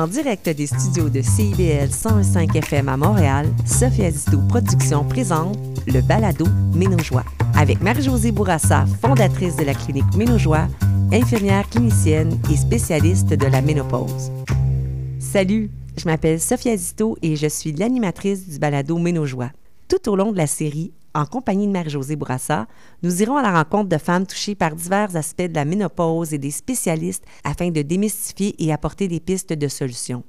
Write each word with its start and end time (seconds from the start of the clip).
En 0.00 0.06
direct 0.06 0.48
des 0.48 0.66
studios 0.66 1.10
de 1.10 1.20
CIBL 1.20 1.90
105 1.90 2.56
FM 2.56 2.88
à 2.88 2.96
Montréal, 2.96 3.46
Sophie 3.66 4.06
Azito 4.06 4.38
Productions 4.48 5.04
présente 5.04 5.58
le 5.86 6.00
balado 6.00 6.46
Ménojoie 6.74 7.26
avec 7.54 7.82
Marie-Josée 7.82 8.32
Bourassa, 8.32 8.86
fondatrice 9.02 9.56
de 9.56 9.64
la 9.64 9.74
clinique 9.74 10.16
Ménojoie, 10.16 10.68
infirmière 11.12 11.68
clinicienne 11.68 12.40
et 12.50 12.56
spécialiste 12.56 13.28
de 13.28 13.44
la 13.44 13.60
ménopause. 13.60 14.32
Salut, 15.18 15.70
je 15.98 16.06
m'appelle 16.06 16.40
Sophie 16.40 16.70
Azito 16.70 17.18
et 17.20 17.36
je 17.36 17.48
suis 17.48 17.72
l'animatrice 17.72 18.48
du 18.48 18.58
balado 18.58 18.96
Ménojoie. 18.96 19.50
Tout 19.86 20.08
au 20.08 20.16
long 20.16 20.32
de 20.32 20.38
la 20.38 20.46
série, 20.46 20.92
en 21.14 21.26
compagnie 21.26 21.66
de 21.66 21.72
Marie-Josée 21.72 22.16
Bourassa, 22.16 22.66
nous 23.02 23.22
irons 23.22 23.36
à 23.36 23.42
la 23.42 23.52
rencontre 23.52 23.88
de 23.88 23.98
femmes 23.98 24.26
touchées 24.26 24.54
par 24.54 24.74
divers 24.74 25.16
aspects 25.16 25.42
de 25.42 25.54
la 25.54 25.64
ménopause 25.64 26.32
et 26.32 26.38
des 26.38 26.50
spécialistes 26.50 27.24
afin 27.44 27.70
de 27.70 27.82
démystifier 27.82 28.54
et 28.62 28.72
apporter 28.72 29.08
des 29.08 29.20
pistes 29.20 29.52
de 29.52 29.68
solutions. 29.68 30.24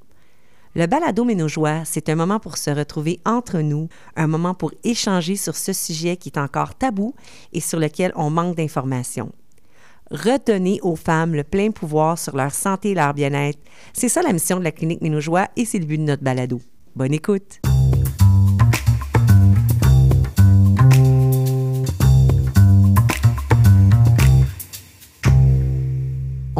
Le 0.74 0.88
balado 0.88 1.26
Ménojoie, 1.26 1.84
c'est 1.84 2.08
un 2.08 2.16
moment 2.16 2.40
pour 2.40 2.58
se 2.58 2.70
retrouver 2.70 3.20
entre 3.26 3.60
nous, 3.60 3.90
un 4.16 4.28
moment 4.28 4.54
pour 4.54 4.72
échanger 4.84 5.36
sur 5.36 5.56
ce 5.56 5.74
sujet 5.74 6.16
qui 6.16 6.30
est 6.30 6.40
encore 6.40 6.76
tabou 6.76 7.14
et 7.52 7.60
sur 7.60 7.78
lequel 7.78 8.14
on 8.16 8.30
manque 8.30 8.56
d'informations. 8.56 9.34
Redonner 10.12 10.80
aux 10.82 10.96
femmes 10.96 11.36
le 11.36 11.44
plein 11.44 11.72
pouvoir 11.72 12.18
sur 12.18 12.36
leur 12.36 12.54
santé 12.54 12.92
et 12.92 12.96
leur 12.96 13.14
bien-être, 13.14 13.60
c'est 13.94 14.10
ça 14.10 14.22
la 14.22 14.34
mission 14.34 14.60
de 14.60 14.64
la 14.64 14.72
clinique 14.72 15.02
Ménojoie 15.02 15.48
et 15.58 15.66
c'est 15.66 15.80
le 15.80 15.86
but 15.86 15.98
de 15.98 16.04
notre 16.04 16.24
balado. 16.24 16.62
Bonne 16.96 17.14
écoute! 17.14 17.71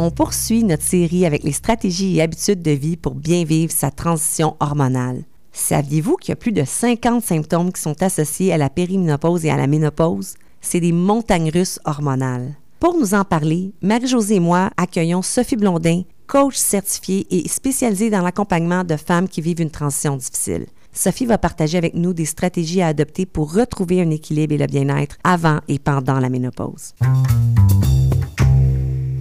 On 0.04 0.10
poursuit 0.10 0.64
notre 0.64 0.82
série 0.82 1.26
avec 1.26 1.44
les 1.44 1.52
stratégies 1.52 2.16
et 2.16 2.22
habitudes 2.22 2.60
de 2.60 2.72
vie 2.72 2.96
pour 2.96 3.14
bien 3.14 3.44
vivre 3.44 3.70
sa 3.70 3.92
transition 3.92 4.56
hormonale. 4.58 5.22
Saviez-vous 5.52 6.16
qu'il 6.16 6.30
y 6.30 6.32
a 6.32 6.36
plus 6.36 6.50
de 6.50 6.64
50 6.64 7.22
symptômes 7.22 7.72
qui 7.72 7.80
sont 7.80 8.02
associés 8.02 8.52
à 8.52 8.56
la 8.56 8.68
périménopause 8.68 9.44
et 9.44 9.50
à 9.50 9.56
la 9.56 9.68
ménopause? 9.68 10.34
C'est 10.60 10.80
des 10.80 10.90
montagnes 10.90 11.52
russes 11.54 11.78
hormonales. 11.84 12.56
Pour 12.80 12.98
nous 12.98 13.14
en 13.14 13.22
parler, 13.22 13.74
Marie-Josée 13.80 14.34
et 14.34 14.40
moi 14.40 14.70
accueillons 14.76 15.22
Sophie 15.22 15.54
Blondin, 15.54 16.02
coach 16.26 16.56
certifiée 16.56 17.28
et 17.30 17.46
spécialisée 17.46 18.10
dans 18.10 18.22
l'accompagnement 18.22 18.82
de 18.82 18.96
femmes 18.96 19.28
qui 19.28 19.40
vivent 19.40 19.60
une 19.60 19.70
transition 19.70 20.16
difficile. 20.16 20.66
Sophie 20.92 21.26
va 21.26 21.38
partager 21.38 21.78
avec 21.78 21.94
nous 21.94 22.12
des 22.12 22.24
stratégies 22.24 22.82
à 22.82 22.88
adopter 22.88 23.24
pour 23.24 23.54
retrouver 23.54 24.02
un 24.02 24.10
équilibre 24.10 24.54
et 24.54 24.58
le 24.58 24.66
bien-être 24.66 25.16
avant 25.22 25.60
et 25.68 25.78
pendant 25.78 26.18
la 26.18 26.28
ménopause. 26.28 26.92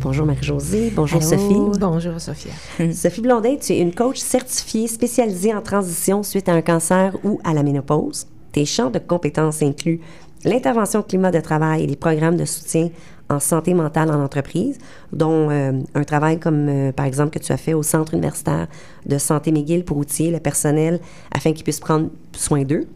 Bonjour 0.01 0.25
Marie-Josée. 0.25 0.91
Bonjour 0.95 1.21
Sophie. 1.21 1.79
Bonjour 1.79 2.19
Sophia. 2.19 2.51
Sophie 2.93 3.21
Blondin, 3.21 3.55
tu 3.61 3.73
es 3.73 3.79
une 3.79 3.93
coach 3.93 4.17
certifiée 4.17 4.87
spécialisée 4.87 5.53
en 5.53 5.61
transition 5.61 6.23
suite 6.23 6.49
à 6.49 6.53
un 6.53 6.63
cancer 6.63 7.15
ou 7.23 7.39
à 7.43 7.53
la 7.53 7.61
ménopause. 7.61 8.25
Tes 8.51 8.65
champs 8.65 8.89
de 8.89 8.97
compétences 8.97 9.61
incluent 9.61 9.99
l'intervention 10.43 11.03
climat 11.03 11.29
de 11.29 11.39
travail 11.39 11.83
et 11.83 11.87
les 11.87 11.95
programmes 11.95 12.35
de 12.35 12.45
soutien 12.45 12.89
en 13.29 13.39
santé 13.39 13.75
mentale 13.75 14.09
en 14.09 14.21
entreprise, 14.23 14.79
dont 15.13 15.49
euh, 15.51 15.71
un 15.93 16.03
travail 16.03 16.39
comme, 16.39 16.67
euh, 16.67 16.91
par 16.91 17.05
exemple, 17.05 17.29
que 17.29 17.43
tu 17.43 17.51
as 17.51 17.57
fait 17.57 17.75
au 17.75 17.83
Centre 17.83 18.15
universitaire 18.15 18.67
de 19.05 19.17
santé 19.19 19.51
McGill 19.51 19.85
pour 19.85 19.97
outiller 19.97 20.31
le 20.31 20.39
personnel 20.39 20.99
afin 21.31 21.53
qu'ils 21.53 21.63
puissent 21.63 21.79
prendre 21.79 22.09
soin 22.33 22.63
d'eux 22.63 22.87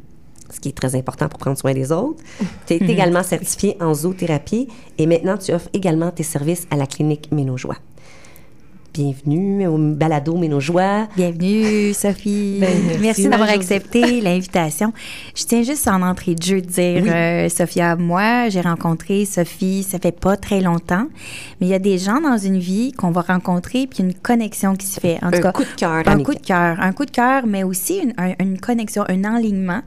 ce 0.53 0.59
qui 0.59 0.69
est 0.69 0.77
très 0.77 0.95
important 0.95 1.27
pour 1.27 1.39
prendre 1.39 1.57
soin 1.57 1.73
des 1.73 1.91
autres. 1.91 2.23
Tu 2.65 2.73
es 2.73 2.77
également 2.77 3.23
certifié 3.23 3.77
en 3.79 3.93
zoothérapie 3.93 4.67
et 4.97 5.07
maintenant 5.07 5.37
tu 5.37 5.53
offres 5.53 5.69
également 5.73 6.11
tes 6.11 6.23
services 6.23 6.67
à 6.71 6.75
la 6.75 6.87
clinique 6.87 7.31
Ménojoie. 7.31 7.77
Bienvenue 8.95 9.67
au 9.67 9.77
balado 9.77 10.37
Ménojoie. 10.37 11.09
Bienvenue, 11.17 11.93
Sophie. 11.93 12.59
Ben, 12.65 12.71
merci, 13.01 13.27
d'avoir 13.27 13.49
accepté 13.49 14.21
l'invitation. 14.21 14.93
Je 15.35 15.43
tiens 15.43 15.63
juste 15.63 15.85
en 15.89 16.01
entrée 16.01 16.33
de 16.33 16.41
jeu 16.41 16.61
de 16.61 16.67
dire, 16.67 17.03
euh, 17.05 17.49
Sophia, 17.49 17.97
moi, 17.97 18.47
j'ai 18.47 18.61
rencontré 18.61 19.25
Sophie, 19.25 19.83
ça 19.83 19.99
fait 19.99 20.17
pas 20.17 20.37
très 20.37 20.61
longtemps, 20.61 21.07
mais 21.59 21.67
il 21.67 21.69
y 21.69 21.73
a 21.73 21.79
des 21.79 21.97
gens 21.97 22.21
dans 22.21 22.37
une 22.37 22.57
vie 22.57 22.93
qu'on 22.93 23.11
va 23.11 23.19
rencontrer, 23.21 23.85
puis 23.85 23.99
une 24.01 24.13
connexion 24.13 24.75
qui 24.75 24.87
se 24.87 25.01
fait. 25.01 25.19
En 25.21 25.27
un 25.27 25.31
tout 25.31 25.51
coup 25.51 25.63
de 25.63 25.75
cœur. 25.75 26.03
Un 26.05 26.23
coup 26.23 26.33
de 26.33 26.39
cœur. 26.39 26.79
Un 26.79 26.93
coup 26.93 27.05
de 27.05 27.11
cœur, 27.11 27.45
mais 27.45 27.63
aussi 27.63 27.97
une, 27.97 28.13
une 28.39 28.57
connexion, 28.57 29.03
un 29.09 29.25
enlignement 29.25 29.81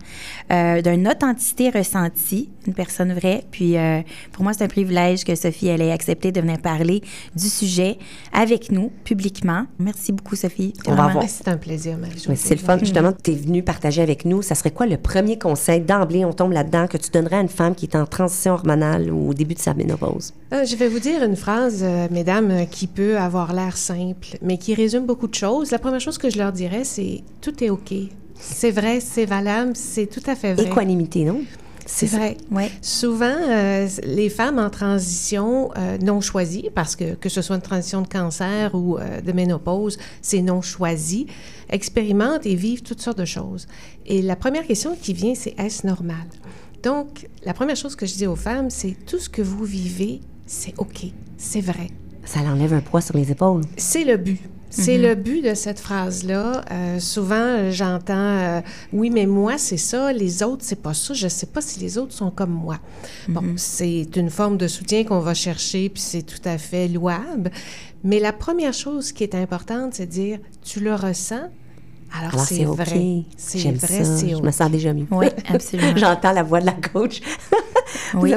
euh, 0.53 0.83
d'une 0.83 1.09
authenticité 1.09 1.71
ressentie, 1.71 2.51
une 2.67 2.75
personne 2.75 3.15
vraie. 3.15 3.45
Puis 3.51 3.79
euh, 3.79 4.03
pour 4.33 4.45
moi, 4.45 4.53
c'est 4.53 4.65
un 4.65 4.69
privilège 4.69 5.25
que 5.25 5.35
Sophie, 5.35 5.69
elle 5.69 5.81
ait 5.81 5.93
accepté 5.93 6.31
de 6.31 6.41
venir 6.43 6.59
parler 6.59 7.01
du 7.35 7.49
sujet 7.49 7.97
avec 8.35 8.71
nous 8.71 8.93
publiquement. 8.99 9.65
Merci 9.79 10.13
beaucoup, 10.13 10.37
Sophie. 10.37 10.73
On 10.87 10.95
va 10.95 11.09
voir. 11.09 11.25
C'est 11.29 11.49
un 11.49 11.57
plaisir, 11.57 11.97
marie 11.99 12.23
C'est 12.37 12.55
le 12.55 12.61
fun. 12.61 12.79
Justement, 12.79 13.13
tu 13.13 13.33
es 13.33 13.35
venue 13.35 13.63
partager 13.63 14.03
avec 14.03 14.25
nous. 14.25 14.43
Ça 14.43 14.55
serait 14.55 14.71
quoi 14.71 14.87
le 14.87 14.97
premier 14.97 15.39
conseil 15.39 15.81
d'emblée, 15.81 16.25
on 16.25 16.33
tombe 16.33 16.53
là-dedans, 16.53 16.87
que 16.87 16.97
tu 16.97 17.11
donnerais 17.11 17.37
à 17.37 17.41
une 17.41 17.49
femme 17.49 17.75
qui 17.75 17.87
est 17.87 17.97
en 17.97 18.07
transition 18.07 18.53
hormonale 18.53 19.11
ou 19.11 19.31
au 19.31 19.35
début 19.35 19.55
de 19.55 19.61
sa 19.61 19.75
ménopause? 19.75 20.35
Euh, 20.53 20.65
je 20.65 20.77
vais 20.77 20.89
vous 20.89 21.01
dire 21.01 21.23
une 21.23 21.37
phrase, 21.37 21.81
euh, 21.83 22.09
mesdames, 22.11 22.51
euh, 22.51 22.65
qui 22.65 22.87
peut 22.87 23.19
avoir 23.19 23.53
l'air 23.53 23.77
simple, 23.77 24.39
mais 24.43 24.59
qui 24.59 24.75
résume 24.75 25.07
beaucoup 25.07 25.29
de 25.29 25.35
choses. 25.35 25.71
La 25.71 25.79
première 25.79 26.01
chose 26.01 26.19
que 26.19 26.31
je 26.31 26.39
leur 26.39 26.53
dirais, 26.53 26.85
c'est 26.85 27.23
tout 27.41 27.63
est 27.63 27.71
OK. 27.71 27.93
C'est 28.35 28.71
vrai, 28.71 29.01
c'est 29.01 29.27
valable, 29.27 29.73
c'est 29.75 30.07
tout 30.07 30.23
à 30.27 30.35
fait 30.35 30.55
vrai. 30.55 30.67
Équanimité, 30.67 31.25
non? 31.25 31.41
C'est 31.91 32.07
vrai. 32.07 32.37
Ouais. 32.51 32.71
Souvent, 32.83 33.35
euh, 33.49 33.89
les 34.05 34.29
femmes 34.29 34.59
en 34.59 34.69
transition 34.69 35.71
euh, 35.77 35.97
non 35.99 36.21
choisie, 36.21 36.69
parce 36.75 36.95
que 36.95 37.15
que 37.15 37.31
ce 37.31 37.41
soit 37.41 37.57
une 37.57 37.63
transition 37.63 38.03
de 38.03 38.07
cancer 38.07 38.75
ou 38.75 38.99
euh, 38.99 39.23
de 39.23 39.33
ménopause, 39.33 39.99
c'est 40.21 40.43
non 40.43 40.61
choisi, 40.61 41.27
expérimentent 41.71 42.45
et 42.45 42.55
vivent 42.55 42.83
toutes 42.83 43.01
sortes 43.01 43.19
de 43.19 43.25
choses. 43.25 43.67
Et 44.05 44.21
la 44.21 44.37
première 44.37 44.67
question 44.67 44.97
qui 45.01 45.15
vient, 45.15 45.35
c'est 45.35 45.59
est-ce 45.59 45.87
normal? 45.87 46.27
Donc, 46.83 47.27
la 47.45 47.55
première 47.55 47.77
chose 47.77 47.97
que 47.97 48.05
je 48.05 48.15
dis 48.15 48.27
aux 48.27 48.37
femmes, 48.37 48.69
c'est 48.69 48.95
tout 49.07 49.19
ce 49.19 49.31
que 49.31 49.43
vous 49.43 49.65
vivez, 49.65 50.21
c'est 50.47 50.75
OK, 50.77 51.07
c'est 51.39 51.63
vrai. 51.63 51.89
Ça 52.25 52.41
enlève 52.41 52.75
un 52.75 52.83
poids 52.83 53.01
sur 53.01 53.17
les 53.17 53.31
épaules. 53.31 53.63
C'est 53.79 54.05
le 54.05 54.19
but. 54.19 54.41
C'est 54.71 54.99
mhm. 54.99 55.03
le 55.03 55.15
but 55.15 55.43
de 55.43 55.55
cette 55.55 55.81
phrase-là. 55.81 56.65
Euh, 56.71 57.01
souvent, 57.01 57.71
j'entends 57.71 58.15
euh, 58.15 58.61
oui, 58.93 59.11
mais 59.11 59.27
moi, 59.27 59.59
c'est 59.59 59.79
ça, 59.79 60.13
les 60.13 60.43
autres, 60.43 60.63
c'est 60.65 60.83
pas 60.83 60.95
ça. 60.95 61.15
Je 61.15 61.29
sais 61.29 61.47
pas 61.47 61.61
si 61.61 61.81
les 61.81 61.99
autres 61.99 62.13
sont 62.13 62.31
comme 62.31 62.53
moi. 62.53 62.79
Bon, 63.29 63.43
mhm. 63.43 63.59
c'est 63.59 64.09
une 64.17 64.31
forme 64.31 64.57
de 64.57 64.69
soutien 64.69 65.05
qu'on 65.05 65.21
va 65.21 65.35
chercher, 65.35 65.89
puis 65.89 66.03
c'est 66.03 66.23
tout 66.23 66.43
à 66.45 66.59
fait 66.59 66.89
louable. 66.89 67.51
Mais 68.05 68.21
la 68.21 68.33
première 68.33 68.75
chose 68.75 69.13
qui 69.13 69.25
est 69.25 69.35
importante, 69.35 69.95
c'est 69.95 70.07
de 70.07 70.11
dire 70.11 70.39
tu 70.63 70.81
le 70.81 70.95
ressens, 70.95 71.51
alors, 72.13 72.41
c'est 72.41 72.65
vrai. 72.65 73.25
C'est 73.37 73.73
vrai, 73.73 74.05
c'est 74.05 74.31
Je 74.31 74.43
me 74.43 74.51
sens 74.51 74.71
déjà 74.71 74.93
mieux. 74.93 75.07
Oui, 75.11 75.27
absolument. 75.49 75.97
J'entends 75.97 76.33
la 76.33 76.43
voix 76.43 76.61
de 76.61 76.67
la 76.67 76.73
coach. 76.73 77.21
oui. 78.15 78.33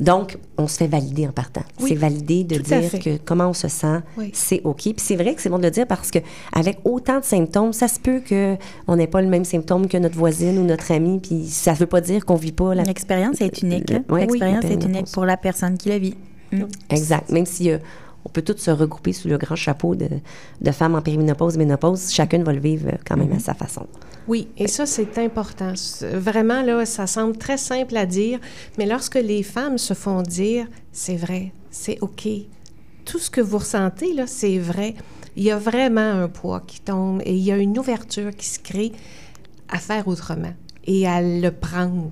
Donc, 0.00 0.38
on 0.56 0.66
se 0.66 0.78
fait 0.78 0.86
valider 0.86 1.26
en 1.26 1.32
partant. 1.32 1.62
c'est 1.78 1.94
valider 1.94 2.44
de 2.44 2.58
dire 2.58 2.90
que 3.00 3.18
comment 3.24 3.48
on 3.48 3.52
se 3.52 3.68
sent, 3.68 4.00
c'est 4.32 4.60
OK. 4.64 4.82
Puis 4.82 4.94
c'est 4.98 5.16
vrai 5.16 5.34
que 5.34 5.42
c'est 5.42 5.48
bon 5.48 5.58
de 5.58 5.64
le 5.64 5.70
dire 5.70 5.86
parce 5.86 6.10
que 6.10 6.18
avec 6.52 6.78
autant 6.84 7.20
de 7.20 7.24
symptômes, 7.24 7.72
ça 7.72 7.88
se 7.88 8.00
peut 8.00 8.20
que 8.20 8.56
on 8.86 8.96
n'ait 8.96 9.06
pas 9.06 9.20
le 9.20 9.28
même 9.28 9.44
symptôme 9.44 9.88
que 9.88 9.96
notre 9.96 10.16
voisine 10.16 10.58
ou 10.58 10.64
notre 10.64 10.90
amie, 10.92 11.20
puis 11.20 11.46
ça 11.46 11.72
ne 11.72 11.76
veut 11.76 11.86
pas 11.86 12.00
dire 12.00 12.24
qu'on 12.24 12.36
vit 12.36 12.52
pas 12.52 12.74
la... 12.74 12.82
L'expérience 12.84 13.40
est 13.40 13.62
unique. 13.62 13.92
L'expérience 14.10 14.64
est 14.64 14.84
unique 14.84 15.10
pour 15.12 15.24
la 15.24 15.36
personne 15.36 15.76
qui 15.76 15.88
la 15.88 15.98
vit. 15.98 16.16
Mm. 16.52 16.64
Exact. 16.90 17.30
Même 17.30 17.46
si 17.46 17.70
euh, 17.70 17.78
on 18.24 18.28
peut 18.28 18.42
toutes 18.42 18.60
se 18.60 18.70
regrouper 18.70 19.12
sous 19.12 19.28
le 19.28 19.38
grand 19.38 19.56
chapeau 19.56 19.94
de, 19.94 20.08
femmes 20.70 20.94
en 20.94 21.02
périménopause, 21.02 21.56
ménopause. 21.56 22.12
Chacune 22.12 22.44
va 22.44 22.52
le 22.52 22.60
vivre 22.60 22.88
euh, 22.88 22.96
quand 23.06 23.16
même 23.16 23.32
à 23.32 23.34
mhm. 23.34 23.40
sa 23.40 23.54
façon. 23.54 23.86
Oui, 24.28 24.48
et 24.56 24.68
ça, 24.68 24.86
c'est 24.86 25.18
important. 25.18 25.72
Vraiment, 26.12 26.62
là, 26.62 26.86
ça 26.86 27.06
semble 27.06 27.36
très 27.36 27.56
simple 27.56 27.96
à 27.96 28.06
dire, 28.06 28.38
mais 28.78 28.86
lorsque 28.86 29.16
les 29.16 29.42
femmes 29.42 29.78
se 29.78 29.94
font 29.94 30.22
dire, 30.22 30.66
c'est 30.92 31.16
vrai, 31.16 31.52
c'est 31.70 31.98
OK, 32.00 32.28
tout 33.04 33.18
ce 33.18 33.30
que 33.30 33.40
vous 33.40 33.58
ressentez, 33.58 34.14
là, 34.14 34.28
c'est 34.28 34.58
vrai, 34.58 34.94
il 35.36 35.42
y 35.42 35.50
a 35.50 35.58
vraiment 35.58 36.00
un 36.00 36.28
poids 36.28 36.62
qui 36.66 36.80
tombe 36.80 37.20
et 37.24 37.34
il 37.34 37.42
y 37.42 37.50
a 37.50 37.56
une 37.56 37.78
ouverture 37.78 38.30
qui 38.30 38.46
se 38.46 38.60
crée 38.60 38.92
à 39.68 39.78
faire 39.78 40.06
autrement 40.06 40.52
et 40.84 41.08
à 41.08 41.20
le 41.22 41.50
prendre 41.50 42.10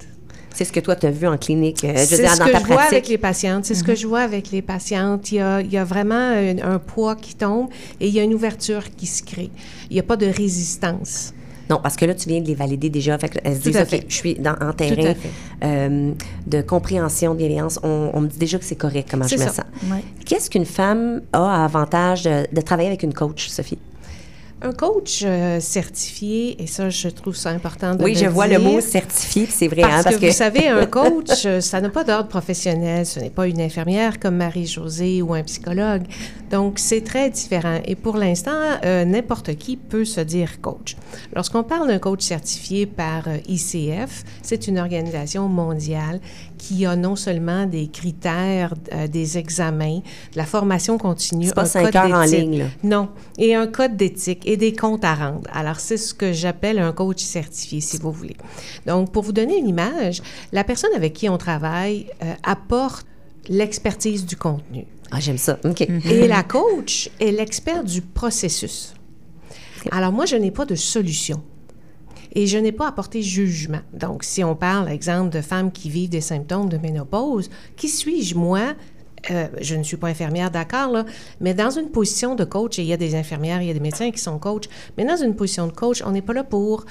c'est 0.54 0.64
ce 0.64 0.72
que 0.72 0.80
toi, 0.80 0.96
tu 0.96 1.06
as 1.06 1.10
vu 1.10 1.26
en 1.26 1.36
clinique, 1.38 1.84
euh, 1.84 1.94
je 1.94 2.22
dans 2.22 2.34
ce 2.34 2.52
que 2.52 2.58
je 2.58 2.66
vois 2.66 2.82
avec 2.82 3.08
les 3.08 3.18
patientes. 3.18 3.64
C'est 3.64 3.74
ce 3.74 3.84
que 3.84 3.94
je 3.94 4.06
vois 4.06 4.20
avec 4.20 4.50
les 4.50 4.62
patientes. 4.62 5.32
Il 5.32 5.36
y 5.36 5.40
a, 5.40 5.60
il 5.60 5.72
y 5.72 5.78
a 5.78 5.84
vraiment 5.84 6.32
un, 6.62 6.78
poids 6.78 7.16
qui 7.16 7.34
tombe 7.34 7.68
et 8.00 8.08
il 8.08 8.14
y 8.14 8.20
a 8.20 8.22
une 8.22 8.34
ouverture 8.34 8.84
qui 8.96 9.06
se 9.06 9.22
crée. 9.22 9.50
Il 9.90 9.94
n'y 9.94 10.00
a 10.00 10.02
pas 10.02 10.16
de 10.16 10.26
résistance. 10.26 11.32
Non, 11.68 11.78
parce 11.80 11.94
que 11.94 12.04
là, 12.04 12.14
tu 12.14 12.28
viens 12.28 12.40
de 12.40 12.48
les 12.48 12.56
valider 12.56 12.90
déjà. 12.90 13.16
Fait 13.16 13.30
elles 13.44 13.56
se 13.56 13.60
disent, 13.60 13.76
OK, 13.76 14.04
je 14.08 14.14
suis 14.14 14.34
dans, 14.34 14.56
en 14.60 14.72
terrain 14.72 15.14
euh, 15.62 16.12
de 16.46 16.62
compréhension, 16.62 17.32
de 17.32 17.38
bienveillance. 17.38 17.78
On, 17.84 18.20
me 18.20 18.26
dit 18.26 18.38
déjà 18.38 18.58
que 18.58 18.64
c'est 18.64 18.76
correct 18.76 19.08
comment 19.08 19.28
je 19.28 19.36
me 19.36 19.40
sens. 19.40 19.60
Qu'est-ce 20.26 20.50
qu'une 20.50 20.64
femme 20.64 21.22
a 21.32 21.62
à 21.62 21.64
avantage 21.64 22.24
de, 22.24 22.46
de 22.52 22.60
travailler 22.60 22.88
avec 22.88 23.04
une 23.04 23.14
coach, 23.14 23.48
Sophie? 23.48 23.78
Un 24.62 24.72
coach 24.72 25.22
euh, 25.24 25.58
certifié, 25.58 26.62
et 26.62 26.66
ça, 26.66 26.90
je 26.90 27.08
trouve 27.08 27.34
ça 27.34 27.48
important 27.48 27.94
de 27.94 28.04
Oui, 28.04 28.14
je 28.14 28.26
vois 28.26 28.46
le 28.46 28.58
mot 28.58 28.78
certifié, 28.82 29.46
c'est 29.46 29.68
vrai. 29.68 29.80
Parce, 29.80 30.06
hein, 30.06 30.10
que, 30.12 30.26
vous 30.26 30.32
savez, 30.32 30.68
un 30.68 30.84
coach, 31.00 31.46
euh, 31.46 31.62
ça 31.62 31.80
n'a 31.80 31.88
pas 31.88 32.04
d'ordre 32.04 32.28
professionnel. 32.28 33.06
Ce 33.06 33.20
n'est 33.20 33.30
pas 33.30 33.46
une 33.46 33.60
infirmière 33.60 34.20
comme 34.20 34.36
Marie-Josée 34.36 35.22
ou 35.22 35.32
un 35.32 35.42
psychologue. 35.44 36.02
Donc, 36.50 36.78
c'est 36.78 37.00
très 37.00 37.30
différent. 37.30 37.80
Et 37.86 37.94
pour 37.94 38.18
l'instant, 38.18 38.50
euh, 38.84 39.06
n'importe 39.06 39.54
qui 39.54 39.78
peut 39.78 40.04
se 40.04 40.20
dire 40.20 40.60
coach. 40.60 40.94
Lorsqu'on 41.34 41.62
parle 41.62 41.88
d'un 41.88 41.98
coach 41.98 42.20
certifié 42.20 42.84
par 42.84 43.28
ICF, 43.48 44.24
c'est 44.42 44.68
une 44.68 44.78
organisation 44.78 45.48
mondiale 45.48 46.20
qui 46.60 46.84
a 46.84 46.94
non 46.94 47.16
seulement 47.16 47.64
des 47.64 47.88
critères, 47.88 48.74
des 49.10 49.38
examens, 49.38 50.00
de 50.32 50.36
la 50.36 50.44
formation 50.44 50.98
continue. 50.98 51.46
C'est 51.46 51.54
pas 51.54 51.64
cinq 51.64 51.96
heures 51.96 52.12
en 52.12 52.24
ligne. 52.24 52.66
Non. 52.84 53.08
Et 53.38 53.54
un 53.54 53.66
code 53.66 53.96
d'éthique 53.96 54.46
et 54.46 54.58
des 54.58 54.74
comptes 54.74 55.04
à 55.04 55.14
rendre. 55.14 55.48
Alors, 55.52 55.80
c'est 55.80 55.96
ce 55.96 56.12
que 56.12 56.32
j'appelle 56.32 56.78
un 56.78 56.92
coach 56.92 57.22
certifié, 57.22 57.80
si 57.80 57.96
vous 57.96 58.12
voulez. 58.12 58.36
Donc, 58.86 59.10
pour 59.10 59.22
vous 59.22 59.32
donner 59.32 59.56
une 59.58 59.68
image, 59.68 60.20
la 60.52 60.62
personne 60.62 60.90
avec 60.94 61.14
qui 61.14 61.28
on 61.30 61.38
travaille 61.38 62.06
euh, 62.22 62.34
apporte 62.42 63.06
l'expertise 63.48 64.26
du 64.26 64.36
contenu. 64.36 64.84
Ah, 65.10 65.18
j'aime 65.18 65.38
ça. 65.38 65.58
OK. 65.64 65.80
Et 65.80 66.28
la 66.28 66.42
coach 66.42 67.08
est 67.20 67.32
l'expert 67.32 67.84
du 67.84 68.02
processus. 68.02 68.92
Alors, 69.90 70.12
moi, 70.12 70.26
je 70.26 70.36
n'ai 70.36 70.50
pas 70.50 70.66
de 70.66 70.74
solution. 70.74 71.42
Et 72.32 72.46
je 72.46 72.58
n'ai 72.58 72.72
pas 72.72 72.88
apporté 72.88 73.22
jugement. 73.22 73.80
Donc, 73.92 74.24
si 74.24 74.44
on 74.44 74.54
parle, 74.54 74.88
exemple, 74.88 75.30
de 75.30 75.40
femmes 75.40 75.72
qui 75.72 75.90
vivent 75.90 76.10
des 76.10 76.20
symptômes 76.20 76.68
de 76.68 76.78
ménopause, 76.78 77.50
qui 77.76 77.88
suis-je, 77.88 78.34
moi, 78.36 78.74
euh, 79.30 79.48
je 79.60 79.74
ne 79.74 79.82
suis 79.82 79.96
pas 79.96 80.08
infirmière, 80.08 80.50
d'accord, 80.50 80.90
là, 80.90 81.04
mais 81.40 81.54
dans 81.54 81.70
une 81.70 81.90
position 81.90 82.34
de 82.34 82.44
coach, 82.44 82.78
et 82.78 82.82
il 82.82 82.88
y 82.88 82.92
a 82.92 82.96
des 82.96 83.14
infirmières, 83.14 83.60
il 83.60 83.68
y 83.68 83.70
a 83.70 83.74
des 83.74 83.80
médecins 83.80 84.10
qui 84.10 84.20
sont 84.20 84.38
coachs, 84.38 84.68
mais 84.96 85.04
dans 85.04 85.16
une 85.16 85.34
position 85.34 85.66
de 85.66 85.72
coach, 85.72 86.02
on 86.06 86.12
n'est 86.12 86.22
pas 86.22 86.32
là 86.32 86.44
pour 86.44 86.86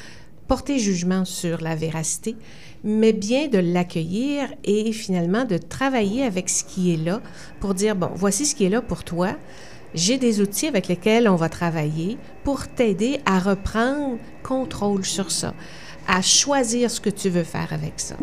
porter 0.47 0.79
jugement 0.79 1.25
sur 1.25 1.61
la 1.61 1.75
véracité, 1.75 2.35
mais 2.83 3.13
bien 3.13 3.47
de 3.47 3.59
l'accueillir 3.59 4.47
et 4.63 4.91
finalement 4.91 5.45
de 5.45 5.57
travailler 5.57 6.23
avec 6.23 6.49
ce 6.49 6.63
qui 6.63 6.93
est 6.93 6.97
là 6.97 7.21
pour 7.59 7.73
dire, 7.73 7.95
bon, 7.95 8.09
voici 8.15 8.45
ce 8.45 8.55
qui 8.55 8.65
est 8.65 8.69
là 8.69 8.81
pour 8.81 9.03
toi. 9.03 9.35
J'ai 9.93 10.17
des 10.17 10.41
outils 10.41 10.67
avec 10.67 10.87
lesquels 10.87 11.27
on 11.27 11.35
va 11.35 11.49
travailler 11.49 12.17
pour 12.43 12.67
t'aider 12.67 13.19
à 13.25 13.39
reprendre 13.39 14.17
contrôle 14.43 15.05
sur 15.05 15.31
ça, 15.31 15.53
à 16.07 16.21
choisir 16.21 16.91
ce 16.91 16.99
que 17.01 17.09
tu 17.09 17.29
veux 17.29 17.43
faire 17.43 17.69
avec 17.71 17.93
ça. 17.97 18.15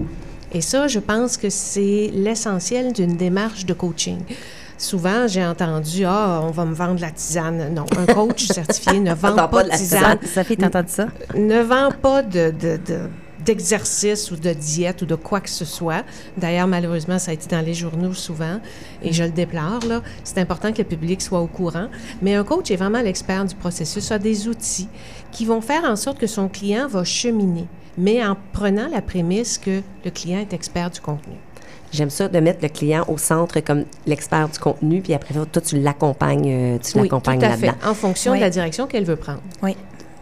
Et 0.52 0.60
ça, 0.60 0.86
je 0.86 1.00
pense 1.00 1.36
que 1.36 1.50
c'est 1.50 2.10
l'essentiel 2.12 2.92
d'une 2.92 3.16
démarche 3.16 3.66
de 3.66 3.74
coaching. 3.74 4.20
Souvent, 4.78 5.26
j'ai 5.26 5.44
entendu 5.44 6.04
Ah, 6.04 6.40
on 6.42 6.50
va 6.50 6.64
me 6.64 6.74
vendre 6.74 7.00
la 7.00 7.10
tisane. 7.10 7.74
Non, 7.74 7.86
un 7.96 8.06
coach 8.06 8.46
certifié 8.46 9.00
ne 9.00 9.14
vend 9.14 9.48
pas, 9.48 9.64
de 9.64 9.70
tisane. 9.70 10.18
Sophie, 10.22 10.56
t'as 10.56 10.66
entendu 10.66 10.90
ça? 10.90 11.06
Ne 11.34 11.62
vend 11.62 11.90
pas 11.90 12.22
de, 12.22 12.52
de, 12.60 12.78
d'exercice 13.46 14.30
ou 14.30 14.36
de 14.36 14.52
diète 14.52 15.02
ou 15.02 15.06
de 15.06 15.14
quoi 15.14 15.40
que 15.40 15.48
ce 15.48 15.64
soit. 15.64 16.04
D'ailleurs, 16.36 16.66
malheureusement, 16.66 17.18
ça 17.18 17.30
a 17.30 17.34
été 17.34 17.46
dans 17.48 17.64
les 17.64 17.74
journaux 17.74 18.12
souvent 18.12 18.60
et 19.02 19.12
je 19.12 19.22
le 19.24 19.30
déplore. 19.30 19.80
Là. 19.88 20.02
C'est 20.24 20.38
important 20.38 20.72
que 20.72 20.78
le 20.78 20.84
public 20.84 21.22
soit 21.22 21.40
au 21.40 21.46
courant. 21.46 21.88
Mais 22.22 22.34
un 22.34 22.44
coach 22.44 22.70
est 22.70 22.76
vraiment 22.76 23.00
l'expert 23.00 23.44
du 23.44 23.54
processus, 23.54 24.10
a 24.10 24.18
des 24.18 24.48
outils 24.48 24.88
qui 25.32 25.46
vont 25.46 25.60
faire 25.60 25.84
en 25.84 25.96
sorte 25.96 26.18
que 26.18 26.26
son 26.26 26.48
client 26.48 26.88
va 26.88 27.04
cheminer 27.04 27.66
mais 27.98 28.24
en 28.24 28.36
prenant 28.52 28.88
la 28.88 29.00
prémisse 29.00 29.58
que 29.58 29.80
le 30.04 30.10
client 30.10 30.40
est 30.40 30.52
expert 30.52 30.90
du 30.90 31.00
contenu. 31.00 31.34
J'aime 31.92 32.10
ça 32.10 32.28
de 32.28 32.38
mettre 32.40 32.60
le 32.62 32.68
client 32.68 33.04
au 33.08 33.16
centre 33.16 33.60
comme 33.60 33.84
l'expert 34.06 34.48
du 34.48 34.58
contenu, 34.58 35.00
puis 35.00 35.14
après, 35.14 35.34
toi, 35.34 35.62
tu 35.62 35.78
l'accompagnes, 35.80 36.74
euh, 36.74 36.78
tu 36.78 36.98
l'accompagnes 36.98 37.40
là-dedans. 37.40 37.74
En 37.84 37.94
fonction 37.94 38.34
de 38.34 38.40
la 38.40 38.50
direction 38.50 38.86
qu'elle 38.86 39.04
veut 39.04 39.16
prendre. 39.16 39.40
Oui. 39.62 39.76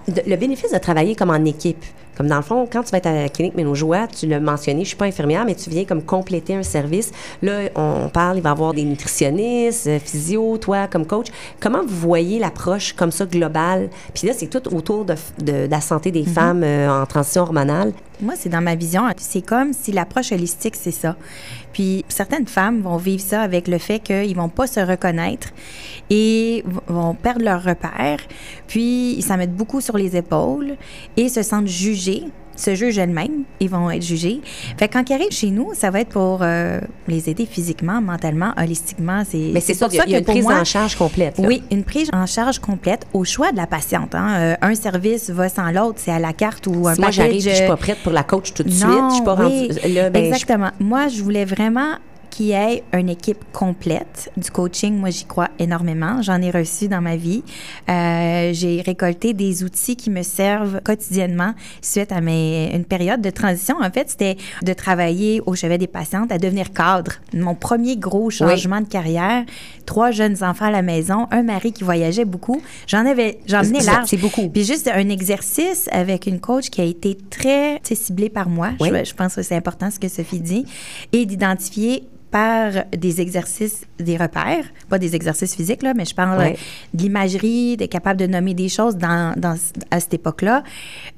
le 0.07 0.37
bénéfice 0.37 0.73
de 0.73 0.79
travailler 0.79 1.17
comme 1.17 1.31
en 1.31 1.45
équipe, 1.45 1.85
comme 2.17 2.29
dans 2.29 2.37
le 2.37 2.43
fond, 2.43 2.69
quand 2.71 2.83
tu 2.83 2.91
vas 2.91 2.99
être 2.99 3.07
à 3.07 3.13
la 3.13 3.29
clinique 3.29 3.55
Ménojoie, 3.55 4.07
tu 4.07 4.27
l'as 4.27 4.41
mentionné, 4.41 4.83
je 4.83 4.89
suis 4.89 4.97
pas 4.97 5.07
infirmière, 5.07 5.45
mais 5.45 5.55
tu 5.55 5.71
viens 5.71 5.85
comme 5.85 6.03
compléter 6.03 6.55
un 6.55 6.63
service. 6.63 7.13
Là, 7.43 7.71
on 7.75 8.09
parle, 8.09 8.39
il 8.39 8.43
va 8.43 8.51
y 8.51 8.53
avoir 8.53 8.73
des 8.73 8.85
nutritionnistes, 8.85 9.87
euh, 9.87 9.99
physio, 9.99 10.59
toi 10.59 10.87
comme 10.87 11.07
coach. 11.07 11.29
Comment 11.61 11.83
vous 11.85 11.97
voyez 11.97 12.39
l'approche 12.39 12.93
comme 12.93 13.11
ça 13.11 13.27
globale? 13.27 13.91
Puis 14.15 14.27
là, 14.27 14.33
c'est 14.37 14.47
tout 14.47 14.75
autour 14.75 15.05
de, 15.05 15.15
la 15.69 15.81
santé 15.81 16.11
des 16.11 16.23
mm-hmm. 16.23 16.33
femmes 16.33 16.63
euh, 16.65 17.03
en 17.03 17.07
transition 17.07 17.43
hormonale. 17.43 17.93
Moi, 18.25 18.35
c'est 18.39 18.49
dans 18.49 18.63
ma 18.63 18.75
vision. 18.75 19.03
C'est 19.19 19.45
comme 19.45 19.75
si 19.75 19.93
l'approche 19.93 20.33
holistique, 20.33 20.77
c'est 20.77 20.91
ça. 20.91 21.15
Puis 21.75 22.07
certaines 22.09 22.47
femmes 22.47 22.81
vont 22.81 22.97
vivre 22.97 23.23
ça 23.23 23.43
avec 23.43 23.69
le 23.69 23.77
fait 23.77 23.99
qu'ils 23.99 24.35
vont 24.35 24.49
pas 24.49 24.67
se 24.67 24.81
reconnaître 24.81 25.49
et 26.09 26.65
vont 26.87 27.15
perdre 27.15 27.45
leur 27.45 27.63
repère. 27.63 28.21
Puis 28.67 29.13
ils 29.13 29.23
s'en 29.23 29.37
mettent 29.37 29.55
beaucoup 29.55 29.83
sur 29.83 29.99
les 29.99 30.17
épaules 30.17 30.77
et 31.19 31.29
se 31.29 31.43
sentent 31.43 31.69
jugées 31.69 32.25
se 32.57 32.75
jugent 32.75 32.99
elles-mêmes, 32.99 33.45
ils 33.61 33.69
vont 33.69 33.91
être 33.91 34.03
jugés. 34.03 34.41
Fait 34.77 34.89
quand 34.89 35.09
ils 35.09 35.13
arrivent 35.13 35.31
chez 35.31 35.51
nous, 35.51 35.73
ça 35.75 35.91
va 35.91 36.01
être 36.01 36.11
pour 36.11 36.41
euh, 36.43 36.81
les 37.09 37.29
aider 37.29 37.47
physiquement, 37.47 38.01
mentalement, 38.01 38.53
holistiquement. 38.57 39.23
C'est, 39.29 39.51
Mais 39.53 39.61
c'est, 39.61 39.75
ça, 39.75 39.89
qu'il 39.89 40.11
y 40.11 40.15
a 40.15 40.19
une 40.19 40.25
prise 40.25 40.47
en 40.47 40.65
charge 40.65 40.97
complète. 40.97 41.37
Oui, 41.39 41.63
une 41.71 41.85
prise 41.85 42.11
en 42.13 42.27
charge 42.27 42.59
complète 42.59 43.07
au 43.13 43.25
choix 43.25 43.53
de 43.53 43.57
la 43.57 43.67
patiente. 43.67 44.15
Hein. 44.15 44.29
Euh, 44.37 44.55
un 44.63 44.75
service 44.75 45.31
va 45.31 45.49
sans 45.49 45.71
l'autre, 45.71 45.99
c'est 46.03 46.13
à 46.13 46.19
la 46.19 46.33
carte 46.33 46.67
ou 46.67 46.89
un 46.89 46.95
si 46.95 47.01
Moi, 47.01 47.11
j'arrive, 47.11 47.43
je 47.43 47.51
suis 47.51 47.67
pas 47.67 47.77
prête 47.77 47.99
pour 48.03 48.13
la 48.13 48.23
coach 48.23 48.53
tout 48.55 48.63
de 48.63 48.71
suite. 48.71 48.89
Je 49.11 49.15
suis 49.15 49.25
pas 49.25 49.35
oui, 49.35 49.69
là, 49.93 50.11
ben, 50.11 50.25
Exactement. 50.25 50.71
Moi, 50.81 51.09
je 51.09 51.23
voulais 51.23 51.45
vraiment 51.45 51.97
qu'il 52.35 52.47
y 52.47 52.53
ait 52.53 52.83
une 52.93 53.09
équipe 53.09 53.45
complète 53.53 54.33
du 54.37 54.51
coaching, 54.51 54.97
moi 54.99 55.11
j'y 55.11 55.25
crois 55.25 55.51
énormément. 55.61 56.21
J'en 56.21 56.43
ai 56.43 56.51
reçu 56.51 56.89
dans 56.89 57.01
ma 57.01 57.17
vie. 57.17 57.45
Euh, 57.89 58.51
j'ai 58.53 58.83
récolté 58.83 59.35
des 59.35 59.63
outils 59.63 59.95
qui 59.95 60.11
me 60.11 60.23
servent 60.23 60.81
quotidiennement 60.83 61.55
suite 61.81 62.11
à 62.11 62.21
mes, 62.21 62.75
une 62.75 62.85
période 62.85 63.21
de 63.21 63.31
transition. 63.31 63.77
En 63.81 63.91
fait, 63.91 64.11
c'était 64.11 64.37
de 64.63 64.73
travailler 64.73 65.43
au 65.47 65.55
chevet 65.55 65.79
des 65.79 65.87
patientes 65.87 66.33
à 66.33 66.39
devenir 66.39 66.73
cadre. 66.73 67.13
Mon 67.33 67.55
premier 67.55 67.97
gros 67.97 68.31
changement 68.31 68.81
de 68.81 68.89
carrière. 68.89 69.45
Trois 69.87 70.11
jeunes 70.11 70.43
enfants 70.43 70.67
à 70.67 70.71
la 70.71 70.83
maison, 70.83 71.29
un 71.31 71.43
mari 71.43 71.73
qui 71.73 71.85
voyageait 71.85 72.25
beaucoup. 72.25 72.61
J'en 72.89 73.07
avais, 73.07 73.39
j'en 73.47 73.63
venais 73.63 73.83
large. 73.83 74.09
C'est 74.09 74.17
beaucoup. 74.17 74.49
Puis 74.49 74.65
juste 74.65 74.89
un 74.93 75.09
exercice 75.09 75.89
avec 75.93 76.27
une 76.27 76.41
coach 76.41 76.71
qui 76.71 76.81
a 76.81 76.85
été 76.85 77.17
très 77.31 77.81
ciblée 77.85 78.31
par 78.31 78.49
moi. 78.49 78.71
Je, 78.81 79.05
je 79.05 79.15
pense 79.15 79.37
que 79.37 79.43
c'est 79.43 79.55
important 79.55 79.91
ce 79.91 80.01
que 80.01 80.09
Sophie 80.09 80.41
dit 80.41 80.65
et 81.13 81.27
d'identifier 81.27 82.09
par 82.35 82.73
des 82.91 83.21
exercices, 83.21 83.87
des 84.01 84.17
repères, 84.17 84.65
pas 84.89 84.99
des 84.99 85.15
exercices 85.15 85.55
physiques, 85.55 85.85
là, 85.85 85.95
mais 85.95 86.05
je 86.05 86.17
parle 86.17 86.37
de 86.45 86.57
l'imagerie, 86.93 87.77
d'être 87.77 87.93
capable 87.93 88.19
de 88.19 88.27
nommer 88.27 88.55
des 88.55 88.69
choses 88.69 88.97
dans, 88.97 89.39
dans 89.39 89.57
à 89.93 90.01
cette 90.01 90.15
époque-là. 90.15 90.65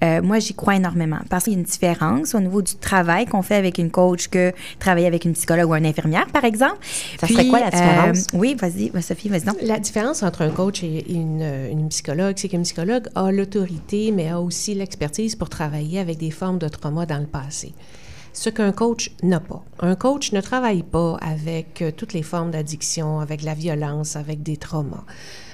Euh, 0.05 0.21
moi, 0.21 0.41
j'y 0.41 0.53
crois 0.53 0.77
énormément 0.77 1.21
parce 1.31 1.45
qu'il 1.45 1.55
y 1.55 1.57
a 1.57 1.59
une 1.59 1.65
différence 1.65 2.35
au 2.35 2.41
niveau 2.41 2.61
du 2.61 2.75
travail 2.75 3.25
qu'on 3.25 3.41
fait 3.41 3.55
avec 3.55 3.79
une 3.79 3.91
coach 3.91 4.29
que 4.29 4.53
travailler 4.79 5.07
avec 5.07 5.25
une 5.25 5.33
psychologue 5.33 5.71
ou 5.71 5.75
une 5.75 5.87
infirmière, 5.87 6.27
par 6.27 6.45
exemple. 6.45 6.77
Ça 7.19 7.27
serait 7.27 7.47
quoi 7.47 7.61
la 7.61 7.71
différence? 7.71 8.27
Euh, 8.35 8.39
oui, 8.39 8.55
vas-y, 8.55 8.93
Sophie, 9.01 9.31
vas-y 9.31 9.45
donc. 9.45 9.57
La 9.63 9.79
différence 9.79 10.23
entre 10.23 10.43
un 10.43 10.51
coach 10.51 10.83
et 10.83 11.11
une, 11.11 11.41
une 11.73 11.89
psychologue, 11.89 12.35
c'est 12.37 12.51
qu'une 12.51 12.65
psychologue 12.65 13.09
a 13.15 13.33
l'autorité, 13.33 14.13
mais 14.13 14.29
a 14.29 14.39
aussi 14.39 14.75
l'expertise 14.75 15.35
pour 15.35 15.49
travailler 15.49 15.99
avec 15.99 16.19
des 16.19 16.31
formes 16.31 16.59
de 16.59 16.69
trauma 16.69 17.07
dans 17.07 17.21
le 17.21 17.27
passé 17.27 17.73
ce 18.37 18.51
qu'un 18.51 18.71
coach 18.71 19.11
n'a 19.23 19.41
pas. 19.41 19.65
Un 19.81 19.97
coach 19.97 20.33
ne 20.33 20.43
travaille 20.43 20.83
pas 20.83 21.17
avec 21.23 21.81
euh, 21.81 21.91
toutes 21.91 22.13
les 22.13 22.23
formes 22.23 22.51
d'addiction, 22.51 23.19
avec 23.19 23.43
la 23.43 23.55
violence, 23.55 24.15
avec 24.15 24.43
des 24.43 24.59
traumas. 24.59 25.05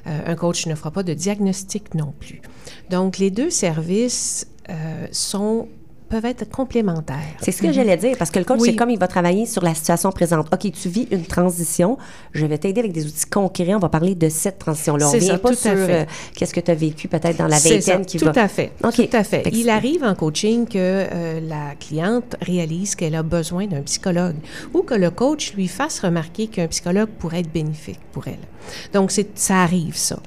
Euh, 0.09 0.21
un 0.27 0.35
coach 0.35 0.67
ne 0.67 0.75
fera 0.75 0.91
pas 0.91 1.05
de 1.05 1.15
diagnostic 1.15 1.95
non 1.95 2.13
plus. 2.19 2.43
Donc, 2.91 3.19
les 3.19 3.31
deux 3.31 3.51
services 3.51 4.49
euh, 4.69 5.07
sont 5.13 5.69
peuvent 6.13 6.27
être 6.27 6.47
complémentaires. 6.51 7.17
C'est 7.41 7.53
ce 7.53 7.63
que 7.63 7.73
j'allais 7.73 7.97
dire, 7.97 8.17
parce 8.19 8.31
que 8.31 8.39
le 8.39 8.45
coach, 8.45 8.61
c'est 8.63 8.77
comme 8.77 8.91
il 8.91 8.99
va 8.99 9.09
travailler 9.09 9.47
sur 9.47 9.63
la 9.63 9.75
situation 9.75 10.13
présente. 10.13 10.47
OK, 10.53 10.71
tu 10.71 10.89
vis 10.91 11.09
une 11.11 11.25
transition, 11.25 11.97
je 12.33 12.45
vais 12.45 12.59
t'aider 12.59 12.81
avec 12.81 12.93
des 12.93 13.07
outils 13.07 13.25
concrets, 13.25 13.75
on 13.75 13.79
va 13.79 13.89
parler 13.89 14.15
de 14.15 14.29
cette 14.29 14.59
transition-là. 14.59 15.09
On 15.09 15.13
ne 15.15 15.37
pas 15.39 15.55
sur 15.55 15.73
euh, 15.75 16.05
qu'est-ce 16.37 16.53
que 16.53 16.61
tu 16.61 16.71
as 16.71 16.75
vécu 16.75 17.09
peut-être 17.09 17.39
dans 17.39 17.47
la 17.47 17.59
vingtaine 17.59 18.05
qui 18.05 18.19
tout 18.19 18.31
à 18.35 18.47
fait. 18.49 18.73
Tout 18.83 19.17
à 19.17 19.25
fait. 19.25 19.43
Il 19.53 19.71
arrive 19.71 20.05
en 20.05 20.15
coaching 20.15 20.67
que 20.67 20.77
euh, 20.77 21.41
la 21.41 21.75
cliente 21.81 22.37
réalise 22.43 22.95
qu'elle 22.95 23.15
a 23.15 23.23
besoin 23.23 23.67
d'un 23.67 23.81
psychologue 23.81 24.37
ou 24.75 24.83
que 24.83 24.95
le 24.95 25.11
coach 25.11 25.55
lui 25.55 25.67
fasse 25.67 26.01
remarquer 26.01 26.49
qu'un 26.49 26.67
psychologue 26.67 27.09
pourrait 27.19 27.41
être 27.41 27.53
bénéfique 27.53 28.01
pour 28.13 28.29
elle. 28.29 28.37
Donc, 28.93 29.13
ça 29.35 29.63
arrive, 29.63 29.97
ça. 29.97 30.19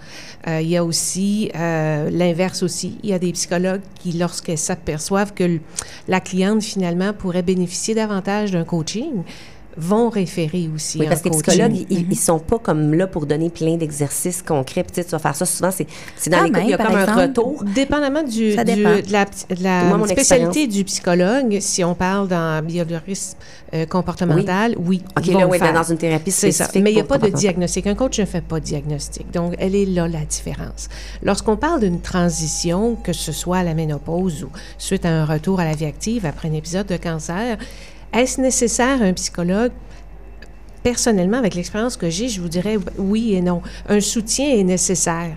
Euh, 0.47 0.61
il 0.61 0.69
y 0.69 0.77
a 0.77 0.83
aussi 0.83 1.51
euh, 1.55 2.09
l'inverse 2.11 2.61
aussi. 2.61 2.97
Il 3.03 3.09
y 3.09 3.13
a 3.13 3.19
des 3.19 3.31
psychologues 3.31 3.81
qui, 3.99 4.11
lorsqu'elles 4.11 4.57
s'aperçoivent 4.59 5.33
que 5.33 5.59
la 6.07 6.19
cliente, 6.19 6.61
finalement, 6.61 7.13
pourrait 7.13 7.41
bénéficier 7.41 7.95
davantage 7.95 8.51
d'un 8.51 8.63
coaching, 8.63 9.23
vont 9.77 10.09
référer 10.09 10.69
aussi. 10.73 10.99
Oui, 10.99 11.07
parce 11.07 11.21
que 11.21 11.29
les 11.29 11.37
psychologues, 11.37 11.85
ils, 11.89 12.07
ne 12.07 12.15
sont 12.15 12.39
pas 12.39 12.59
comme 12.59 12.93
là 12.93 13.07
pour 13.07 13.25
donner 13.25 13.49
plein 13.49 13.75
d'exercices 13.75 14.41
concrets. 14.41 14.85
tu 14.93 15.01
vas 15.01 15.19
faire 15.19 15.35
ça 15.35 15.45
souvent, 15.45 15.71
c'est 15.71 16.29
dans 16.29 16.43
les 16.43 16.51
il 16.61 16.69
y 16.69 16.73
a 16.73 16.77
comme 16.77 16.95
un 16.95 17.05
retour. 17.05 17.63
Dépendamment 17.63 18.23
du, 18.23 18.55
de 18.55 19.11
la, 19.11 20.07
spécialité 20.07 20.67
du 20.67 20.83
psychologue, 20.83 21.57
si 21.59 21.83
on 21.83 21.95
parle 21.95 22.27
dans 22.27 22.63
biologisme 22.65 23.37
euh, 23.73 23.85
comportemental, 23.85 24.75
oui. 24.77 25.01
OK, 25.17 25.25
là, 25.27 25.47
oui, 25.47 25.59
dans 25.59 25.83
une 25.83 25.97
thérapie 25.97 26.31
spécifique. 26.31 26.73
Ça. 26.73 26.79
Mais 26.79 26.91
il 26.91 26.95
n'y 26.95 27.01
a 27.01 27.05
pas 27.05 27.17
de 27.17 27.29
diagnostic. 27.29 27.87
Un 27.87 27.95
coach 27.95 28.19
ne 28.19 28.25
fait 28.25 28.41
pas 28.41 28.59
de 28.59 28.65
diagnostic. 28.65 29.31
Donc, 29.31 29.55
elle 29.59 29.75
est 29.75 29.85
là 29.85 30.07
la 30.07 30.21
différence. 30.21 30.87
Lorsqu'on 31.23 31.57
parle 31.57 31.81
d'une 31.81 31.99
transition, 31.99 32.95
que 32.95 33.13
ce 33.13 33.31
soit 33.31 33.57
à 33.57 33.63
la 33.63 33.73
ménopause 33.73 34.43
ou 34.43 34.49
suite 34.77 35.05
à 35.05 35.09
un 35.09 35.25
retour 35.25 35.59
à 35.59 35.65
la 35.65 35.73
vie 35.73 35.85
active 35.85 36.25
après 36.25 36.47
un 36.47 36.53
épisode 36.53 36.87
de 36.87 36.97
cancer, 36.97 37.57
est-ce 38.15 38.39
nécessaire 38.39 39.01
un 39.01 39.13
psychologue? 39.13 39.71
Personnellement, 40.83 41.37
avec 41.37 41.55
l'expérience 41.55 41.97
que 41.97 42.09
j'ai, 42.09 42.29
je 42.29 42.39
vous 42.39 42.47
dirais 42.47 42.77
oui 42.97 43.33
et 43.33 43.41
non. 43.41 43.61
Un 43.89 43.99
soutien 43.99 44.47
est 44.49 44.63
nécessaire. 44.63 45.35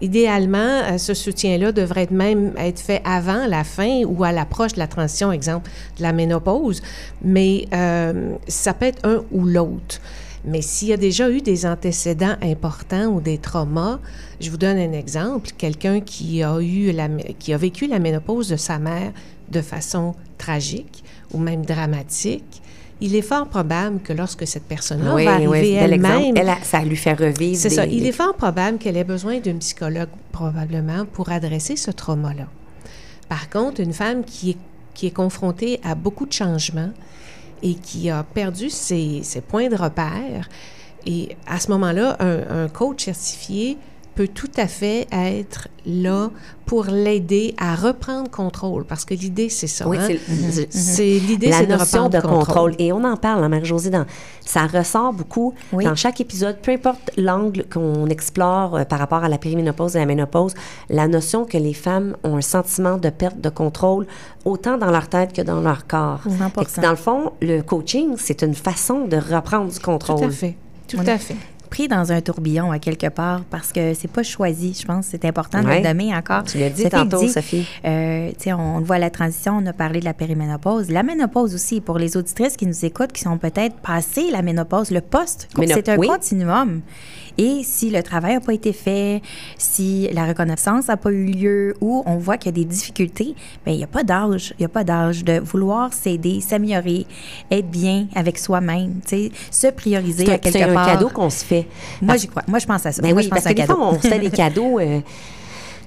Idéalement, 0.00 0.58
euh, 0.58 0.98
ce 0.98 1.14
soutien-là 1.14 1.72
devrait 1.72 2.08
même 2.10 2.52
être 2.58 2.80
fait 2.80 3.00
avant 3.04 3.46
la 3.46 3.64
fin 3.64 4.02
ou 4.04 4.24
à 4.24 4.32
l'approche 4.32 4.74
de 4.74 4.78
la 4.78 4.86
transition, 4.86 5.32
exemple 5.32 5.70
de 5.98 6.02
la 6.02 6.12
ménopause, 6.12 6.82
mais 7.22 7.66
euh, 7.72 8.34
ça 8.46 8.74
peut 8.74 8.86
être 8.86 9.06
un 9.06 9.24
ou 9.30 9.44
l'autre. 9.46 10.00
Mais 10.44 10.62
s'il 10.62 10.88
y 10.88 10.92
a 10.92 10.96
déjà 10.96 11.30
eu 11.30 11.40
des 11.40 11.66
antécédents 11.66 12.36
importants 12.42 13.06
ou 13.06 13.20
des 13.20 13.38
traumas, 13.38 13.98
je 14.40 14.50
vous 14.50 14.58
donne 14.58 14.76
un 14.76 14.92
exemple. 14.92 15.50
Quelqu'un 15.56 16.00
qui 16.00 16.42
qui 17.38 17.52
a 17.52 17.56
vécu 17.56 17.86
la 17.86 17.98
ménopause 17.98 18.48
de 18.48 18.56
sa 18.56 18.78
mère 18.78 19.12
de 19.50 19.60
façon 19.60 20.14
tragique 20.38 21.04
ou 21.36 21.38
même 21.38 21.64
dramatique, 21.64 22.62
il 23.00 23.14
est 23.14 23.22
fort 23.22 23.46
probable 23.46 24.00
que 24.00 24.14
lorsque 24.14 24.46
cette 24.46 24.64
personne-là 24.64 25.22
va 25.22 25.34
arriver 25.34 25.72
elle-même... 25.72 26.34
ça 26.62 26.80
lui 26.82 26.96
fait 26.96 27.12
revivre. 27.12 27.60
C'est 27.60 27.70
ça. 27.70 27.84
Il 27.84 28.06
est 28.06 28.12
fort 28.12 28.34
probable 28.34 28.78
qu'elle 28.78 28.96
ait 28.96 29.04
besoin 29.04 29.38
d'un 29.38 29.56
psychologue, 29.56 30.08
probablement, 30.32 31.04
pour 31.04 31.28
adresser 31.30 31.76
ce 31.76 31.90
trauma-là. 31.90 32.46
Par 33.28 33.50
contre, 33.50 33.80
une 33.80 33.92
femme 33.92 34.24
qui 34.24 34.50
est, 34.50 34.56
qui 34.94 35.08
est 35.08 35.10
confrontée 35.10 35.78
à 35.84 35.94
beaucoup 35.94 36.24
de 36.24 36.32
changements 36.32 36.90
et 37.62 37.74
qui 37.74 38.08
a 38.08 38.22
perdu 38.22 38.70
ses, 38.70 39.20
ses 39.22 39.42
points 39.42 39.68
de 39.68 39.76
repère, 39.76 40.48
et 41.04 41.36
à 41.46 41.60
ce 41.60 41.70
moment-là, 41.72 42.16
un, 42.18 42.64
un 42.64 42.68
coach 42.68 43.04
certifié 43.04 43.76
peut 44.16 44.28
tout 44.28 44.50
à 44.56 44.66
fait 44.66 45.06
être 45.12 45.68
là 45.84 46.30
pour 46.64 46.86
l'aider 46.86 47.54
à 47.58 47.76
reprendre 47.76 48.28
contrôle, 48.28 48.84
parce 48.84 49.04
que 49.04 49.14
l'idée, 49.14 49.50
c'est 49.50 49.66
ça. 49.66 49.86
Oui, 49.86 49.98
hein? 49.98 50.16
c'est 50.70 51.18
l'idée, 51.18 51.52
c'est 51.52 51.66
de 51.66 51.74
reprendre 51.74 52.10
de 52.10 52.20
contrôle. 52.20 52.74
Et 52.78 52.92
on 52.92 53.04
en 53.04 53.16
parle, 53.16 53.44
hein, 53.44 53.48
Marie-Josée, 53.48 53.90
ça 54.40 54.66
ressort 54.66 55.12
beaucoup 55.12 55.54
dans 55.72 55.94
chaque 55.94 56.20
épisode, 56.20 56.56
peu 56.60 56.72
importe 56.72 57.12
l'angle 57.16 57.66
qu'on 57.72 58.06
explore 58.06 58.76
euh, 58.76 58.84
par 58.84 58.98
rapport 58.98 59.22
à 59.22 59.28
la 59.28 59.38
périménopause 59.38 59.94
et 59.96 59.98
la 59.98 60.06
ménopause, 60.06 60.54
la 60.88 61.06
notion 61.06 61.44
que 61.44 61.58
les 61.58 61.74
femmes 61.74 62.16
ont 62.24 62.36
un 62.36 62.40
sentiment 62.40 62.96
de 62.96 63.10
perte 63.10 63.40
de 63.40 63.50
contrôle 63.50 64.06
autant 64.44 64.78
dans 64.78 64.90
leur 64.90 65.08
tête 65.08 65.34
que 65.34 65.42
dans 65.42 65.60
leur 65.60 65.86
corps. 65.86 66.22
Dans 66.82 66.90
le 66.90 66.96
fond, 66.96 67.32
le 67.42 67.60
coaching, 67.60 68.14
c'est 68.16 68.42
une 68.42 68.54
façon 68.54 69.06
de 69.06 69.16
reprendre 69.16 69.70
du 69.70 69.78
contrôle. 69.78 70.20
Tout 70.20 70.24
à 70.24 70.30
fait. 70.30 70.56
Tout 70.88 71.00
à 71.04 71.18
fait 71.18 71.36
pris 71.66 71.88
dans 71.88 72.12
un 72.12 72.20
tourbillon 72.20 72.70
à 72.70 72.78
quelque 72.78 73.08
part 73.08 73.42
parce 73.50 73.72
que 73.72 73.94
c'est 73.94 74.10
pas 74.10 74.22
choisi. 74.22 74.76
Je 74.80 74.86
pense 74.86 75.06
c'est 75.06 75.24
important 75.24 75.62
de 75.62 75.68
le 75.68 75.80
nommer 75.80 76.14
encore. 76.14 76.44
Tu 76.44 76.58
l'as 76.58 76.70
dit 76.70 76.88
tantôt, 76.88 77.26
Sophie. 77.28 77.66
Euh, 77.84 78.32
on, 78.46 78.52
on 78.52 78.80
voit 78.80 78.98
la 78.98 79.10
transition, 79.10 79.58
on 79.58 79.66
a 79.66 79.72
parlé 79.72 80.00
de 80.00 80.04
la 80.04 80.14
périménopause. 80.14 80.90
La 80.90 81.02
ménopause 81.02 81.54
aussi, 81.54 81.80
pour 81.80 81.98
les 81.98 82.16
auditrices 82.16 82.56
qui 82.56 82.66
nous 82.66 82.84
écoutent, 82.84 83.12
qui 83.12 83.22
sont 83.22 83.38
peut-être 83.38 83.76
passées 83.76 84.30
la 84.30 84.42
ménopause, 84.42 84.90
le 84.90 85.00
poste, 85.00 85.48
c'est 85.66 85.88
un 85.88 85.96
continuum. 85.96 86.80
Et 87.38 87.62
si 87.62 87.90
le 87.90 88.02
travail 88.02 88.34
n'a 88.34 88.40
pas 88.40 88.54
été 88.54 88.72
fait, 88.72 89.22
si 89.58 90.08
la 90.12 90.26
reconnaissance 90.26 90.88
n'a 90.88 90.96
pas 90.96 91.10
eu 91.10 91.26
lieu 91.26 91.74
ou 91.80 92.02
on 92.06 92.16
voit 92.16 92.36
qu'il 92.38 92.46
y 92.46 92.54
a 92.54 92.62
des 92.62 92.64
difficultés, 92.64 93.34
bien, 93.64 93.74
il 93.74 93.78
n'y 93.78 93.84
a 93.84 93.88
pas 93.88 94.04
d'âge. 94.04 94.54
Il 94.58 94.62
n'y 94.62 94.66
a 94.66 94.70
pas 94.70 94.84
d'âge 94.84 95.24
de 95.24 95.38
vouloir 95.38 95.92
s'aider, 95.92 96.40
s'améliorer, 96.40 97.06
être 97.50 97.70
bien 97.70 98.06
avec 98.14 98.38
soi-même, 98.38 99.00
se 99.50 99.66
prioriser 99.68 100.30
à 100.30 100.38
quelque 100.38 100.58
part. 100.72 100.84
C'est 100.84 100.92
un 100.92 100.94
cadeau 100.94 101.08
qu'on 101.08 101.30
se 101.30 101.44
fait. 101.44 101.66
Moi, 102.00 102.16
j'y 102.16 102.28
crois. 102.28 102.42
Moi, 102.46 102.58
je 102.58 102.66
pense 102.66 102.86
à 102.86 102.92
ça. 102.92 103.02
Ben 103.02 103.08
Moi, 103.08 103.18
oui, 103.18 103.24
je 103.24 103.28
pense 103.28 103.42
parce 103.42 103.54
que 103.54 103.60
des 103.60 103.66
fois, 103.66 103.78
on 103.80 104.00
se 104.00 104.08
fait 104.08 104.18
des 104.18 104.30
cadeaux. 104.30 104.78
Euh, 104.78 105.00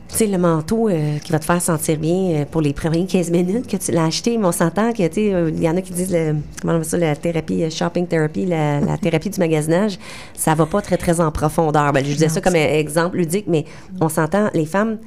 tu 0.09 0.15
sais, 0.15 0.27
le 0.27 0.39
manteau 0.39 0.89
euh, 0.89 1.19
qui 1.19 1.31
va 1.31 1.37
te 1.37 1.45
faire 1.45 1.61
sentir 1.61 1.99
bien 1.99 2.41
euh, 2.41 2.45
pour 2.45 2.61
les 2.61 2.73
premières 2.73 3.05
15 3.05 3.29
minutes 3.29 3.67
que 3.67 3.77
tu 3.77 3.91
l'as 3.91 4.05
acheté, 4.05 4.37
mais 4.39 4.45
on 4.47 4.51
s'entend 4.51 4.91
que, 4.91 5.07
tu 5.07 5.13
sais, 5.13 5.33
euh, 5.33 5.51
il 5.53 5.61
y 5.61 5.69
en 5.69 5.77
a 5.77 5.81
qui 5.81 5.93
disent, 5.93 6.11
le, 6.11 6.35
comment 6.61 6.73
on 6.73 6.83
ça, 6.83 6.97
la 6.97 7.15
thérapie, 7.15 7.69
shopping 7.69 8.07
therapy, 8.07 8.47
la, 8.47 8.97
thérapie 9.01 9.29
du 9.29 9.39
magasinage, 9.39 9.99
ça 10.33 10.55
va 10.55 10.65
pas 10.65 10.81
très, 10.81 10.97
très 10.97 11.21
en 11.21 11.31
profondeur. 11.31 11.93
Ben, 11.93 12.03
je 12.03 12.11
disais 12.11 12.29
ça 12.29 12.41
comme 12.41 12.55
exemple 12.55 13.17
ludique, 13.17 13.45
mais 13.47 13.65
on 14.01 14.09
s'entend, 14.09 14.49
les 14.55 14.65
femmes, 14.65 14.97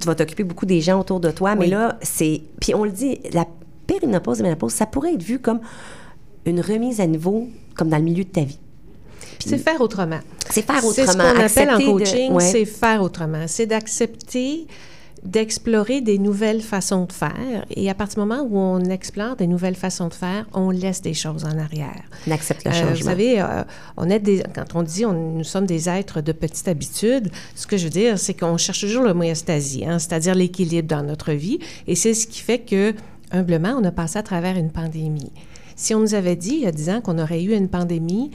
tu 0.00 0.06
vas 0.08 0.16
t'occuper 0.16 0.42
beaucoup 0.42 0.66
des 0.66 0.80
gens 0.80 0.98
autour 0.98 1.20
de 1.20 1.30
toi, 1.30 1.54
mais 1.54 1.68
là, 1.68 1.96
c'est... 2.02 2.42
Puis 2.60 2.74
on 2.74 2.84
le 2.84 2.90
dit, 2.90 3.20
la 3.32 3.46
périnopause 3.86 4.40
et 4.40 4.42
ménopause, 4.42 4.72
ça 4.72 4.86
pourrait 4.86 5.14
être 5.14 5.22
vu 5.22 5.38
comme 5.38 5.60
une 6.46 6.60
remise 6.60 7.00
à 7.00 7.06
niveau, 7.06 7.48
comme 7.76 7.88
dans 7.88 7.98
le 7.98 8.02
milieu 8.02 8.24
de 8.24 8.28
ta 8.28 8.42
vie. 8.42 8.58
C'est 9.48 9.58
faire 9.58 9.80
autrement. 9.80 10.20
C'est 10.50 10.62
faire 10.62 10.84
autrement. 10.84 10.92
C'est 10.92 11.06
ce 11.06 11.16
qu'on 11.16 11.40
appelle 11.40 11.70
en 11.70 11.92
coaching, 11.92 12.40
c'est 12.40 12.64
faire 12.64 13.02
autrement. 13.02 13.44
C'est 13.46 13.66
d'accepter 13.66 14.66
d'explorer 15.22 16.00
des 16.00 16.18
nouvelles 16.18 16.62
façons 16.62 17.04
de 17.04 17.12
faire. 17.12 17.64
Et 17.70 17.88
à 17.88 17.94
partir 17.94 18.22
du 18.22 18.28
moment 18.28 18.42
où 18.42 18.58
on 18.58 18.80
explore 18.80 19.36
des 19.36 19.46
nouvelles 19.46 19.76
façons 19.76 20.08
de 20.08 20.14
faire, 20.14 20.46
on 20.52 20.70
laisse 20.70 21.00
des 21.00 21.14
choses 21.14 21.44
en 21.44 21.58
arrière. 21.58 22.02
On 22.26 22.32
accepte 22.32 22.64
le 22.64 22.72
changement. 22.72 22.90
vous 22.90 23.04
savez, 23.04 23.40
euh, 23.40 23.62
on 23.96 24.10
est 24.10 24.18
des, 24.18 24.42
quand 24.54 24.74
on 24.74 24.82
dit 24.82 25.06
on, 25.06 25.12
nous 25.12 25.44
sommes 25.44 25.66
des 25.66 25.88
êtres 25.88 26.20
de 26.20 26.32
petite 26.32 26.66
habitude, 26.66 27.30
ce 27.54 27.66
que 27.66 27.76
je 27.76 27.84
veux 27.84 27.90
dire, 27.90 28.18
c'est 28.18 28.34
qu'on 28.34 28.56
cherche 28.56 28.80
toujours 28.80 29.04
l'homéostasie, 29.04 29.84
hein, 29.86 30.00
c'est-à-dire 30.00 30.34
l'équilibre 30.34 30.88
dans 30.88 31.04
notre 31.04 31.32
vie. 31.32 31.60
Et 31.86 31.94
c'est 31.94 32.14
ce 32.14 32.26
qui 32.26 32.40
fait 32.40 32.58
que, 32.58 32.92
humblement, 33.30 33.76
on 33.78 33.84
a 33.84 33.92
passé 33.92 34.18
à 34.18 34.22
travers 34.24 34.56
une 34.56 34.70
pandémie. 34.70 35.32
Si 35.76 35.94
on 35.94 36.00
nous 36.00 36.14
avait 36.14 36.36
dit 36.36 36.54
il 36.54 36.60
y 36.60 36.66
a 36.66 36.72
10 36.72 36.90
ans 36.90 37.00
qu'on 37.00 37.18
aurait 37.18 37.42
eu 37.42 37.54
une 37.54 37.68
pandémie, 37.68 38.30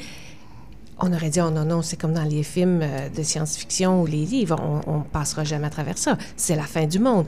on 1.00 1.14
aurait 1.14 1.30
dit, 1.30 1.42
oh 1.42 1.50
non, 1.50 1.66
non, 1.66 1.82
c'est 1.82 1.98
comme 1.98 2.14
dans 2.14 2.24
les 2.24 2.44
films 2.44 2.82
euh, 2.82 3.10
de 3.10 3.24
science-fiction 3.24 4.02
ou 4.02 4.06
les 4.06 4.26
livres, 4.26 4.58
on 4.88 5.00
ne 5.00 5.04
passera 5.04 5.44
jamais 5.44 5.68
à 5.68 5.70
travers 5.70 5.98
ça. 5.98 6.18
C'est 6.36 6.56
la 6.56 6.64
fin 6.64 6.86
du 6.86 7.00
monde. 7.00 7.26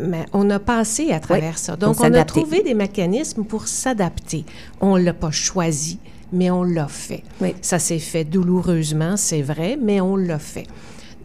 Mais 0.00 0.26
on 0.32 0.48
a 0.50 0.58
passé 0.58 1.12
à 1.12 1.20
travers 1.20 1.58
ça. 1.58 1.76
Donc, 1.76 2.00
on, 2.00 2.12
a 2.12 2.24
trouvé 2.24 2.62
des 2.62 2.74
mécanismes 2.74 3.44
pour 3.44 3.68
s'adapter. 3.68 4.44
On 4.80 4.98
ne 4.98 5.04
l'a 5.04 5.12
pas 5.12 5.30
choisi, 5.30 5.98
mais 6.32 6.50
on 6.50 6.64
l'a 6.64 6.88
fait. 6.88 7.22
Ça 7.62 7.78
s'est 7.78 7.98
fait 7.98 8.24
douloureusement, 8.24 9.16
c'est 9.16 9.42
vrai, 9.42 9.78
mais 9.80 10.00
on 10.00 10.16
l'a 10.16 10.38
fait. 10.38 10.66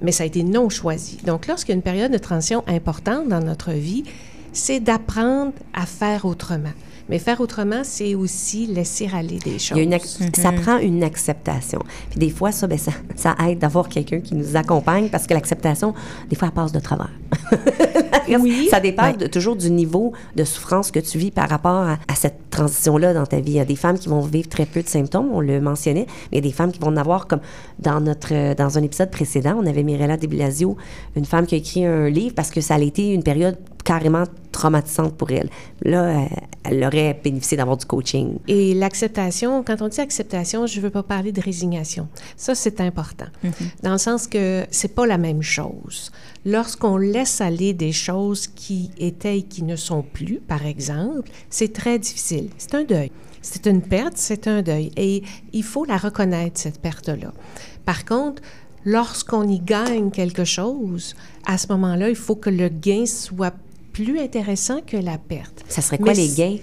Mais 0.01 0.11
ça 0.11 0.23
a 0.23 0.27
été 0.27 0.43
non 0.43 0.69
choisi. 0.69 1.17
Donc, 1.25 1.47
lorsqu'il 1.47 1.71
y 1.71 1.73
a 1.73 1.77
une 1.77 1.81
période 1.81 2.11
de 2.11 2.17
transition 2.17 2.63
importante 2.67 3.27
dans 3.27 3.39
notre 3.39 3.71
vie, 3.71 4.03
c'est 4.51 4.79
d'apprendre 4.79 5.53
à 5.73 5.85
faire 5.85 6.25
autrement. 6.25 6.73
Mais 7.09 7.19
faire 7.19 7.41
autrement, 7.41 7.81
c'est 7.83 8.15
aussi 8.15 8.67
laisser 8.67 9.09
aller 9.13 9.39
des 9.39 9.59
choses. 9.59 9.77
Ça 10.35 10.51
mhm. 10.51 10.61
prend 10.61 10.77
une 10.77 11.03
acceptation. 11.03 11.79
Puis 12.09 12.19
des 12.19 12.29
fois, 12.29 12.51
ça, 12.51 12.67
ben, 12.67 12.77
ça, 12.77 12.91
ça 13.15 13.35
aide 13.47 13.59
d'avoir 13.59 13.89
quelqu'un 13.89 14.19
qui 14.19 14.35
nous 14.35 14.55
accompagne 14.55 15.09
parce 15.09 15.27
que 15.27 15.33
l'acceptation, 15.33 15.93
des 16.29 16.35
fois, 16.35 16.47
elle 16.47 16.53
passe 16.53 16.71
de 16.71 16.79
travers. 16.79 17.11
oui. 18.39 18.67
Ça 18.69 18.79
dépend 18.79 19.13
toujours 19.31 19.55
du 19.55 19.69
niveau 19.69 20.13
de 20.35 20.43
souffrance 20.43 20.91
que 20.91 20.99
tu 20.99 21.17
vis 21.17 21.31
par 21.31 21.49
rapport 21.49 21.87
à, 21.87 21.97
cette 22.15 22.49
transition-là 22.49 23.13
dans 23.13 23.25
ta 23.25 23.37
vie. 23.39 23.53
Il 23.53 23.57
y 23.57 23.59
a 23.59 23.65
des 23.65 23.75
femmes 23.75 23.97
qui 23.97 24.07
vont 24.07 24.21
vivre 24.21 24.47
très 24.47 24.65
peu 24.65 24.81
de 24.81 24.87
symptômes, 24.87 25.29
on 25.33 25.41
le 25.41 25.59
mentionnait, 25.59 26.05
mais 26.31 26.33
il 26.33 26.35
y 26.35 26.37
a 26.37 26.41
des 26.41 26.51
femmes 26.51 26.71
qui 26.71 26.79
vont 26.79 26.87
en 26.87 26.97
avoir 26.97 27.27
comme 27.27 27.41
dans 27.79 27.99
notre 27.99 28.53
dans 28.55 28.77
un 28.77 28.83
épisode 28.83 29.09
précédent, 29.11 29.57
on 29.59 29.65
avait 29.65 29.83
Mirella 29.83 30.17
de 30.17 30.27
Blasio, 30.27 30.77
une 31.15 31.25
femme 31.25 31.45
qui 31.45 31.55
a 31.55 31.57
écrit 31.57 31.85
un 31.85 32.09
livre 32.09 32.35
parce 32.35 32.51
que 32.51 32.61
ça 32.61 32.75
a 32.75 32.79
été 32.79 33.09
une 33.09 33.23
période 33.23 33.57
carrément 33.83 34.23
traumatisante 34.51 35.15
pour 35.15 35.31
elle. 35.31 35.49
Là, 35.81 36.27
elle 36.63 36.83
aurait 36.83 37.19
bénéficié 37.21 37.57
d'avoir 37.57 37.77
du 37.77 37.85
coaching. 37.85 38.37
Et 38.47 38.73
l'acceptation, 38.73 39.63
quand 39.63 39.81
on 39.81 39.87
dit 39.87 39.99
acceptation, 39.99 40.65
je 40.67 40.77
ne 40.77 40.83
veux 40.83 40.89
pas 40.89 41.03
parler 41.03 41.31
de 41.31 41.41
résignation. 41.41 42.07
Ça, 42.37 42.55
c'est 42.55 42.79
important. 42.79 43.25
Mm-hmm. 43.43 43.51
Dans 43.83 43.91
le 43.91 43.97
sens 43.97 44.27
que 44.27 44.65
c'est 44.71 44.93
pas 44.93 45.05
la 45.05 45.17
même 45.17 45.41
chose. 45.41 46.11
Lorsqu'on 46.45 46.97
laisse 46.97 47.41
aller 47.41 47.73
des 47.73 47.91
choses 47.91 48.47
qui 48.47 48.91
étaient 48.97 49.39
et 49.39 49.43
qui 49.43 49.63
ne 49.63 49.75
sont 49.75 50.03
plus, 50.03 50.39
par 50.39 50.65
exemple, 50.65 51.29
c'est 51.49 51.73
très 51.73 51.99
difficile. 51.99 52.49
C'est 52.57 52.75
un 52.75 52.83
deuil. 52.83 53.11
C'est 53.41 53.67
une 53.67 53.81
perte, 53.81 54.13
c'est 54.15 54.47
un 54.47 54.61
deuil. 54.61 54.91
Et 54.95 55.23
il 55.51 55.63
faut 55.63 55.83
la 55.83 55.97
reconnaître, 55.97 56.59
cette 56.59 56.79
perte-là. 56.79 57.33
Par 57.83 58.05
contre, 58.05 58.41
lorsqu'on 58.85 59.47
y 59.47 59.59
gagne 59.59 60.11
quelque 60.11 60.45
chose, 60.45 61.15
à 61.45 61.57
ce 61.57 61.67
moment-là, 61.67 62.09
il 62.09 62.15
faut 62.15 62.35
que 62.35 62.49
le 62.49 62.69
gain 62.69 63.05
soit 63.05 63.53
plus 63.93 64.19
intéressant 64.19 64.81
que 64.85 64.97
la 64.97 65.17
perte. 65.17 65.63
Ça 65.69 65.81
serait 65.81 65.99
quoi 65.99 66.13
les 66.13 66.27
gains? 66.29 66.57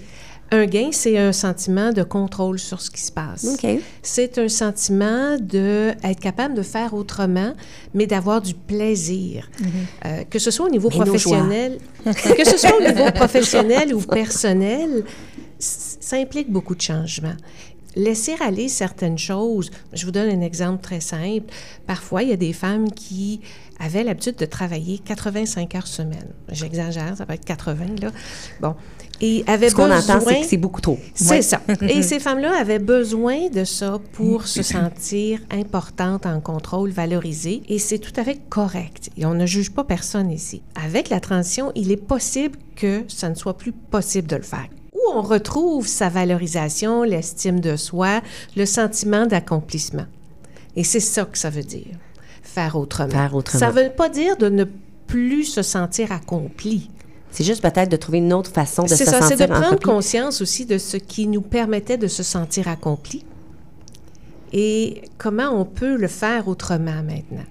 Un 0.53 0.65
gain, 0.65 0.89
c'est 0.91 1.17
un 1.17 1.31
sentiment 1.31 1.93
de 1.93 2.03
contrôle 2.03 2.59
sur 2.59 2.81
ce 2.81 2.91
qui 2.91 2.99
se 2.99 3.11
passe. 3.11 3.47
C'est 4.01 4.37
un 4.37 4.49
sentiment 4.49 5.37
d'être 5.39 6.19
capable 6.19 6.55
de 6.55 6.61
faire 6.61 6.93
autrement, 6.93 7.53
mais 7.93 8.05
d'avoir 8.05 8.41
du 8.41 8.53
plaisir. 8.53 9.49
Mm-hmm. 9.59 9.65
Euh, 10.05 10.23
que 10.25 10.39
ce 10.39 10.51
soit 10.51 10.65
au 10.65 10.69
niveau 10.69 10.89
professionnel, 10.89 11.77
que 12.03 12.45
ce 12.45 12.57
soit 12.57 12.77
au 12.77 12.81
niveau 12.81 13.09
professionnel 13.15 13.95
ou 13.95 14.01
personnel, 14.01 15.05
ça 15.57 16.17
implique 16.17 16.51
beaucoup 16.51 16.75
de 16.75 16.81
changements. 16.81 17.37
laisser 17.95 18.35
aller 18.41 18.67
certaines 18.67 19.17
choses. 19.17 19.71
Je 19.93 20.05
vous 20.05 20.11
donne 20.11 20.29
un 20.29 20.41
exemple 20.41 20.81
très 20.81 20.99
simple. 21.01 21.53
Parfois, 21.87 22.23
il 22.23 22.29
y 22.29 22.33
a 22.33 22.37
des 22.37 22.53
femmes 22.53 22.91
qui 22.91 23.39
avaient 23.81 24.03
l'habitude 24.03 24.35
de 24.35 24.45
travailler 24.45 24.99
85 24.99 25.75
heures 25.75 25.87
semaine. 25.87 26.27
J'exagère, 26.49 27.17
ça 27.17 27.25
va 27.25 27.33
être 27.33 27.45
80, 27.45 27.85
là. 28.01 28.11
Bon. 28.61 28.75
Et 29.23 29.43
avaient 29.45 29.69
Ce 29.69 29.75
qu'on 29.75 29.91
entend, 29.91 30.19
c'est 30.19 30.41
que 30.41 30.45
c'est 30.47 30.57
beaucoup 30.57 30.81
trop. 30.81 30.97
C'est 31.13 31.41
ça. 31.43 31.61
Et 31.81 32.01
ces 32.01 32.19
femmes-là 32.19 32.59
avaient 32.59 32.79
besoin 32.79 33.49
de 33.49 33.63
ça 33.63 33.99
pour 34.13 34.47
se 34.47 34.63
sentir 34.63 35.39
importantes, 35.51 36.25
en 36.25 36.39
contrôle, 36.41 36.89
valorisées. 36.89 37.61
Et 37.67 37.77
c'est 37.77 37.99
tout 37.99 38.13
à 38.19 38.23
fait 38.23 38.39
correct. 38.49 39.11
Et 39.17 39.25
on 39.25 39.35
ne 39.35 39.45
juge 39.45 39.71
pas 39.71 39.83
personne 39.83 40.31
ici. 40.31 40.63
Avec 40.75 41.09
la 41.09 41.19
transition, 41.19 41.71
il 41.75 41.91
est 41.91 42.03
possible 42.03 42.57
que 42.75 43.03
ça 43.07 43.29
ne 43.29 43.35
soit 43.35 43.57
plus 43.57 43.73
possible 43.73 44.27
de 44.27 44.37
le 44.37 44.43
faire 44.43 44.67
où 44.93 45.11
on 45.13 45.21
retrouve 45.21 45.87
sa 45.87 46.09
valorisation, 46.09 47.03
l'estime 47.03 47.59
de 47.59 47.75
soi, 47.75 48.21
le 48.55 48.65
sentiment 48.65 49.25
d'accomplissement. 49.25 50.05
Et 50.75 50.83
c'est 50.83 50.99
ça 50.99 51.25
que 51.25 51.37
ça 51.37 51.49
veut 51.49 51.63
dire, 51.63 51.97
faire 52.53 52.75
autrement. 52.75 53.09
Faire 53.09 53.35
autrement. 53.35 53.59
Ça 53.59 53.71
ne 53.71 53.81
veut 53.83 53.89
pas 53.89 54.09
dire 54.09 54.37
de 54.37 54.49
ne 54.49 54.65
plus 55.07 55.45
se 55.45 55.61
sentir 55.61 56.11
accompli. 56.11 56.89
C'est 57.31 57.43
juste 57.43 57.61
peut-être 57.61 57.89
de 57.89 57.97
trouver 57.97 58.17
une 58.17 58.33
autre 58.33 58.51
façon 58.51 58.83
de 58.83 58.89
se 58.89 58.97
sentir 58.97 59.13
C'est 59.13 59.19
ça, 59.19 59.27
c'est 59.37 59.47
de 59.47 59.51
prendre 59.51 59.79
conscience 59.79 60.41
aussi 60.41 60.65
de 60.65 60.77
ce 60.77 60.97
qui 60.97 61.27
nous 61.27 61.41
permettait 61.41 61.97
de 61.97 62.07
se 62.07 62.23
sentir 62.23 62.67
accompli 62.67 63.23
et 64.53 65.03
comment 65.17 65.49
on 65.49 65.65
peut 65.65 65.95
le 65.95 66.07
faire 66.07 66.47
autrement 66.47 67.03
maintenant? 67.03 67.45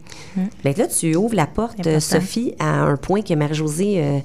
Bien, 0.62 0.72
là, 0.76 0.86
tu 0.86 1.16
ouvres 1.16 1.34
la 1.34 1.46
porte, 1.46 1.98
Sophie, 1.98 2.54
à 2.58 2.82
un 2.82 2.96
point 2.96 3.22
que 3.22 3.34
Marie-Josée 3.34 4.02
euh, 4.02 4.18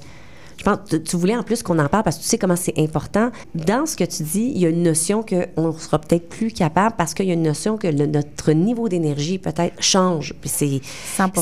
je 0.56 0.64
pense 0.64 0.78
que 0.90 0.96
tu 0.96 1.16
voulais 1.16 1.36
en 1.36 1.42
plus 1.42 1.62
qu'on 1.62 1.78
en 1.78 1.88
parle 1.88 2.02
parce 2.02 2.16
que 2.16 2.22
tu 2.22 2.28
sais 2.28 2.38
comment 2.38 2.56
c'est 2.56 2.78
important. 2.78 3.30
Dans 3.54 3.86
ce 3.86 3.96
que 3.96 4.04
tu 4.04 4.22
dis, 4.22 4.52
il 4.54 4.58
y 4.58 4.66
a 4.66 4.68
une 4.68 4.82
notion 4.82 5.22
qu'on 5.22 5.72
sera 5.72 5.98
peut-être 5.98 6.28
plus 6.28 6.50
capable 6.50 6.96
parce 6.96 7.14
qu'il 7.14 7.26
y 7.26 7.30
a 7.30 7.34
une 7.34 7.42
notion 7.42 7.76
que 7.76 7.88
notre 7.88 8.52
niveau 8.52 8.88
d'énergie 8.88 9.38
peut-être 9.38 9.80
change. 9.80 10.34
C'est 10.44 10.80
100 11.16 11.32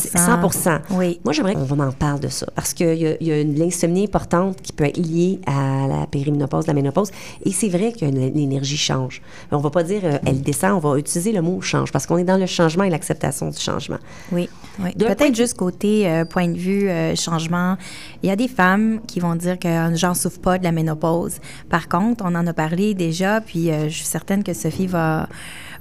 100 0.51 0.79
Oui. 0.91 1.21
Moi, 1.25 1.33
j'aimerais 1.33 1.55
qu'on 1.55 1.79
en 1.79 1.93
parle 1.93 2.21
de 2.21 2.29
ça 2.29 2.47
parce 2.55 2.75
qu'il 2.75 2.95
y 2.95 3.07
a, 3.07 3.17
il 3.21 3.27
y 3.27 3.33
a 3.33 3.41
une 3.41 3.61
insomnie 3.63 4.05
importante 4.05 4.61
qui 4.63 4.73
peut 4.73 4.85
être 4.85 4.97
liée 4.97 5.41
à 5.47 5.87
la 5.87 6.07
périménopause, 6.07 6.67
la 6.67 6.75
ménopause. 6.75 7.11
Et 7.45 7.53
c'est 7.53 7.69
vrai 7.69 7.93
que 7.93 8.05
l'énergie 8.05 8.77
change. 8.77 9.23
On 9.51 9.59
va 9.59 9.71
pas 9.71 9.83
dire 9.83 10.01
euh, 10.05 10.19
elle 10.27 10.43
descend, 10.43 10.73
on 10.73 10.79
va 10.79 10.99
utiliser 10.99 11.33
le 11.33 11.43
mot 11.43 11.61
change 11.61 11.93
parce 11.93 12.07
qu'on 12.07 12.19
est 12.19 12.25
dans 12.25 12.37
le 12.37 12.47
changement 12.47 12.85
et 12.85 12.91
l'acceptation 12.91 13.49
du 13.49 13.59
changement. 13.59 13.99
Oui. 14.33 14.49
oui. 14.81 14.93
Peut-être 14.99 15.35
juste 15.35 15.57
côté 15.57 16.09
euh, 16.09 16.25
point 16.25 16.49
de 16.49 16.59
vue 16.59 16.89
euh, 16.89 17.15
changement. 17.15 17.77
Il 18.23 18.29
y 18.29 18.33
a 18.33 18.37
des 18.37 18.49
femmes 18.49 19.01
qui 19.07 19.21
vont 19.21 19.35
dire 19.35 19.59
que 19.59 19.69
j'en 19.95 20.15
souffre 20.15 20.41
pas 20.41 20.59
de 20.59 20.65
la 20.65 20.73
ménopause. 20.73 21.39
Par 21.69 21.89
contre, 21.89 22.25
on 22.27 22.35
en 22.35 22.47
a 22.47 22.53
parlé 22.53 22.95
déjà, 22.95 23.41
puis 23.41 23.71
euh, 23.71 23.89
je 23.89 23.95
suis 23.95 24.05
certaine 24.05 24.43
que 24.43 24.53
Sophie 24.53 24.87
va, 24.87 25.29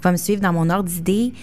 va 0.01 0.12
me 0.12 0.18
suivre 0.18 0.42
dans 0.42 0.53
mon 0.53 0.70
ordre 0.70 0.89
d'idée. 0.89 1.34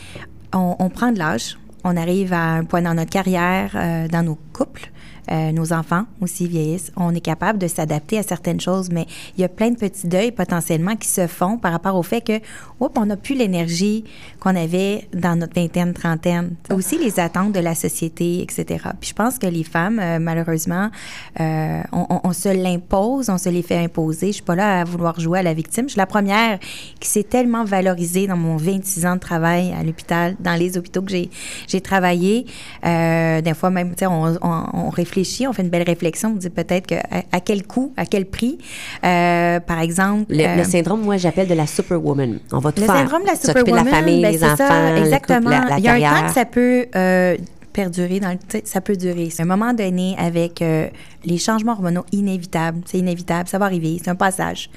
On, 0.53 0.91
prend 0.91 1.13
de 1.13 1.19
l'âge, 1.19 1.59
on 1.85 1.97
arrive 1.97 2.33
à 2.33 2.55
un 2.55 2.65
point 2.65 2.83
dans 2.83 2.95
notre 2.95 3.11
carrière, 3.11 3.73
euh, 3.77 4.09
dans 4.09 4.25
nos 4.25 4.39
couples, 4.53 4.91
euh, 5.31 5.53
nos 5.53 5.73
enfants 5.73 6.05
aussi 6.21 6.49
vieillissent. 6.49 6.91
On 6.97 7.15
est 7.15 7.21
capable 7.21 7.59
de 7.59 7.69
s'adapter 7.69 8.19
à 8.19 8.23
certaines 8.23 8.61
choses, 8.61 8.91
mais 8.91 9.07
il 9.37 9.41
y 9.41 9.45
a 9.45 9.49
plein 9.49 9.71
de 9.71 9.77
petits 9.77 10.09
deuils 10.09 10.33
potentiellement 10.33 10.97
qui 10.97 11.09
se 11.09 11.27
font 11.27 11.59
par 11.59 11.73
rapport 11.73 11.95
au 11.95 12.03
fait 12.03 12.21
que, 12.21 12.39
oups, 12.81 12.93
on 12.97 13.07
n'a 13.07 13.17
plus 13.17 13.35
l'énergie 13.35 14.05
qu'on 14.41 14.57
avait 14.57 15.09
dans 15.13 15.37
notre 15.37 15.55
vingtaine, 15.55 15.93
trentaine. 15.93 16.55
Aussi 16.73 16.99
les 16.99 17.21
attentes 17.21 17.53
de 17.53 17.61
la 17.61 17.75
société, 17.75 18.43
etc. 18.43 18.85
Puis 19.01 19.11
je 19.11 19.15
pense 19.15 19.39
que 19.39 19.47
les 19.47 19.65
femmes, 19.65 20.01
euh, 20.01 20.19
malheureusement, 20.19 20.91
euh, 21.41 21.83
on, 21.93 22.33
se 22.33 22.49
l'impose, 22.49 23.29
on 23.29 23.39
se 23.39 23.49
les 23.49 23.63
fait 23.63 23.79
imposer. 23.79 24.29
Je 24.29 24.33
suis 24.33 24.43
pas 24.43 24.57
là 24.57 24.81
à 24.81 24.85
vouloir 24.85 25.21
jouer 25.21 25.41
à 25.41 25.43
la 25.43 25.55
victime. 25.55 25.85
Je 25.85 25.93
suis 25.93 25.99
la 25.99 26.07
première 26.07 26.59
qui 26.99 27.09
s'est 27.09 27.25
tellement 27.25 27.65
valorisée 27.65 28.27
dans 28.27 28.37
mon 28.37 28.57
26 28.57 29.07
ans 29.07 29.15
de 29.15 29.21
travail 29.21 29.75
à 29.79 29.83
l'hôpital, 29.83 30.37
dans 30.41 30.55
les 30.55 30.79
hôpitaux 30.79 31.03
que 31.03 31.13
j'ai 31.13 31.81
travaillé. 31.81 32.47
des 32.83 33.55
fois 33.55 33.71
même, 33.71 33.95
on, 34.03 34.37
on, 34.43 34.65
on 34.73 34.89
réfléchit 34.89 35.10
on 35.49 35.53
fait 35.53 35.63
une 35.63 35.69
belle 35.69 35.85
réflexion, 35.87 36.31
on 36.31 36.37
dit 36.37 36.51
peut-être 36.51 36.87
que 36.87 36.95
à, 37.11 37.41
quel 37.41 37.67
coût, 37.67 37.93
à 37.97 38.07
quel 38.07 38.27
prix, 38.27 38.59
euh, 39.05 39.61
par 39.61 39.81
exemple. 39.81 40.27
Le, 40.31 40.45
euh, 40.45 40.65
syndrome, 40.65 41.03
moi, 41.03 41.17
j'appelle 41.17 41.49
de 41.49 41.55
la 41.55 41.67
superwoman. 41.67 42.39
On 42.53 42.59
va 42.59 42.73
tout 42.73 42.81
le 42.81 42.87
faire. 42.87 42.95
Le 42.95 43.01
syndrome 43.01 43.23
de 43.23 43.29
la 43.29 43.37
superwoman, 43.37 43.85
la 43.85 43.91
famille, 43.91 44.23
ben, 44.23 44.33
les 44.33 44.45
enfants, 44.45 44.57
ça, 44.57 44.97
exactement. 44.97 45.51
la, 45.51 45.79
Il 45.79 45.85
y 45.85 45.89
a 45.89 45.95
un 45.95 46.21
temps 46.21 46.27
que 46.27 46.35
ça 46.35 46.45
peut 46.45 46.87
euh, 46.95 47.37
perdurer 47.73 48.21
dans 48.21 48.31
le 48.31 48.61
ça 48.65 48.81
peut 48.81 48.97
durer. 48.97 49.31
C'est 49.31 49.43
un 49.43 49.47
moment 49.47 49.73
donné 49.73 50.17
avec 50.19 50.61
les 51.25 51.39
changements 51.39 51.73
hormonaux 51.73 52.05
inévitables, 52.13 52.81
c'est 52.87 52.99
inévitable, 52.99 53.49
ça 53.49 53.59
va 53.59 53.67
arriver, 53.67 54.01
c'est 54.03 54.11
un 54.11 54.17
passage. 54.17 54.71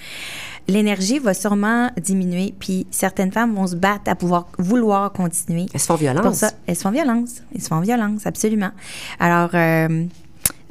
L'énergie 0.68 1.20
va 1.20 1.34
sûrement 1.34 1.90
diminuer, 2.02 2.54
puis 2.58 2.88
certaines 2.90 3.32
femmes 3.32 3.54
vont 3.54 3.68
se 3.68 3.75
battre 3.75 4.04
à 4.10 4.16
pouvoir 4.16 4.48
vouloir 4.58 5.12
continuer. 5.12 5.66
Elles 5.74 5.80
se 5.80 5.88
font 5.88 5.96
violence. 5.96 6.24
Pour 6.24 6.36
ça, 6.36 6.52
elles 6.66 6.75
se 6.78 6.84
font 6.84 6.92
violence. 6.92 7.41
Elles 7.54 7.62
se 7.62 7.67
font 7.67 7.82
violence, 7.82 8.26
absolument. 8.26 8.72
Alors, 9.19 9.50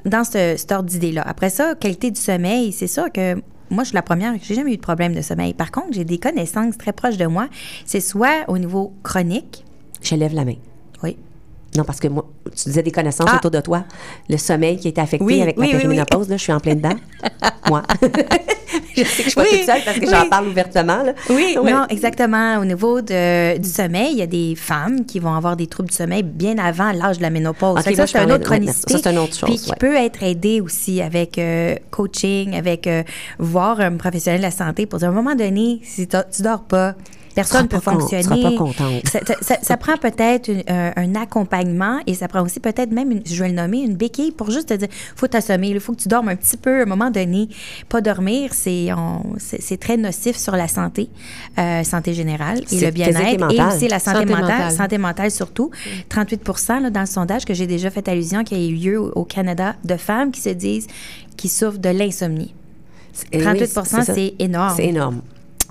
dans 0.04 0.24
ce, 0.24 0.54
cet 0.56 0.72
ordre 0.72 0.88
d'idée-là. 0.88 1.22
Après 1.26 1.50
ça, 1.50 1.74
qualité 1.74 2.10
du 2.10 2.20
sommeil, 2.20 2.72
c'est 2.72 2.86
sûr 2.86 3.10
que 3.12 3.36
moi, 3.70 3.84
je 3.84 3.88
suis 3.88 3.94
la 3.94 4.02
première, 4.02 4.34
j'ai 4.42 4.54
jamais 4.54 4.72
eu 4.72 4.76
de 4.76 4.82
problème 4.82 5.14
de 5.14 5.22
sommeil. 5.22 5.54
Par 5.54 5.70
contre, 5.70 5.88
j'ai 5.92 6.04
des 6.04 6.18
connaissances 6.18 6.76
très 6.76 6.92
proches 6.92 7.16
de 7.16 7.26
moi. 7.26 7.48
C'est 7.86 8.00
soit 8.00 8.44
au 8.48 8.58
niveau 8.58 8.92
chronique. 9.02 9.64
Je 10.02 10.14
lève 10.14 10.34
la 10.34 10.44
main. 10.44 10.56
Oui. 11.02 11.16
Non, 11.76 11.84
parce 11.84 11.98
que 11.98 12.08
moi, 12.08 12.28
tu 12.54 12.64
disais 12.68 12.82
des 12.82 12.90
connaissances 12.90 13.30
ah! 13.32 13.36
autour 13.36 13.50
de 13.50 13.60
toi. 13.60 13.84
Le 14.28 14.36
sommeil 14.36 14.76
qui 14.76 14.88
a 14.88 14.90
été 14.90 15.00
affecté 15.00 15.40
avec 15.40 15.56
la 15.56 15.66
périménopause, 15.66 16.28
là, 16.28 16.36
je 16.36 16.42
suis 16.42 16.52
en 16.52 16.60
plein 16.60 16.74
dedans. 16.74 16.96
moi. 17.68 17.82
je 18.96 19.04
sais 19.04 19.22
que 19.22 19.24
je 19.24 19.28
suis 19.30 19.34
pas 19.34 19.44
toute 19.44 19.64
seule 19.64 19.82
parce 19.84 19.98
que 19.98 20.08
j'en 20.08 20.28
parle 20.28 20.48
ouvertement. 20.48 21.02
Là. 21.02 21.14
Oui, 21.30 21.56
non, 21.56 21.86
exactement. 21.88 22.58
Au 22.58 22.64
niveau 22.64 23.00
de, 23.00 23.58
du 23.58 23.68
sommeil, 23.68 24.12
il 24.12 24.18
y 24.18 24.22
a 24.22 24.26
des 24.26 24.54
femmes 24.56 25.04
qui 25.04 25.18
vont 25.18 25.34
avoir 25.34 25.56
des 25.56 25.66
troubles 25.66 25.90
du 25.90 25.96
sommeil 25.96 26.22
bien 26.22 26.58
avant 26.58 26.92
l'âge 26.92 27.18
de 27.18 27.22
la 27.22 27.30
ménopause. 27.30 27.80
ça, 27.80 28.06
c'est 28.06 28.18
une 28.18 28.32
autre 28.32 28.44
chronicité. 28.44 28.94
Ça, 28.94 29.00
c'est 29.02 29.10
une 29.10 29.18
autre 29.18 29.36
chose. 29.36 29.48
Puis 29.48 29.58
qui 29.58 29.72
peut 29.78 29.94
être 29.94 30.22
aidée 30.22 30.60
aussi 30.60 31.00
avec 31.00 31.38
euh, 31.38 31.76
coaching, 31.90 32.54
avec 32.54 32.86
euh, 32.86 33.02
voir 33.38 33.80
un 33.80 33.96
professionnel 33.96 34.40
de 34.40 34.46
la 34.46 34.50
santé 34.50 34.86
pour 34.86 34.98
dire 34.98 35.08
à 35.08 35.10
un 35.10 35.14
moment 35.14 35.34
donné, 35.34 35.80
si 35.82 36.06
tu 36.06 36.42
dors 36.42 36.64
pas, 36.64 36.94
personne 37.34 37.62
ne 37.62 37.68
peut 37.68 37.80
fonctionner. 37.80 38.42
Pas 38.42 38.56
contente. 38.56 39.02
Ça, 39.62 39.76
prend 39.76 39.96
peut-être 39.96 40.50
un, 40.68 41.14
accompagnement 41.14 42.00
et 42.06 42.14
ça 42.14 42.28
prend 42.28 42.42
aussi 42.42 42.60
peut-être 42.60 42.90
même, 42.90 43.20
je 43.24 43.42
vais 43.42 43.48
le 43.48 43.54
nommer, 43.54 43.80
une 43.80 43.96
béquille 43.96 44.32
pour 44.32 44.50
juste 44.50 44.68
te 44.68 44.74
dire, 44.74 44.88
faut 45.16 45.26
t'assommer, 45.26 45.68
il 45.68 45.80
faut 45.80 45.92
que 45.92 46.00
tu 46.00 46.08
dormes 46.08 46.28
un 46.28 46.36
petit 46.36 46.56
peu 46.56 46.80
à 46.80 46.82
un 46.82 46.86
moment 46.86 47.10
donné. 47.10 47.48
Pas 47.88 48.00
dormir, 48.00 48.50
c'est 48.52 48.88
c'est 49.38 49.78
très 49.78 49.96
nocif 49.96 50.36
sur 50.36 50.56
la 50.56 50.68
santé, 50.68 51.08
euh, 51.58 51.82
santé 51.84 52.14
générale 52.14 52.60
et 52.70 52.80
le 52.80 52.90
bien-être 52.90 53.52
et, 53.52 53.62
aussi 53.62 53.88
la 53.88 53.98
santé, 53.98 54.24
mentale, 54.26 54.72
santé 54.72 54.98
mentale 54.98 55.30
surtout. 55.30 55.70
38% 56.10 56.90
dans 56.90 57.00
le 57.00 57.06
sondage 57.06 57.44
que 57.44 57.54
j'ai 57.54 57.66
déjà 57.66 57.90
fait 57.90 58.08
allusion 58.08 58.44
qui 58.44 58.54
a 58.54 58.58
eu 58.58 58.74
lieu 58.74 59.00
au 59.00 59.24
Canada 59.24 59.76
de 59.84 59.96
femmes 59.96 60.30
qui 60.30 60.40
se 60.40 60.50
disent 60.50 60.86
qui 61.36 61.48
souffrent 61.48 61.78
de 61.78 61.88
l'insomnie. 61.88 62.54
38% 63.32 64.04
c'est 64.04 64.34
énorme. 64.38 64.74
C'est 64.76 64.86
énorme. 64.86 65.22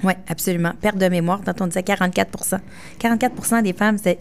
Oui, 0.04 0.14
absolument. 0.28 0.72
Perte 0.82 0.98
de 0.98 1.08
mémoire, 1.08 1.42
quand 1.46 1.62
on 1.62 1.68
disait 1.68 1.82
44% 1.82 2.60
44% 3.00 3.64
des 3.64 3.74
femmes, 3.74 3.98
c'est 4.02 4.20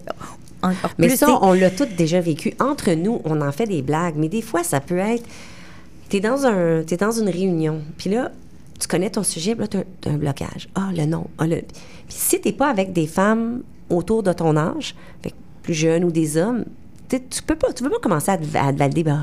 mais 0.98 1.16
ça, 1.16 1.38
on 1.42 1.52
l'a 1.52 1.70
toutes 1.70 1.96
déjà 1.96 2.20
vécu. 2.20 2.52
Entre 2.60 2.92
nous, 2.92 3.20
on 3.24 3.40
en 3.40 3.52
fait 3.52 3.66
des 3.66 3.82
blagues, 3.82 4.14
mais 4.16 4.28
des 4.28 4.42
fois, 4.42 4.62
ça 4.62 4.80
peut 4.80 4.98
être. 4.98 5.24
Tu 6.08 6.16
es, 6.16 6.20
dans 6.20 6.44
un, 6.44 6.80
es 6.80 6.96
dans 6.96 7.12
une 7.12 7.28
réunion, 7.28 7.82
puis 7.96 8.10
là, 8.10 8.32
tu 8.78 8.88
connais 8.88 9.10
ton 9.10 9.22
sujet, 9.22 9.54
puis 9.54 9.66
là, 9.70 9.82
tu 10.02 10.08
as, 10.08 10.12
un 10.12 10.16
blocage. 10.16 10.68
Ah, 10.74 10.90
le 10.94 11.06
nom. 11.06 11.28
Ah, 11.38 11.46
le... 11.46 11.56
Puis 11.56 11.68
si 12.08 12.40
tu 12.40 12.52
pas 12.52 12.68
avec 12.68 12.92
des 12.92 13.06
femmes 13.06 13.62
autour 13.88 14.22
de 14.22 14.32
ton 14.32 14.56
âge, 14.56 14.94
plus 15.62 15.74
jeunes 15.74 16.04
ou 16.04 16.10
des 16.10 16.36
hommes, 16.36 16.64
tu 17.18 17.42
peux 17.42 17.56
pas, 17.56 17.72
tu 17.72 17.82
peux 17.82 17.90
pas 17.90 17.98
commencer 17.98 18.30
à, 18.30 18.38
à 18.66 18.72
valider, 18.72 19.02
bah, 19.02 19.20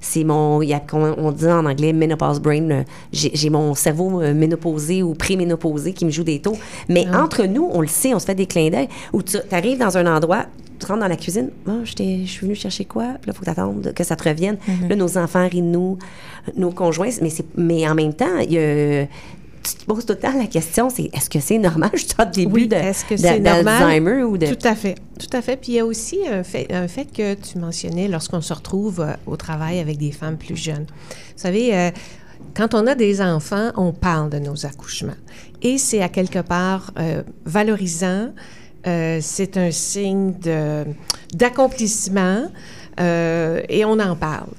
c'est, 0.00 0.24
mon, 0.24 0.62
y 0.62 0.74
a, 0.74 0.82
on, 0.92 1.32
dit 1.32 1.46
en 1.46 1.66
anglais 1.66 1.92
menopause 1.92 2.40
brain, 2.40 2.84
j'ai, 3.12 3.50
mon 3.50 3.74
cerveau 3.74 4.20
euh, 4.20 4.34
ménopausé 4.34 5.02
ou 5.02 5.14
pré-ménopausé 5.14 5.92
qui 5.92 6.04
me 6.04 6.10
joue 6.10 6.24
des 6.24 6.40
taux. 6.40 6.56
Mais 6.88 7.06
ah. 7.12 7.24
entre 7.24 7.44
nous, 7.44 7.68
on 7.72 7.80
le 7.80 7.86
sait, 7.86 8.14
on 8.14 8.18
se 8.18 8.26
fait 8.26 8.34
des 8.34 8.46
clins 8.46 8.70
d'œil. 8.70 8.88
Ou 9.12 9.22
tu 9.22 9.36
arrives 9.50 9.78
dans 9.78 9.96
un 9.96 10.06
endroit, 10.06 10.46
tu 10.78 10.86
rentres 10.86 11.00
dans 11.00 11.08
la 11.08 11.16
cuisine, 11.16 11.50
oh, 11.68 11.80
je 11.84 11.92
suis 12.26 12.40
venue 12.40 12.54
chercher 12.54 12.84
quoi? 12.84 13.04
Puis 13.20 13.28
là, 13.28 13.32
il 13.32 13.32
faut 13.34 13.40
que 13.40 13.44
tu 13.44 13.50
attendes 13.50 13.92
que 13.94 14.04
ça 14.04 14.16
te 14.16 14.28
revienne. 14.28 14.56
Mm-hmm. 14.56 14.88
Là, 14.88 14.96
nos 14.96 15.18
enfants 15.18 15.48
rient 15.48 15.62
de 15.62 15.66
nous, 15.66 15.98
nos 16.56 16.70
conjoints, 16.70 17.10
mais, 17.20 17.30
mais 17.56 17.88
en 17.88 17.94
même 17.94 18.14
temps, 18.14 18.38
il 18.40 18.52
y 18.52 18.58
a 18.58 19.06
tu 19.62 19.74
te 19.74 19.84
poses 19.84 20.04
tout 20.04 20.12
le 20.12 20.18
temps 20.18 20.36
la 20.36 20.46
question, 20.46 20.90
c'est 20.90 21.10
est-ce 21.12 21.30
que 21.30 21.40
c'est 21.40 21.58
normal, 21.58 21.90
je 21.94 22.04
suis 22.04 22.14
au 22.18 22.24
début 22.24 22.66
de, 22.66 23.40
d'Alzheimer 23.40 24.22
ou 24.24 24.36
de... 24.38 24.46
Tout 24.46 24.66
à 24.66 24.74
fait, 24.74 24.96
tout 25.18 25.36
à 25.36 25.42
fait. 25.42 25.56
Puis 25.56 25.72
il 25.72 25.74
y 25.76 25.78
a 25.78 25.86
aussi 25.86 26.18
un 26.30 26.42
fait, 26.42 26.72
un 26.72 26.88
fait 26.88 27.06
que 27.06 27.34
tu 27.34 27.58
mentionnais 27.58 28.08
lorsqu'on 28.08 28.40
se 28.40 28.52
retrouve 28.52 29.00
euh, 29.00 29.14
au 29.26 29.36
travail 29.36 29.78
avec 29.78 29.98
des 29.98 30.12
femmes 30.12 30.36
plus 30.36 30.56
jeunes. 30.56 30.86
Vous 30.88 31.42
savez, 31.42 31.74
euh, 31.74 31.90
quand 32.54 32.74
on 32.74 32.86
a 32.86 32.94
des 32.94 33.20
enfants, 33.20 33.70
on 33.76 33.92
parle 33.92 34.30
de 34.30 34.38
nos 34.38 34.66
accouchements. 34.66 35.12
Et 35.62 35.78
c'est 35.78 36.02
à 36.02 36.08
quelque 36.08 36.40
part 36.40 36.92
euh, 36.98 37.22
valorisant, 37.44 38.32
c'est 38.84 39.56
un 39.56 39.70
signe 39.70 40.32
de, 40.40 40.84
d'accomplissement 41.34 42.48
et 42.98 43.84
on 43.84 44.00
en 44.00 44.16
parle. 44.16 44.50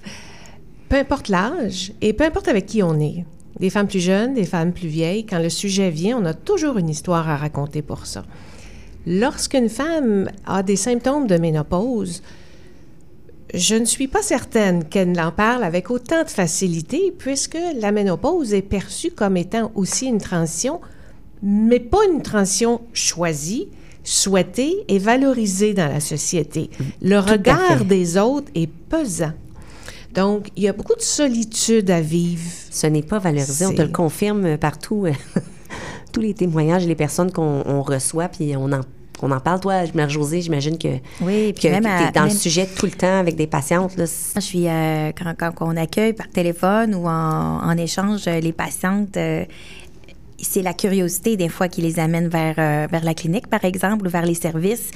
Peu 0.87 0.95
importe 0.95 1.27
l'âge 1.27 1.91
et 1.99 2.13
peu 2.13 2.23
importe 2.23 2.47
avec 2.47 2.67
qui 2.67 2.81
on 2.81 2.97
est 3.01 3.25
des 3.59 3.69
femmes 3.69 3.87
plus 3.87 3.99
jeunes, 3.99 4.33
des 4.33 4.45
femmes 4.45 4.73
plus 4.73 4.87
vieilles. 4.87 5.25
Quand 5.25 5.39
le 5.39 5.49
sujet 5.49 5.89
vient, 5.89 6.17
on 6.17 6.25
a 6.25 6.33
toujours 6.33 6.77
une 6.77 6.89
histoire 6.89 7.29
à 7.29 7.37
raconter 7.37 7.81
pour 7.81 8.05
ça. 8.05 8.23
Lorsqu'une 9.05 9.69
femme 9.69 10.29
a 10.45 10.63
des 10.63 10.75
symptômes 10.75 11.27
de 11.27 11.37
ménopause, 11.37 12.21
je 13.53 13.75
ne 13.75 13.85
suis 13.85 14.07
pas 14.07 14.21
certaine 14.21 14.85
qu'elle 14.85 15.19
en 15.19 15.31
parle 15.31 15.63
avec 15.63 15.91
autant 15.91 16.23
de 16.23 16.29
facilité, 16.29 17.13
puisque 17.17 17.57
la 17.79 17.91
ménopause 17.91 18.53
est 18.53 18.63
perçue 18.63 19.11
comme 19.11 19.37
étant 19.37 19.71
aussi 19.75 20.07
une 20.07 20.19
transition, 20.19 20.81
mais 21.43 21.79
pas 21.79 21.99
une 22.11 22.21
transition 22.21 22.81
choisie, 22.93 23.67
souhaitée 24.03 24.83
et 24.87 24.97
valorisée 24.97 25.73
dans 25.73 25.87
la 25.87 25.99
société. 25.99 26.69
Le 27.01 27.19
regard 27.19 27.85
des 27.85 28.17
autres 28.17 28.51
est 28.55 28.67
pesant. 28.67 29.33
Donc, 30.13 30.47
il 30.56 30.63
y 30.63 30.67
a 30.67 30.73
beaucoup 30.73 30.95
de 30.95 31.02
solitude 31.02 31.89
à 31.89 32.02
vivre. 32.02 32.43
Ce 32.69 32.88
n'est 32.88 33.02
pas 33.02 33.19
valorisé, 33.19 33.65
on 33.65 33.73
te 33.73 33.82
le 33.82 33.89
confirme 33.89 34.58
partout. 34.58 35.08
Tous 36.12 36.21
les 36.21 36.34
témoignages, 36.34 36.86
les 36.86 36.95
personnes 36.95 37.32
qu'on 37.32 37.82
reçoit, 37.82 38.28
puis 38.28 38.56
on 38.56 38.71
en 38.71 38.82
on 39.23 39.32
en 39.32 39.39
parle, 39.39 39.62
toi, 39.62 39.84
Mère-Josée, 39.93 40.41
j'imagine 40.41 40.78
que, 40.78 40.99
oui, 41.21 41.54
tu 41.58 41.67
es 41.67 41.80
dans 41.80 42.26
le 42.26 42.30
sujet 42.30 42.67
tout 42.67 42.86
le 42.86 42.91
temps 42.91 43.19
avec 43.19 43.36
des 43.36 43.47
patientes. 43.47 43.95
Là. 43.95 44.04
Je 44.36 44.41
suis, 44.41 44.67
euh, 44.67 45.12
quand, 45.15 45.54
on 45.62 45.78
accueille 45.78 46.12
par 46.12 46.28
téléphone 46.28 46.93
ou 46.93 47.08
en, 47.08 47.78
échange 47.78 48.26
les 48.26 48.52
patientes, 48.52 49.15
euh, 49.15 49.45
c'est 50.38 50.62
la 50.62 50.73
curiosité 50.73 51.38
des 51.38 51.47
fois 51.47 51.69
qui 51.69 51.82
les 51.82 51.99
amène 51.99 52.28
vers, 52.28 52.56
euh, 52.58 52.88
vers 52.91 53.06
la 53.06 53.13
clinique, 53.13 53.47
par 53.47 53.63
exemple, 53.63 54.08
ou 54.08 54.10
vers 54.10 54.26
les 54.26 54.36
services 54.36 54.91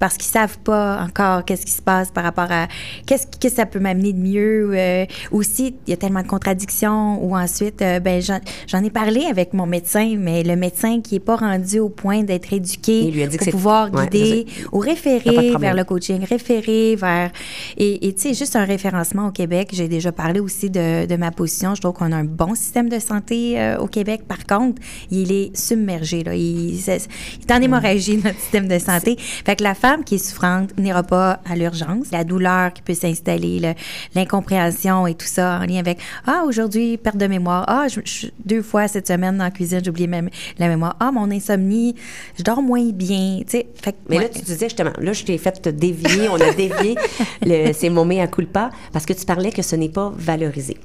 parce 0.00 0.16
qu'ils 0.16 0.32
savent 0.32 0.58
pas 0.58 1.00
encore 1.02 1.44
qu'est-ce 1.44 1.64
qui 1.64 1.72
se 1.72 1.82
passe 1.82 2.10
par 2.10 2.24
rapport 2.24 2.50
à 2.50 2.66
qu'est-ce 3.06 3.26
que 3.26 3.48
ça 3.48 3.66
peut 3.66 3.78
m'amener 3.78 4.12
de 4.12 4.18
mieux. 4.18 4.70
Euh, 4.74 5.04
aussi, 5.30 5.76
il 5.86 5.90
y 5.90 5.92
a 5.92 5.96
tellement 5.96 6.22
de 6.22 6.26
contradictions. 6.26 7.22
Ou 7.22 7.36
ensuite, 7.36 7.82
euh, 7.82 8.00
ben 8.00 8.20
j'en 8.66 8.82
ai 8.82 8.90
parlé 8.90 9.26
avec 9.26 9.52
mon 9.52 9.66
médecin, 9.66 10.16
mais 10.18 10.42
le 10.42 10.56
médecin 10.56 11.00
qui 11.00 11.16
est 11.16 11.20
pas 11.20 11.36
rendu 11.36 11.78
au 11.78 11.90
point 11.90 12.22
d'être 12.22 12.52
éduqué 12.52 13.28
pour 13.38 13.48
pouvoir 13.52 13.90
guider 13.90 14.46
ou 14.72 14.78
référer 14.78 15.54
vers 15.58 15.74
le 15.74 15.84
coaching, 15.84 16.24
référer 16.24 16.96
vers 16.96 17.30
et 17.76 18.14
tu 18.14 18.20
sais 18.20 18.34
juste 18.34 18.56
un 18.56 18.64
référencement 18.64 19.28
au 19.28 19.30
Québec. 19.30 19.68
J'ai 19.72 19.88
déjà 19.88 20.12
parlé 20.12 20.40
aussi 20.40 20.70
de, 20.70 21.06
de, 21.06 21.16
ma 21.16 21.30
position. 21.30 21.74
Je 21.74 21.82
trouve 21.82 21.92
qu'on 21.92 22.12
a 22.12 22.16
un 22.16 22.24
bon 22.24 22.54
système 22.54 22.88
de 22.88 22.98
santé 22.98 23.60
euh, 23.60 23.78
au 23.78 23.86
Québec. 23.86 24.22
Par 24.26 24.46
contre, 24.46 24.80
il 25.10 25.30
est 25.30 25.54
submergé 25.56 26.22
là. 26.24 26.34
Il, 26.34 26.74
il 26.74 26.90
est 26.90 27.50
en 27.50 27.58
mm. 27.58 27.62
hémorragie 27.62 28.16
notre 28.24 28.38
système 28.38 28.66
de 28.66 28.78
santé. 28.78 29.16
Fait 29.18 29.56
que 29.56 29.62
la 29.62 29.74
femme 29.74 29.89
qui 30.04 30.16
est 30.16 30.18
souffrante 30.18 30.76
n'ira 30.78 31.02
pas 31.02 31.40
à 31.48 31.56
l'urgence. 31.56 32.10
La 32.12 32.24
douleur 32.24 32.72
qui 32.72 32.82
peut 32.82 32.94
s'installer, 32.94 33.74
l'incompréhension 34.14 35.06
et 35.06 35.14
tout 35.14 35.26
ça 35.26 35.60
en 35.62 35.66
lien 35.66 35.78
avec 35.78 35.98
Ah, 36.26 36.44
aujourd'hui, 36.46 36.96
perte 36.96 37.16
de 37.16 37.26
mémoire. 37.26 37.64
Ah, 37.68 37.86
je, 37.88 38.28
deux 38.44 38.62
fois 38.62 38.88
cette 38.88 39.08
semaine 39.08 39.38
dans 39.38 39.44
la 39.44 39.50
cuisine, 39.50 39.80
j'ai 39.82 39.90
oublié 39.90 40.08
la 40.58 40.68
mémoire. 40.68 40.96
Ah, 41.00 41.10
mon 41.12 41.30
insomnie, 41.30 41.94
je 42.38 42.42
dors 42.42 42.62
moins 42.62 42.90
bien. 42.90 43.40
Fait, 43.46 43.66
Mais 44.08 44.18
là, 44.18 44.28
tu 44.28 44.40
disais 44.40 44.66
justement, 44.68 44.92
là, 44.98 45.12
je 45.12 45.24
t'ai 45.24 45.38
fait 45.38 45.60
te 45.60 45.68
dévier, 45.68 46.28
on 46.28 46.40
a 46.40 46.52
dévié. 46.52 46.96
C'est 47.72 47.90
mon 47.90 48.04
mea 48.04 48.26
culpa 48.26 48.70
parce 48.92 49.06
que 49.06 49.12
tu 49.12 49.24
parlais 49.24 49.50
que 49.50 49.62
ce 49.62 49.76
n'est 49.76 49.88
pas 49.88 50.12
valorisé. 50.16 50.76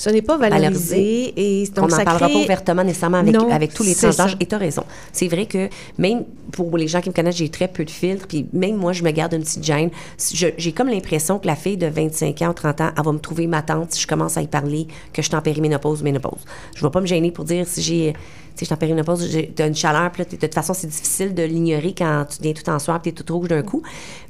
Ce 0.00 0.08
n'est 0.08 0.22
pas 0.22 0.38
valorisé. 0.38 1.34
Et 1.36 1.66
donc, 1.66 1.84
On 1.84 1.88
n'en 1.88 2.04
parlera 2.04 2.28
pas 2.30 2.34
ouvertement 2.34 2.82
nécessairement 2.82 3.18
avec, 3.18 3.36
avec 3.36 3.74
tous 3.74 3.82
les 3.82 3.94
tranches 3.94 4.34
Et 4.40 4.46
tu 4.46 4.54
as 4.54 4.58
raison. 4.58 4.82
C'est 5.12 5.28
vrai 5.28 5.44
que 5.44 5.68
même 5.98 6.24
pour 6.52 6.78
les 6.78 6.88
gens 6.88 7.02
qui 7.02 7.10
me 7.10 7.14
connaissent, 7.14 7.36
j'ai 7.36 7.50
très 7.50 7.68
peu 7.68 7.84
de 7.84 7.90
filtres. 7.90 8.26
Puis 8.26 8.46
même 8.54 8.76
moi, 8.76 8.94
je 8.94 9.04
me 9.04 9.10
garde 9.10 9.34
une 9.34 9.42
petite 9.42 9.62
gêne. 9.62 9.90
J'ai 10.32 10.72
comme 10.72 10.88
l'impression 10.88 11.38
que 11.38 11.46
la 11.46 11.54
fille 11.54 11.76
de 11.76 11.86
25 11.86 12.40
ans 12.40 12.48
ou 12.48 12.54
30 12.54 12.80
ans, 12.80 12.90
elle 12.96 13.04
va 13.04 13.12
me 13.12 13.18
trouver 13.18 13.46
ma 13.46 13.60
tante 13.60 13.92
si 13.92 14.00
je 14.00 14.06
commence 14.06 14.38
à 14.38 14.42
y 14.42 14.46
parler 14.46 14.86
que 15.12 15.20
je 15.20 15.28
suis 15.28 15.36
en 15.36 15.42
périménopause 15.42 16.00
ou 16.00 16.04
ménopause. 16.04 16.40
Je 16.74 16.82
ne 16.82 16.88
vais 16.88 16.92
pas 16.92 17.02
me 17.02 17.06
gêner 17.06 17.30
pour 17.30 17.44
dire 17.44 17.66
si 17.68 17.82
j'ai 17.82 18.14
je 18.60 18.66
suis 18.66 18.74
en 18.74 18.76
périménopause, 18.76 19.28
tu 19.56 19.62
as 19.62 19.66
une 19.66 19.74
chaleur, 19.74 20.10
puis 20.10 20.24
de 20.24 20.36
toute 20.36 20.54
façon, 20.54 20.74
c'est 20.74 20.86
difficile 20.86 21.34
de 21.34 21.42
l'ignorer 21.42 21.94
quand 21.96 22.26
tu 22.28 22.42
viens 22.42 22.52
tout 22.52 22.68
en 22.68 22.78
soir, 22.78 23.00
puis 23.00 23.12
tu 23.12 23.22
es 23.22 23.24
tout 23.24 23.38
rouge 23.38 23.48
d'un 23.48 23.62
coup. 23.62 23.82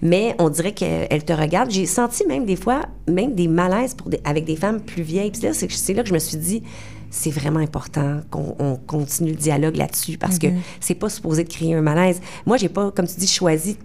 Mais 0.02 0.35
on 0.38 0.48
dirait 0.48 0.72
qu'elle 0.72 1.24
te 1.24 1.33
regarde. 1.33 1.70
J'ai 1.70 1.87
senti 1.87 2.24
même 2.26 2.44
des 2.44 2.56
fois, 2.56 2.83
même 3.09 3.35
des 3.35 3.48
malaises 3.48 3.94
pour 3.94 4.09
avec 4.24 4.44
des 4.44 4.56
femmes 4.56 4.80
plus 4.80 5.02
vieilles. 5.02 5.30
Puis 5.30 5.40
c'est 5.68 5.94
là 5.94 6.03
que 6.03 6.09
je 6.09 6.14
me 6.14 6.18
suis 6.18 6.38
dit, 6.38 6.62
c'est 7.11 7.31
vraiment 7.31 7.59
important 7.59 8.20
qu'on 8.31 8.79
continue 8.87 9.31
le 9.31 9.37
dialogue 9.37 9.77
là-dessus 9.77 10.16
parce 10.16 10.38
que 10.38 10.46
mm-hmm. 10.46 10.61
c'est 10.79 10.94
pas 10.94 11.09
supposé 11.09 11.42
de 11.42 11.49
créer 11.49 11.75
un 11.75 11.83
malaise. 11.83 12.20
Moi, 12.46 12.57
j'ai 12.57 12.68
pas, 12.68 12.92
comme 12.92 13.07
tu 13.07 13.16
dis, 13.18 13.27
choisi 13.27 13.77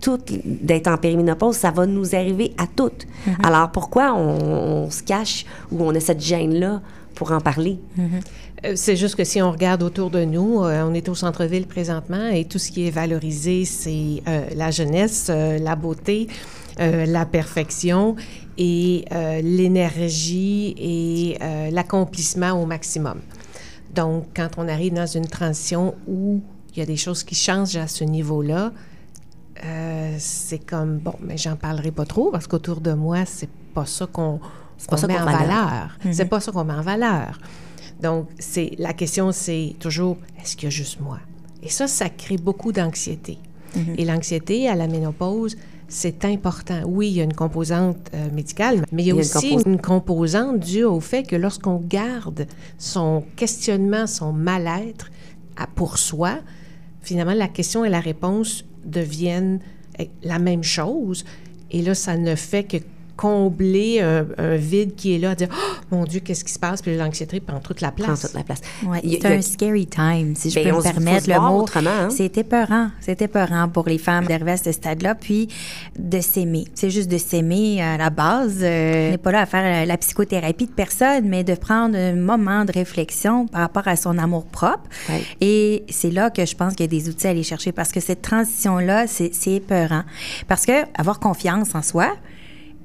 d'être 0.45 0.87
en 0.87 0.97
périménopause. 0.97 1.55
Ça 1.55 1.71
va 1.71 1.87
nous 1.87 2.15
arriver 2.15 2.53
à 2.59 2.67
toutes. 2.67 3.05
Mm-hmm. 3.05 3.45
Alors, 3.45 3.71
pourquoi 3.71 4.13
on, 4.13 4.89
se 4.91 5.01
cache 5.01 5.45
ou 5.71 5.83
on 5.83 5.95
a 5.95 5.99
cette 5.99 6.21
gêne-là 6.21 6.81
pour 7.15 7.31
en 7.31 7.41
parler? 7.41 7.79
Mm-hmm. 7.97 8.03
Euh, 8.65 8.73
c'est 8.75 8.95
juste 8.95 9.15
que 9.15 9.23
si 9.23 9.41
on 9.41 9.51
regarde 9.51 9.81
autour 9.81 10.11
de 10.11 10.23
nous, 10.23 10.63
euh, 10.63 10.83
on 10.87 10.93
est 10.93 11.09
au 11.09 11.15
centre-ville 11.15 11.65
présentement 11.65 12.27
et 12.27 12.45
tout 12.45 12.59
ce 12.59 12.71
qui 12.71 12.87
est 12.87 12.91
valorisé, 12.91 13.65
c'est 13.65 14.21
euh, 14.27 14.45
la 14.55 14.69
jeunesse, 14.69 15.29
la 15.29 15.75
beauté, 15.75 16.27
la 16.77 17.25
perfection 17.25 18.17
et 18.57 19.05
l'énergie 19.43 20.75
et 20.77 21.37
l'accomplissement 21.71 22.61
au 22.61 22.65
maximum. 22.65 23.21
Donc, 23.93 24.25
quand 24.35 24.49
on 24.57 24.67
arrive 24.67 24.93
dans 24.93 25.07
une 25.07 25.27
transition 25.27 25.95
où 26.07 26.41
il 26.73 26.79
y 26.79 26.81
a 26.81 26.85
des 26.85 26.97
choses 26.97 27.23
qui 27.23 27.35
changent 27.35 27.77
à 27.77 27.87
ce 27.87 28.03
niveau-là, 28.03 28.71
c'est 30.17 30.65
comme, 30.65 30.97
bon, 30.97 31.15
mais 31.21 31.37
j'en 31.37 31.55
parlerai 31.55 31.91
pas 31.91 32.05
trop 32.05 32.31
parce 32.31 32.47
qu'autour 32.47 32.81
de 32.81 32.93
moi, 32.93 33.25
c'est 33.25 33.49
pas 33.73 33.85
ça 33.85 34.05
qu'on 34.05 34.39
met 35.07 35.19
en 35.19 35.25
valeur. 35.25 35.97
C'est 36.11 36.25
pas 36.25 36.39
ça 36.39 36.51
qu'on 36.51 36.65
met 36.65 36.73
en 36.73 36.81
valeur. 36.81 37.39
Donc, 38.01 38.27
c'est 38.39 38.71
la 38.77 38.91
question, 38.93 39.31
c'est 39.31 39.75
toujours 39.79 40.17
est-ce 40.41 40.57
qu'il 40.57 40.65
y 40.65 40.67
a 40.67 40.69
juste 40.69 40.99
moi? 40.99 41.19
Et 41.63 41.69
ça, 41.69 41.87
ça 41.87 42.09
crée 42.09 42.37
beaucoup 42.37 42.73
d'anxiété. 42.73 43.37
Mm-hmm. 43.75 43.95
Et 43.97 44.05
l'anxiété 44.05 44.67
à 44.67 44.75
la 44.75 44.87
ménopause, 44.87 45.55
c'est 45.87 46.25
important. 46.25 46.81
Oui, 46.85 47.09
il 47.09 47.13
y 47.15 47.21
a 47.21 47.23
une 47.23 47.33
composante 47.33 48.09
euh, 48.13 48.29
médicale, 48.31 48.85
mais 48.91 49.03
il 49.03 49.07
y 49.07 49.11
a, 49.11 49.15
aussi 49.15 49.57
une, 49.65 49.79
composante 49.79 50.59
due 50.59 50.83
au 50.83 50.99
fait 50.99 51.23
que 51.23 51.35
lorsqu'on 51.35 51.77
garde 51.77 52.47
son 52.77 53.23
questionnement, 53.35 54.07
son 54.07 54.33
mal-être 54.33 55.11
pour 55.75 55.97
soi, 55.97 56.39
finalement, 57.01 57.33
la 57.33 57.47
question 57.47 57.85
et 57.85 57.89
la 57.89 57.99
réponse 57.99 58.65
deviennent 58.83 59.59
eh, 59.99 60.09
la 60.23 60.39
même 60.39 60.63
chose. 60.63 61.23
Et 61.71 61.81
là, 61.81 61.95
ça 61.95 62.17
ne 62.17 62.35
fait 62.35 62.63
que 62.63 62.77
combler 63.15 64.01
un, 64.01 64.55
vide 64.55 64.95
qui 64.95 65.15
est 65.15 65.19
là, 65.19 65.31
à 65.31 65.35
dire 65.35 65.49
oh, 65.51 65.73
mon 65.91 66.05
Dieu, 66.05 66.19
qu'est-ce 66.19 66.43
qui 66.43 66.51
se 66.51 66.59
passe? 66.59 66.81
Puis 66.81 66.95
l'anxiété 66.95 67.39
prend 67.39 67.59
toute 67.59 67.81
la 67.81 67.91
place. 67.91 68.07
Prend 68.07 68.27
toute 68.27 68.33
la 68.35 68.43
place. 68.43 68.61
Ouais, 68.85 69.01
c'est 69.03 69.25
un 69.25 69.41
scary 69.41 69.87
time, 69.87 70.35
si 70.35 70.49
je 70.49 70.55
ben, 70.55 70.71
peux 70.71 70.77
me 70.77 70.83
permettre 70.83 71.29
le 71.29 71.39
mot. 71.39 71.65
Hein? 71.75 72.09
C'était 72.09 72.43
peurant. 72.43 72.89
C'était 72.99 73.27
peurant 73.27 73.69
pour 73.69 73.87
les 73.87 73.97
femmes 73.97 74.25
d'arriver 74.25 74.51
à 74.51 74.57
ce 74.57 74.71
stade-là, 74.71 75.15
puis 75.15 75.49
de 75.97 76.19
s'aimer. 76.19 76.65
C'est 76.73 76.89
juste 76.89 77.09
de 77.09 77.17
s'aimer 77.17 77.81
à 77.81 77.97
la 77.97 78.09
base. 78.09 78.59
Euh, 78.61 79.07
on 79.07 79.11
n'est 79.11 79.17
pas 79.17 79.31
là 79.31 79.41
à 79.41 79.45
faire 79.45 79.85
la 79.85 79.97
psychothérapie 79.97 80.67
de 80.67 80.71
personne, 80.71 81.27
mais 81.27 81.43
de 81.43 81.55
prendre 81.55 81.97
un 81.97 82.13
moment 82.13 82.65
de 82.65 82.71
réflexion 82.71 83.47
par 83.47 83.61
rapport 83.61 83.87
à 83.87 83.95
son 83.95 84.17
amour 84.17 84.45
propre. 84.45 84.89
Et 85.41 85.83
c'est 85.89 86.11
là 86.11 86.29
que 86.29 86.45
je 86.45 86.55
pense 86.55 86.73
qu'il 86.73 86.85
y 86.85 86.89
a 86.89 86.99
des 86.99 87.09
outils 87.09 87.27
à 87.27 87.31
aller 87.31 87.43
chercher 87.43 87.71
parce 87.71 87.91
que 87.91 87.99
cette 87.99 88.21
transition-là, 88.21 89.07
c'est 89.07 89.31
épeurant. 89.47 90.03
Parce 90.47 90.65
que 90.65 90.73
avoir 90.99 91.19
confiance 91.19 91.75
en 91.75 91.81
soi, 91.81 92.15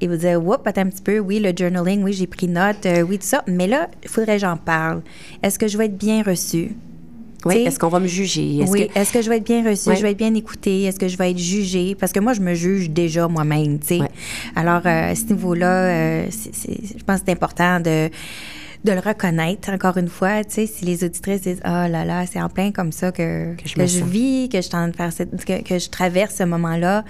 et 0.00 0.08
vous 0.08 0.16
dire, 0.16 0.44
Oups, 0.44 0.60
attends 0.64 0.82
un 0.82 0.88
petit 0.88 1.02
peu, 1.02 1.18
oui, 1.18 1.40
le 1.40 1.52
journaling, 1.56 2.02
oui, 2.02 2.12
j'ai 2.12 2.26
pris 2.26 2.48
note, 2.48 2.86
euh, 2.86 3.02
oui, 3.02 3.18
tout 3.18 3.26
ça. 3.26 3.44
Mais 3.46 3.66
là, 3.66 3.88
il 4.02 4.08
faudrait 4.08 4.34
que 4.34 4.40
j'en 4.40 4.56
parle. 4.56 5.02
Est-ce 5.42 5.58
que 5.58 5.68
je 5.68 5.76
vais 5.76 5.86
être 5.86 5.98
bien 5.98 6.22
reçue? 6.22 6.72
Oui, 7.44 7.56
est-ce 7.56 7.78
qu'on 7.78 7.88
va 7.88 8.00
me 8.00 8.06
juger? 8.06 8.64
oui, 8.68 8.90
est-ce 8.94 9.12
que 9.12 9.22
je 9.22 9.30
vais 9.30 9.38
être 9.38 9.46
bien 9.46 9.64
reçue? 9.66 9.96
Je 9.96 10.02
vais 10.02 10.10
être 10.10 10.18
bien 10.18 10.34
écoutée? 10.34 10.82
Est-ce 10.82 10.98
que 10.98 11.08
je 11.08 11.16
vais 11.16 11.30
être 11.30 11.38
jugée? 11.38 11.94
Parce 11.94 12.12
que 12.12 12.20
moi, 12.20 12.34
je 12.34 12.40
me 12.40 12.54
juge 12.54 12.90
déjà 12.90 13.28
moi-même, 13.28 13.78
tu 13.78 13.98
sais. 13.98 14.00
Alors, 14.54 14.82
euh, 14.84 15.12
à 15.12 15.14
ce 15.14 15.24
niveau-là, 15.24 15.84
euh, 15.84 16.26
je 16.30 17.04
pense 17.04 17.20
que 17.20 17.26
c'est 17.26 17.32
important 17.32 17.80
de 17.80 18.10
de 18.82 18.92
le 18.92 19.00
reconnaître, 19.00 19.70
encore 19.70 19.98
une 19.98 20.08
fois, 20.08 20.42
tu 20.42 20.54
sais, 20.54 20.66
si 20.66 20.86
les 20.86 21.04
auditrices 21.04 21.42
disent 21.42 21.60
«Oh 21.66 21.86
là 21.86 22.06
là, 22.06 22.24
c'est 22.26 22.40
en 22.40 22.48
plein 22.48 22.72
comme 22.72 22.92
ça 22.92 23.12
que, 23.12 23.54
que 23.54 23.68
je, 23.68 24.04
vis, 24.04 24.48
que 24.48 24.62
je, 24.62 24.68
faire 24.70 25.10
que, 25.46 25.62
que 25.62 25.78
je 25.78 25.90
traverse 25.90 26.36
ce 26.36 26.44
moment-là», 26.44 27.04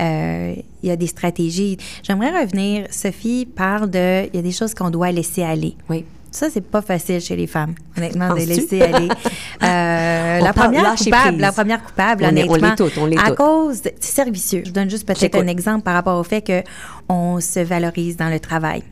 euh, 0.00 0.54
il 0.82 0.88
y 0.88 0.92
a 0.92 0.96
des 0.96 1.06
stratégies. 1.06 1.78
J'aimerais 2.02 2.42
revenir. 2.42 2.86
Sophie 2.90 3.46
parle 3.46 3.90
de. 3.90 4.26
Il 4.26 4.36
y 4.36 4.38
a 4.38 4.42
des 4.42 4.52
choses 4.52 4.74
qu'on 4.74 4.90
doit 4.90 5.10
laisser 5.10 5.42
aller. 5.42 5.76
Oui. 5.88 6.04
Ça, 6.30 6.48
c'est 6.50 6.60
pas 6.60 6.82
facile 6.82 7.20
chez 7.20 7.34
les 7.34 7.46
femmes, 7.46 7.74
honnêtement, 7.96 8.34
de 8.34 8.40
laisser 8.40 8.82
aller. 8.82 9.08
Euh, 9.62 10.38
la, 10.40 10.52
première 10.52 10.94
coupable, 10.94 11.38
la 11.38 11.50
première 11.50 11.82
coupable, 11.82 12.24
on 12.24 12.28
honnêtement, 12.28 12.72
on 12.72 12.76
toutes, 12.76 12.98
on 12.98 13.10
à 13.16 13.30
cause 13.30 13.80
de 13.80 13.90
servicieux. 14.00 14.62
Je 14.66 14.70
donne 14.70 14.90
juste 14.90 15.06
peut-être 15.06 15.34
un 15.34 15.46
exemple 15.46 15.82
par 15.82 15.94
rapport 15.94 16.20
au 16.20 16.22
fait 16.22 16.44
qu'on 16.46 17.40
se 17.40 17.60
valorise 17.60 18.18
dans 18.18 18.28
le 18.28 18.38
travail. 18.38 18.82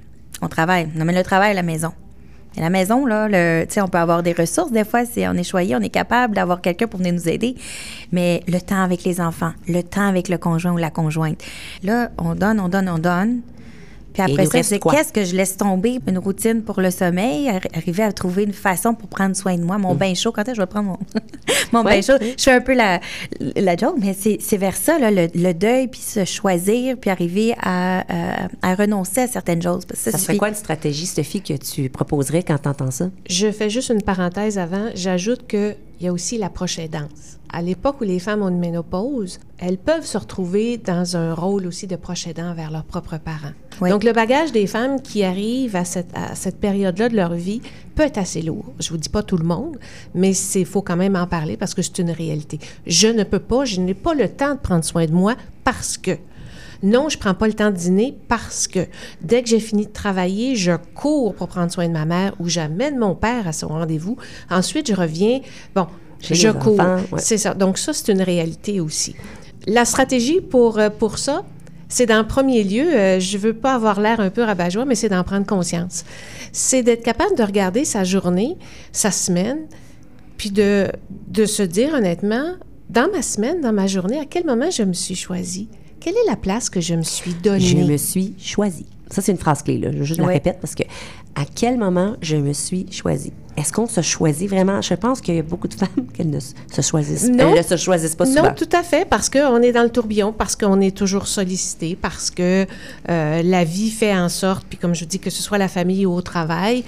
On 0.40 0.48
travaille. 0.48 0.88
On 0.96 1.00
amène 1.02 1.16
le 1.16 1.22
travail 1.22 1.50
à 1.50 1.54
la 1.54 1.62
maison. 1.62 1.92
La 2.56 2.70
maison, 2.70 3.04
là, 3.04 3.28
le, 3.28 3.66
on 3.78 3.88
peut 3.88 3.98
avoir 3.98 4.22
des 4.22 4.32
ressources. 4.32 4.70
Des 4.70 4.84
fois, 4.84 5.04
si 5.04 5.24
on 5.26 5.34
est 5.34 5.44
choyé, 5.44 5.74
on 5.74 5.80
est 5.80 5.88
capable 5.88 6.34
d'avoir 6.34 6.60
quelqu'un 6.60 6.86
pour 6.86 6.98
venir 6.98 7.12
nous 7.12 7.28
aider. 7.28 7.56
Mais 8.12 8.42
le 8.46 8.60
temps 8.60 8.82
avec 8.82 9.04
les 9.04 9.20
enfants, 9.20 9.52
le 9.66 9.82
temps 9.82 10.06
avec 10.06 10.28
le 10.28 10.38
conjoint 10.38 10.72
ou 10.72 10.76
la 10.76 10.90
conjointe. 10.90 11.42
Là, 11.82 12.10
on 12.18 12.34
donne, 12.34 12.60
on 12.60 12.68
donne, 12.68 12.88
on 12.88 12.98
donne. 12.98 13.40
Puis 14.14 14.22
après 14.22 14.46
ça, 14.46 14.62
c'est 14.62 14.78
qu'est-ce 14.78 15.12
que 15.12 15.24
je 15.24 15.34
laisse 15.34 15.56
tomber? 15.56 15.98
Une 16.06 16.18
routine 16.18 16.62
pour 16.62 16.80
le 16.80 16.90
sommeil, 16.90 17.50
arriver 17.74 18.04
à 18.04 18.12
trouver 18.12 18.44
une 18.44 18.52
façon 18.52 18.94
pour 18.94 19.08
prendre 19.08 19.34
soin 19.34 19.56
de 19.56 19.62
moi. 19.62 19.76
Mon 19.76 19.94
mm. 19.94 19.98
bain 19.98 20.14
chaud, 20.14 20.30
quand 20.32 20.42
est-ce 20.42 20.50
que 20.50 20.56
je 20.56 20.62
vais 20.62 20.66
prendre 20.66 20.90
mon, 20.90 20.98
mon 21.72 21.82
bain 21.82 22.00
chaud? 22.00 22.14
Je 22.20 22.42
fais 22.42 22.52
un 22.52 22.60
peu 22.60 22.74
la, 22.74 23.00
la 23.56 23.76
joke, 23.76 23.96
mais 23.98 24.14
c'est 24.14 24.56
vers 24.56 24.76
ça, 24.76 24.98
là, 24.98 25.10
le, 25.10 25.52
deuil, 25.52 25.88
puis 25.88 26.00
se 26.00 26.24
choisir, 26.24 26.96
puis 26.96 27.10
arriver 27.10 27.54
à, 27.60 28.04
à, 28.62 28.74
renoncer 28.76 29.22
à 29.22 29.26
certaines 29.26 29.62
choses. 29.62 29.82
ça, 29.92 30.12
ça 30.12 30.18
serait 30.18 30.36
quoi 30.36 30.48
une 30.48 30.54
stratégie, 30.54 31.06
Sophie, 31.06 31.42
que 31.42 31.54
tu 31.54 31.88
proposerais 31.88 32.44
quand 32.44 32.58
tu 32.58 32.68
entends 32.68 32.92
ça? 32.92 33.10
Je 33.28 33.50
fais 33.50 33.68
juste 33.68 33.90
une 33.90 34.02
parenthèse 34.02 34.58
avant. 34.58 34.90
J'ajoute 34.94 35.46
qu'il 35.94 36.06
y 36.06 36.08
a 36.08 36.12
aussi 36.12 36.38
la 36.38 36.50
prochaine 36.50 36.88
danse 36.88 37.38
à 37.54 37.62
l'époque 37.62 38.00
où 38.00 38.04
les 38.04 38.18
femmes 38.18 38.42
ont 38.42 38.48
une 38.48 38.58
ménopause, 38.58 39.38
elles 39.58 39.78
peuvent 39.78 40.04
se 40.04 40.18
retrouver 40.18 40.76
dans 40.76 41.16
un 41.16 41.34
rôle 41.34 41.66
aussi 41.66 41.86
de 41.86 41.94
proche 41.94 42.26
aidant 42.26 42.52
vers 42.52 42.72
leurs 42.72 42.82
propres 42.82 43.16
parents. 43.16 43.52
Donc, 43.80 44.02
le 44.02 44.12
bagage 44.12 44.50
des 44.50 44.66
femmes 44.66 45.00
qui 45.00 45.22
arrivent 45.22 45.76
à 45.76 45.84
cette, 45.84 46.12
cette 46.34 46.58
période-là 46.58 47.08
de 47.08 47.14
leur 47.14 47.34
vie 47.34 47.62
peut 47.94 48.02
être 48.02 48.18
assez 48.18 48.42
lourd. 48.42 48.72
Je 48.80 48.90
vous 48.90 48.96
dis 48.96 49.08
pas 49.08 49.22
tout 49.22 49.36
le 49.36 49.44
monde, 49.44 49.78
mais 50.14 50.32
il 50.32 50.66
faut 50.66 50.82
quand 50.82 50.96
même 50.96 51.14
en 51.14 51.28
parler 51.28 51.56
parce 51.56 51.74
que 51.74 51.82
c'est 51.82 51.98
une 51.98 52.10
réalité. 52.10 52.58
Je 52.86 53.06
ne 53.06 53.22
peux 53.22 53.38
pas, 53.38 53.64
je 53.64 53.80
n'ai 53.80 53.94
pas 53.94 54.14
le 54.14 54.28
temps 54.28 54.54
de 54.54 54.60
prendre 54.60 54.84
soin 54.84 55.06
de 55.06 55.12
moi 55.12 55.36
parce 55.62 55.96
que. 55.96 56.18
Non, 56.84 57.08
je 57.08 57.16
prends 57.16 57.32
pas 57.32 57.46
le 57.46 57.54
temps 57.54 57.70
de 57.70 57.76
dîner 57.76 58.14
parce 58.28 58.68
que 58.68 58.80
dès 59.22 59.42
que 59.42 59.48
j'ai 59.48 59.58
fini 59.58 59.86
de 59.86 59.92
travailler, 59.92 60.54
je 60.54 60.72
cours 60.94 61.34
pour 61.34 61.48
prendre 61.48 61.72
soin 61.72 61.88
de 61.88 61.92
ma 61.94 62.04
mère 62.04 62.34
ou 62.38 62.48
j'amène 62.50 62.98
mon 62.98 63.14
père 63.14 63.48
à 63.48 63.54
son 63.54 63.68
rendez-vous. 63.68 64.18
Ensuite, 64.50 64.88
je 64.88 64.94
reviens. 64.94 65.40
Bon, 65.74 65.86
je 66.20 66.50
cours. 66.50 66.78
C'est 67.16 67.38
ça. 67.38 67.54
Donc, 67.54 67.78
ça, 67.78 67.94
c'est 67.94 68.12
une 68.12 68.20
réalité 68.20 68.80
aussi. 68.80 69.16
La 69.66 69.86
stratégie 69.86 70.42
pour, 70.42 70.78
euh, 70.78 70.90
pour 70.90 71.16
ça, 71.16 71.44
c'est 71.88 72.04
dans 72.04 72.22
premier 72.22 72.62
lieu, 72.62 72.84
euh, 72.92 73.18
je 73.18 73.38
ne 73.38 73.42
veux 73.42 73.54
pas 73.54 73.74
avoir 73.74 73.98
l'air 73.98 74.20
un 74.20 74.28
peu 74.28 74.42
rabat-joie, 74.42 74.84
mais 74.84 74.94
c'est 74.94 75.08
d'en 75.08 75.24
prendre 75.24 75.46
conscience. 75.46 76.04
C'est 76.52 76.82
d'être 76.82 77.02
capable 77.02 77.34
de 77.34 77.42
regarder 77.42 77.86
sa 77.86 78.04
journée, 78.04 78.58
sa 78.92 79.10
semaine, 79.10 79.60
puis 80.36 80.50
de, 80.50 80.88
de 81.28 81.46
se 81.46 81.62
dire 81.62 81.94
honnêtement, 81.94 82.56
dans 82.90 83.10
ma 83.10 83.22
semaine, 83.22 83.62
dans 83.62 83.72
ma 83.72 83.86
journée, 83.86 84.18
à 84.18 84.26
quel 84.26 84.44
moment 84.44 84.70
je 84.70 84.82
me 84.82 84.92
suis 84.92 85.14
choisie? 85.14 85.68
Quelle 86.04 86.16
est 86.16 86.28
la 86.28 86.36
place 86.36 86.68
que 86.68 86.82
je 86.82 86.94
me 86.94 87.02
suis 87.02 87.32
donnée? 87.32 87.60
Je 87.60 87.78
me 87.78 87.96
suis 87.96 88.34
choisie. 88.38 88.84
Ça, 89.10 89.22
c'est 89.22 89.32
une 89.32 89.38
phrase 89.38 89.62
clé, 89.62 89.78
là. 89.78 89.88
Je 89.90 90.02
juste 90.02 90.20
la 90.20 90.26
répète 90.26 90.58
parce 90.60 90.74
que 90.74 90.82
à 91.34 91.46
quel 91.46 91.78
moment 91.78 92.16
je 92.20 92.36
me 92.36 92.52
suis 92.52 92.86
choisie? 92.92 93.32
Est-ce 93.56 93.72
qu'on 93.72 93.86
se 93.86 94.02
choisit 94.02 94.50
vraiment? 94.50 94.82
Je 94.82 94.92
pense 94.92 95.22
qu'il 95.22 95.36
y 95.36 95.38
a 95.38 95.42
beaucoup 95.42 95.66
de 95.66 95.72
femmes 95.72 96.06
qui 96.14 96.26
ne 96.26 96.40
se 96.40 96.82
choisissent, 96.82 97.30
non, 97.30 97.56
ne 97.56 97.62
se 97.62 97.78
choisissent 97.78 98.16
pas 98.16 98.26
souvent. 98.26 98.42
Non, 98.42 98.54
tout 98.54 98.68
à 98.72 98.82
fait, 98.82 99.08
parce 99.08 99.30
qu'on 99.30 99.62
est 99.62 99.72
dans 99.72 99.82
le 99.82 99.88
tourbillon, 99.88 100.34
parce 100.34 100.56
qu'on 100.56 100.78
est 100.82 100.94
toujours 100.94 101.26
sollicité, 101.26 101.96
parce 101.96 102.30
que 102.30 102.66
euh, 103.08 103.42
la 103.42 103.64
vie 103.64 103.90
fait 103.90 104.14
en 104.14 104.28
sorte, 104.28 104.66
puis 104.68 104.76
comme 104.76 104.94
je 104.94 105.06
dis, 105.06 105.20
que 105.20 105.30
ce 105.30 105.42
soit 105.42 105.56
la 105.56 105.68
famille 105.68 106.04
ou 106.04 106.12
au 106.12 106.20
travail, 106.20 106.84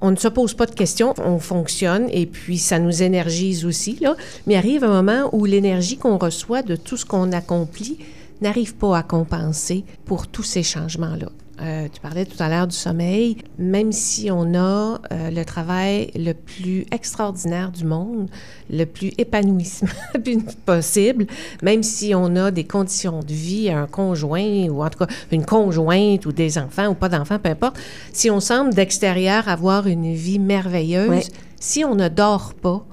on 0.00 0.10
ne 0.10 0.16
se 0.16 0.28
pose 0.28 0.54
pas 0.54 0.64
de 0.64 0.74
questions, 0.74 1.12
on 1.22 1.38
fonctionne 1.38 2.08
et 2.10 2.24
puis 2.24 2.56
ça 2.56 2.78
nous 2.78 3.02
énergise 3.02 3.66
aussi. 3.66 3.98
Là. 4.00 4.16
Mais 4.46 4.56
arrive 4.56 4.84
un 4.84 5.02
moment 5.02 5.28
où 5.32 5.44
l'énergie 5.44 5.98
qu'on 5.98 6.16
reçoit 6.16 6.62
de 6.62 6.76
tout 6.76 6.96
ce 6.96 7.04
qu'on 7.04 7.30
accomplit 7.32 7.98
n'arrive 8.44 8.76
pas 8.76 8.96
à 8.96 9.02
compenser 9.02 9.84
pour 10.04 10.28
tous 10.28 10.42
ces 10.42 10.62
changements-là. 10.62 11.28
Euh, 11.62 11.86
tu 11.92 12.00
parlais 12.00 12.26
tout 12.26 12.40
à 12.42 12.48
l'heure 12.48 12.66
du 12.66 12.74
sommeil. 12.74 13.36
Même 13.58 13.92
si 13.92 14.28
on 14.30 14.54
a 14.54 15.00
euh, 15.12 15.30
le 15.30 15.44
travail 15.44 16.10
le 16.16 16.32
plus 16.32 16.84
extraordinaire 16.90 17.70
du 17.70 17.84
monde, 17.84 18.28
le 18.68 18.84
plus 18.84 19.12
épanouissement 19.18 19.88
possible, 20.66 21.26
même 21.62 21.82
si 21.82 22.12
on 22.14 22.34
a 22.36 22.50
des 22.50 22.64
conditions 22.64 23.20
de 23.20 23.32
vie, 23.32 23.70
un 23.70 23.86
conjoint 23.86 24.66
ou 24.68 24.82
en 24.82 24.90
tout 24.90 24.98
cas 24.98 25.06
une 25.30 25.46
conjointe 25.46 26.26
ou 26.26 26.32
des 26.32 26.58
enfants 26.58 26.88
ou 26.88 26.94
pas 26.94 27.08
d'enfants, 27.08 27.38
peu 27.38 27.50
importe, 27.50 27.78
si 28.12 28.30
on 28.30 28.40
semble 28.40 28.74
d'extérieur 28.74 29.48
avoir 29.48 29.86
une 29.86 30.12
vie 30.12 30.40
merveilleuse, 30.40 31.30
si 31.60 31.84
on 31.84 31.94
ne 31.94 32.08
dort 32.08 32.54
pas, 32.54 32.84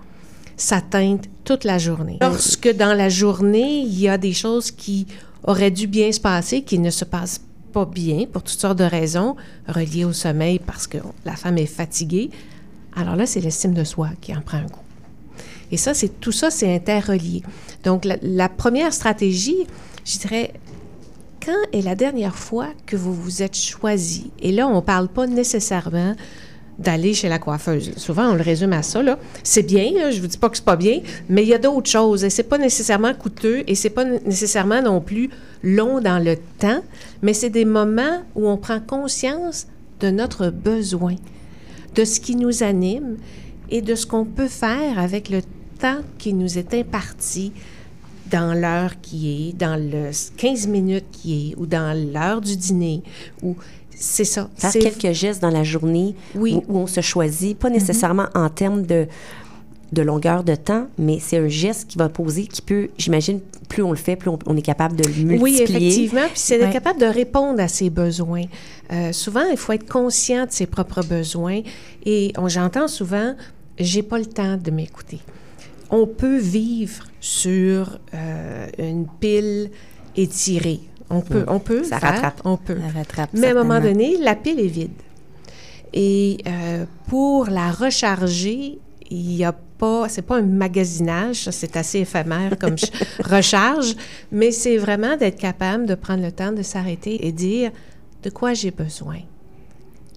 ça 0.56 0.82
teinte 0.82 1.26
toute 1.44 1.64
la 1.64 1.80
journée. 1.80 2.20
Lorsque 2.22 2.72
dans 2.76 2.94
la 2.94 3.10
journée, 3.10 3.80
il 3.80 4.00
y 4.00 4.08
a 4.08 4.20
des 4.20 4.34
choses 4.34 4.70
qui 4.70 5.08
auraient 5.44 5.72
dû 5.72 5.88
bien 5.88 6.12
se 6.12 6.20
passer, 6.20 6.62
qui 6.62 6.80
ne 6.80 6.90
se 6.90 7.06
passent 7.06 7.42
pas 7.72 7.86
bien 7.86 8.26
pour 8.32 8.44
toutes 8.44 8.60
sortes 8.60 8.78
de 8.78 8.84
raisons 8.84 9.36
reliées 9.68 10.06
au 10.06 10.14
sommeil 10.14 10.60
parce 10.60 10.88
que 10.88 10.98
la 11.26 11.36
femme 11.36 11.58
est 11.58 11.66
fatiguée, 11.66 12.30
alors 12.96 13.16
là, 13.16 13.26
c'est 13.26 13.40
l'estime 13.40 13.74
de 13.74 13.84
soi 13.84 14.10
qui 14.20 14.36
en 14.36 14.42
prend 14.42 14.58
un 14.58 14.68
coup. 14.68 14.82
Et 15.72 15.78
ça, 15.78 15.94
c'est 15.94 16.20
tout 16.20 16.34
ça, 16.34 16.52
c'est 16.52 16.74
interrelié. 16.74 17.44
Donc, 17.84 18.06
la, 18.06 18.50
première 18.50 18.94
stratégie, 18.94 19.66
je 20.06 20.20
dirais, 20.20 20.54
quand 21.44 21.54
est 21.72 21.82
la 21.82 21.96
dernière 21.96 22.36
fois 22.36 22.68
que 22.86 22.98
vous 22.98 23.14
vous 23.14 23.42
êtes 23.42 23.56
choisi? 23.56 24.32
Et 24.42 24.52
là, 24.52 24.68
on 24.68 24.76
ne 24.76 24.82
parle 24.82 25.08
pas 25.08 25.28
nécessairement 25.28 26.16
d'aller 26.80 27.14
chez 27.14 27.30
la 27.30 27.40
coiffeuse. 27.40 27.92
Souvent, 27.98 28.32
on 28.32 28.36
le 28.36 28.42
résume 28.42 28.74
à 28.74 28.84
ça. 28.84 29.02
C'est 29.44 29.64
bien, 29.64 29.92
je 30.10 30.22
je 30.22 30.22
vous 30.22 30.28
dis 30.28 30.38
pas 30.38 30.50
que 30.50 30.58
c'est 30.58 30.66
pas 30.66 30.76
bien, 30.76 31.00
mais 31.30 31.42
il 31.42 31.50
y 31.50 31.54
a 31.54 31.58
d'autres 31.58 31.90
choses. 31.90 32.24
Et 32.24 32.30
c'est 32.30 32.44
pas 32.44 32.60
nécessairement 32.60 33.14
coûteux 33.16 33.64
et 33.66 33.74
c'est 33.74 33.90
pas 33.90 34.06
nécessairement 34.06 34.82
non 34.82 35.02
plus 35.02 35.32
long 35.64 36.00
dans 36.00 36.24
le 36.24 36.38
temps, 36.60 36.82
mais 37.24 37.34
c'est 37.34 37.50
des 37.50 37.66
moments 37.66 38.22
où 38.36 38.48
on 38.48 38.58
prend 38.58 38.80
conscience 38.80 39.68
de 40.00 40.10
notre 40.12 40.50
besoin, 40.50 41.16
de 41.96 42.06
ce 42.06 42.20
qui 42.20 42.36
nous 42.36 42.62
anime 42.64 43.18
et 43.70 43.82
de 43.82 43.96
ce 43.96 44.06
qu'on 44.06 44.26
peut 44.26 44.48
faire 44.48 45.00
avec 45.00 45.30
le 45.30 45.42
temps 45.80 46.02
qui 46.20 46.34
nous 46.34 46.58
est 46.58 46.74
imparti 46.74 47.52
dans 48.32 48.54
l'heure 48.54 49.02
qui 49.02 49.50
est, 49.50 49.58
dans 49.58 49.76
le 49.76 50.12
15 50.38 50.68
minutes 50.68 51.06
qui 51.12 51.52
est, 51.52 51.56
ou 51.58 51.66
dans 51.66 51.96
l'heure 52.14 52.42
du 52.42 52.56
dîner, 52.56 53.04
ou 53.44 53.56
c'est 54.02 54.26
ça. 54.26 54.50
Faire 54.58 54.72
quelques 54.72 55.14
gestes 55.14 55.42
dans 55.42 55.50
la 55.50 55.64
journée 55.64 56.16
où, 56.36 56.64
on 56.68 56.88
se 56.88 57.02
choisit, 57.02 57.58
pas 57.58 57.70
nécessairement 57.70 58.28
en 58.34 58.50
termes 58.50 58.86
de, 58.86 59.08
de 59.92 60.02
longueur 60.02 60.44
de 60.44 60.56
temps, 60.56 60.88
mais 60.98 61.20
c'est 61.20 61.38
un 61.38 61.48
geste 61.48 61.88
qui 61.88 61.98
va 61.98 62.10
poser, 62.10 62.48
qui 62.48 62.62
peut, 62.62 62.90
j'imagine, 62.98 63.40
plus 63.70 63.84
on 63.84 63.92
le 63.92 63.98
fait, 63.98 64.16
plus 64.16 64.32
on, 64.46 64.58
est 64.58 64.62
capable 64.62 64.96
de 64.96 65.04
le 65.04 65.24
multiplier. 65.24 65.40
Oui, 65.40 65.62
effectivement. 65.62 66.28
Puis 66.28 66.32
c'est 66.36 66.58
d'être 66.58 66.74
capable 66.74 67.00
de 67.00 67.06
répondre 67.06 67.60
à 67.62 67.68
ses 67.68 67.90
besoins. 67.90 68.46
Euh, 68.92 69.12
souvent, 69.12 69.44
il 69.50 69.58
faut 69.58 69.74
être 69.74 69.90
conscient 69.90 70.46
de 70.46 70.52
ses 70.52 70.66
propres 70.66 71.04
besoins. 71.06 71.62
Et 72.06 72.34
j'entends 72.48 72.88
souvent, 72.88 73.36
j'ai 73.78 74.04
pas 74.04 74.18
le 74.18 74.26
temps 74.26 74.58
de 74.58 74.72
m'écouter. 74.72 75.20
On 75.90 76.08
peut 76.08 76.38
vivre 76.38 77.04
sur 77.20 78.00
euh, 78.14 78.68
une 78.78 79.08
pile 79.20 79.70
étirée. 80.16 80.80
On 81.12 81.22
peut, 81.22 81.46
on 81.48 81.60
peut. 81.60 81.84
Ça 81.84 81.98
rattrape. 81.98 82.42
On 82.46 82.58
peut. 82.58 82.78
Mais 83.34 83.48
à 83.48 83.52
un 83.52 83.54
moment 83.54 83.80
donné, 83.80 84.18
la 84.18 84.36
pile 84.36 84.60
est 84.60 84.68
vide. 84.68 84.92
Et 85.94 86.38
euh, 86.48 86.86
pour 87.08 87.48
la 87.48 87.72
recharger, 87.72 88.80
il 89.10 89.28
n'y 89.28 89.44
a 89.44 89.52
pas, 89.52 90.08
c'est 90.08 90.22
pas 90.22 90.38
un 90.38 90.44
magasinage, 90.44 91.50
c'est 91.50 91.76
assez 91.76 92.00
éphémère 92.00 92.58
comme 92.58 92.76
recharge, 93.20 93.96
mais 94.32 94.52
c'est 94.52 94.78
vraiment 94.78 95.18
d'être 95.18 95.38
capable 95.38 95.86
de 95.86 95.96
prendre 95.96 96.24
le 96.24 96.32
temps 96.32 96.54
de 96.54 96.62
s'arrêter 96.62 97.28
et 97.28 97.32
dire 97.32 97.72
de 98.24 98.30
quoi 98.30 98.54
j'ai 98.54 98.72
besoin? 98.72 99.18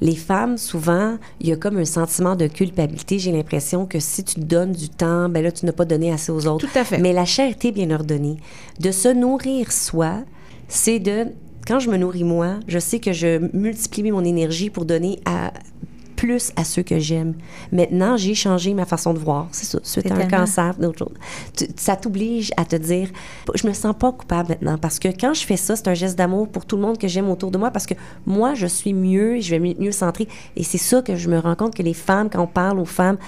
Les 0.01 0.17
femmes, 0.17 0.59
souvent, 0.59 1.19
il 1.41 1.49
y 1.49 1.53
a 1.53 1.57
comme 1.57 1.79
un 1.79 1.85
sentiment 1.85 2.37
de 2.37 2.47
culpabilité. 2.47 3.19
J'ai 3.19 3.33
l'impression 3.33 3.87
que 3.87 4.01
si 4.01 4.25
tu 4.25 4.41
donnes 4.41 4.73
du 4.73 4.89
temps, 4.89 5.29
ben 5.29 5.43
là, 5.43 5.53
tu 5.53 5.65
n'as 5.67 5.73
pas 5.73 5.85
donné 5.85 6.13
assez 6.13 6.31
aux 6.31 6.47
autres. 6.47 6.67
Tout 6.67 6.79
à 6.79 6.85
fait. 6.85 6.99
Mais 6.99 7.13
la 7.13 7.25
charité 7.25 7.73
bien 7.73 7.91
ordonnée, 7.91 8.37
de 8.81 8.91
se 8.91 9.09
nourrir 9.09 9.73
soi, 9.73 10.25
c'est 10.69 10.99
de, 10.99 11.27
quand 11.67 11.79
je 11.79 11.91
me 11.91 11.97
nourris 11.97 12.25
moi, 12.25 12.61
je 12.69 12.79
sais 12.79 13.01
que 13.01 13.13
je 13.13 13.51
multiplie 13.57 14.11
mon 14.11 14.25
énergie 14.25 14.71
pour 14.71 14.85
donner 14.85 15.21
à 15.25 15.53
plus 16.25 16.53
à 16.57 16.65
ceux 16.65 16.83
que 16.83 16.99
j'aime. 16.99 17.35
Maintenant, 17.73 18.17
j'ai 18.17 18.35
changé 18.35 18.73
ma 18.73 18.87
façon 18.87 19.13
de 19.13 19.19
voir. 19.19 19.49
C'est 19.53 19.67
ça, 19.67 19.79
suite 19.83 20.11
à 20.11 20.15
un 20.15 20.27
cancer, 20.27 20.75
d'autres 20.79 20.99
choses. 20.99 21.69
ça 21.77 21.97
t'oblige 21.97 22.51
à 22.57 22.65
te 22.65 22.77
dire, 22.77 23.09
je 23.55 23.67
me 23.67 23.73
sens 23.73 23.95
pas 23.99 24.13
coupable 24.13 24.51
maintenant 24.51 24.79
parce 24.79 24.99
que 24.99 25.09
quand 25.09 25.35
je 25.35 25.45
fais 25.45 25.57
ça, 25.57 25.77
c'est 25.77 25.89
un 25.89 25.95
geste 25.95 26.17
d'amour 26.17 26.49
pour 26.49 26.65
tout 26.65 26.77
le 26.77 26.83
monde 26.83 26.99
que 26.99 27.09
j'aime 27.09 27.29
autour 27.29 27.51
de 27.51 27.59
moi 27.59 27.71
parce 27.71 27.87
que 27.87 27.95
moi, 28.25 28.55
je 28.55 28.67
suis 28.67 28.95
mieux, 28.95 29.41
je 29.41 29.55
vais 29.55 29.75
mieux 29.79 29.93
centrer. 29.93 30.29
Et 30.57 30.63
c'est 30.63 30.79
ça 30.79 31.03
que 31.03 31.17
je 31.17 31.29
me 31.29 31.39
rends 31.39 31.57
compte 31.57 31.75
que 31.75 31.83
les 31.83 31.95
femmes, 31.95 32.31
quand 32.31 32.43
on 32.43 32.47
parle 32.47 32.79
aux 32.79 32.87
femmes, 32.87 33.19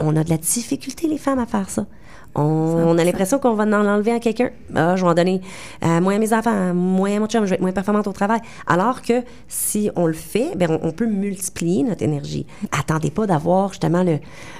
on 0.00 0.16
a 0.16 0.24
de 0.24 0.30
la 0.30 0.38
difficulté, 0.38 1.08
les 1.08 1.18
femmes, 1.18 1.38
à 1.38 1.46
faire 1.46 1.70
ça. 1.70 1.86
On, 2.34 2.98
a 2.98 3.04
l'impression 3.04 3.38
qu'on 3.38 3.54
va 3.54 3.64
en 3.64 3.72
enlever 3.72 4.12
à 4.12 4.20
quelqu'un. 4.20 4.50
Ah, 4.74 4.96
je 4.96 5.04
vais 5.04 5.10
en 5.10 5.14
donner 5.14 5.40
à 5.80 6.00
moi 6.00 6.14
à 6.14 6.18
mes 6.18 6.32
enfants, 6.32 6.50
à 6.50 6.72
moi 6.72 7.08
à 7.08 7.20
mon 7.20 7.26
chum, 7.26 7.44
je 7.44 7.50
vais 7.50 7.56
être 7.56 7.60
moins 7.60 7.72
performante 7.72 8.06
au 8.06 8.12
travail. 8.12 8.40
Alors 8.66 9.02
que 9.02 9.22
si 9.48 9.90
on 9.96 10.06
le 10.06 10.12
fait, 10.14 10.56
bien, 10.56 10.68
on, 10.82 10.90
peut 10.90 11.06
multiplier 11.06 11.82
notre 11.82 12.02
énergie. 12.02 12.46
Attendez 12.72 13.10
pas 13.10 13.26
d'avoir 13.26 13.70
justement 13.70 14.02
le, 14.02 14.18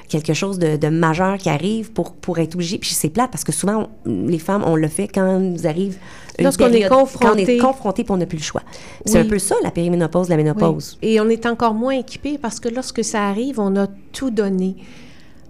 quelque 0.09 0.35
chose 0.35 0.59
de, 0.59 0.89
majeur 0.89 1.39
qui 1.39 1.49
arrive 1.49 1.93
pour, 1.93 2.15
pour 2.15 2.39
être 2.39 2.55
obligé. 2.55 2.79
Puis 2.79 2.91
c'est 2.91 3.11
plate 3.11 3.31
parce 3.31 3.45
que 3.45 3.53
souvent, 3.53 3.89
les 4.07 4.39
femmes, 4.39 4.63
on 4.67 4.77
le 4.77 4.89
fait 4.89 5.09
quand 5.09 5.39
nous 5.39 5.67
arrive 5.67 5.99
Lorsqu'on 6.39 6.73
est 6.73 6.89
confronté. 6.89 7.25
Quand 7.27 7.35
on 7.35 7.37
est 7.37 7.59
confronté 7.59 8.03
et 8.03 8.11
on 8.11 8.17
n'a 8.17 8.27
plus 8.27 8.39
le 8.39 8.43
choix. 8.43 8.63
C'est 9.05 9.19
un 9.19 9.25
peu 9.25 9.39
ça, 9.39 9.55
la 9.63 9.71
périménopause, 9.71 10.29
la 10.29 10.37
ménopause. 10.37 10.99
Et 11.03 11.21
on 11.21 11.29
est 11.29 11.47
encore 11.47 11.75
moins 11.75 11.95
équipé 11.95 12.39
parce 12.39 12.61
que 12.61 12.69
lorsque 12.69 13.05
ça 13.05 13.29
arrive, 13.29 13.61
on 13.61 13.77
a 13.77 13.87
tout 14.13 14.31
donné. 14.31 14.77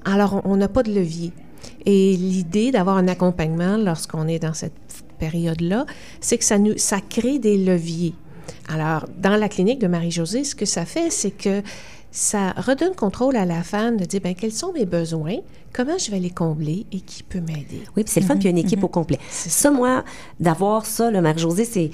Alors, 0.05 0.43
on 0.45 0.57
n'a 0.57 0.69
pas 0.69 0.83
de 0.83 0.93
levier. 0.93 1.33
Et 1.87 2.17
l'idée 2.17 2.71
d'avoir 2.71 2.97
un 2.97 3.09
accompagnement 3.09 3.77
lorsqu'on 3.77 4.27
est 4.27 4.39
dans 4.39 4.55
cette 4.55 4.73
période-là, 5.19 5.87
c'est 6.21 6.39
que 6.39 6.45
ça, 6.45 6.59
nous, 6.59 6.77
ça 6.77 7.01
crée 7.01 7.39
des 7.39 7.57
leviers. 7.57 8.15
Alors, 8.69 9.07
dans 9.19 9.37
la 9.37 9.49
clinique 9.49 9.79
de 9.79 9.87
Marie-Josée, 9.87 10.45
ce 10.45 10.55
que 10.55 10.65
ça 10.65 10.85
fait, 10.85 11.11
c'est 11.11 11.31
que 11.31 11.63
ça 12.11 12.53
redonne 12.53 12.95
contrôle 12.95 13.37
à 13.37 13.45
la 13.45 13.63
femme 13.63 13.97
de 13.97 14.05
dire, 14.05 14.21
ben 14.23 14.35
quels 14.35 14.53
sont 14.53 14.73
mes 14.73 14.87
besoins, 14.87 15.37
comment 15.73 15.99
je 15.99 16.11
vais 16.11 16.21
les 16.21 16.31
combler 16.31 16.87
et 16.93 17.01
qui 17.01 17.23
peut 17.23 17.41
m'aider. 17.41 17.83
Oui, 17.97 18.05
puis 18.05 18.07
c'est 18.07 18.21
le 18.21 18.27
fun, 18.27 18.37
puis 18.37 18.49
une 18.49 18.59
équipe 18.59 18.85
au 18.85 18.89
complet. 18.89 19.19
Ça, 19.29 19.71
moi, 19.71 20.05
d'avoir 20.39 20.87
ça, 20.87 21.11
le 21.11 21.21
Marie-Josée, 21.21 21.65
c'est 21.65 21.91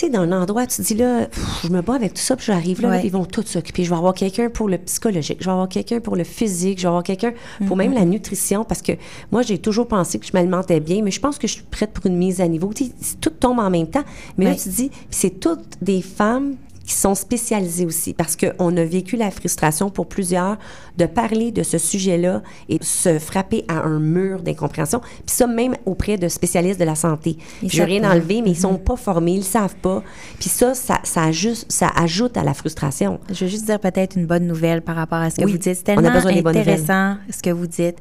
sais, 0.00 0.10
dans 0.10 0.20
un 0.20 0.32
endroit, 0.32 0.66
tu 0.66 0.76
te 0.76 0.82
dis 0.82 0.94
là, 0.94 1.28
je 1.62 1.68
me 1.68 1.80
bats 1.80 1.94
avec 1.94 2.14
tout 2.14 2.20
ça, 2.20 2.36
puis 2.36 2.46
j'arrive 2.46 2.82
là, 2.82 3.02
ils 3.02 3.10
vont 3.10 3.24
tous 3.24 3.44
s'occuper. 3.44 3.84
Je 3.84 3.90
vais 3.90 3.96
avoir 3.96 4.14
quelqu'un 4.14 4.50
pour 4.50 4.68
le 4.68 4.78
psychologique, 4.78 5.38
je 5.40 5.44
vais 5.44 5.52
avoir 5.52 5.68
quelqu'un 5.68 6.00
pour 6.00 6.16
le 6.16 6.24
physique, 6.24 6.78
je 6.78 6.82
vais 6.82 6.88
avoir 6.88 7.02
quelqu'un 7.02 7.32
pour 7.66 7.76
même 7.76 7.92
mm-hmm. 7.92 7.94
la 7.94 8.04
nutrition, 8.04 8.64
parce 8.64 8.82
que 8.82 8.92
moi, 9.30 9.42
j'ai 9.42 9.58
toujours 9.58 9.88
pensé 9.88 10.18
que 10.18 10.26
je 10.26 10.32
m'alimentais 10.32 10.80
bien, 10.80 11.02
mais 11.02 11.10
je 11.10 11.20
pense 11.20 11.38
que 11.38 11.46
je 11.46 11.54
suis 11.54 11.62
prête 11.62 11.92
pour 11.92 12.06
une 12.06 12.16
mise 12.16 12.40
à 12.40 12.48
niveau. 12.48 12.72
Tu 12.72 12.84
sais, 13.00 13.16
tout 13.20 13.30
tombe 13.30 13.58
en 13.58 13.70
même 13.70 13.88
temps. 13.88 14.04
Mais 14.36 14.46
là, 14.46 14.54
tu 14.54 14.64
te 14.64 14.68
dis, 14.68 14.90
c'est 15.10 15.40
toutes 15.40 15.78
des 15.82 16.02
femmes 16.02 16.56
qui 16.84 16.92
sont 16.92 17.14
spécialisés 17.14 17.86
aussi, 17.86 18.12
parce 18.12 18.36
qu'on 18.36 18.76
a 18.76 18.84
vécu 18.84 19.16
la 19.16 19.30
frustration 19.30 19.90
pour 19.90 20.06
plusieurs 20.06 20.58
de 20.98 21.06
parler 21.06 21.50
de 21.50 21.62
ce 21.62 21.78
sujet-là 21.78 22.42
et 22.68 22.78
de 22.78 22.84
se 22.84 23.18
frapper 23.18 23.64
à 23.68 23.82
un 23.82 23.98
mur 23.98 24.42
d'incompréhension. 24.42 25.00
Puis 25.00 25.34
ça, 25.34 25.46
même 25.46 25.76
auprès 25.86 26.18
de 26.18 26.28
spécialistes 26.28 26.78
de 26.78 26.84
la 26.84 26.94
santé. 26.94 27.36
Je 27.66 27.78
veux 27.78 27.84
rien 27.84 28.08
enlever, 28.10 28.42
mais 28.42 28.50
ils 28.50 28.58
sont 28.58 28.74
mm-hmm. 28.74 28.84
pas 28.84 28.96
formés, 28.96 29.32
ils 29.32 29.44
savent 29.44 29.76
pas. 29.76 30.02
Puis 30.38 30.50
ça, 30.50 30.74
ça, 30.74 31.00
ça, 31.02 31.24
ajoute, 31.24 31.64
ça 31.68 31.90
ajoute 31.96 32.36
à 32.36 32.44
la 32.44 32.54
frustration. 32.54 33.18
Je 33.30 33.44
veux 33.44 33.50
juste 33.50 33.64
dire 33.64 33.80
peut-être 33.80 34.16
une 34.16 34.26
bonne 34.26 34.46
nouvelle 34.46 34.82
par 34.82 34.96
rapport 34.96 35.18
à 35.18 35.30
ce 35.30 35.36
que 35.36 35.46
vous 35.46 35.58
dites. 35.58 35.76
C'est 35.76 35.84
tellement 35.84 36.08
intéressant 36.08 37.16
ce 37.30 37.42
que 37.42 37.50
vous 37.50 37.66
dites. 37.66 37.96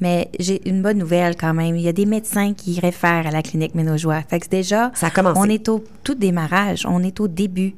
Mais 0.00 0.30
j'ai 0.38 0.68
une 0.68 0.82
bonne 0.82 0.98
nouvelle 0.98 1.36
quand 1.36 1.54
même. 1.54 1.76
Il 1.76 1.82
y 1.82 1.88
a 1.88 1.92
des 1.92 2.06
médecins 2.06 2.52
qui 2.52 2.78
réfèrent 2.78 3.26
à 3.26 3.30
la 3.30 3.42
clinique 3.42 3.74
Ménojoie. 3.74 4.22
Fait 4.28 4.40
que 4.40 4.48
déjà, 4.48 4.92
ça 4.94 5.10
on 5.36 5.44
est 5.44 5.68
au 5.68 5.82
tout 6.04 6.14
démarrage, 6.14 6.86
on 6.88 7.02
est 7.02 7.20
au 7.20 7.28
début. 7.28 7.74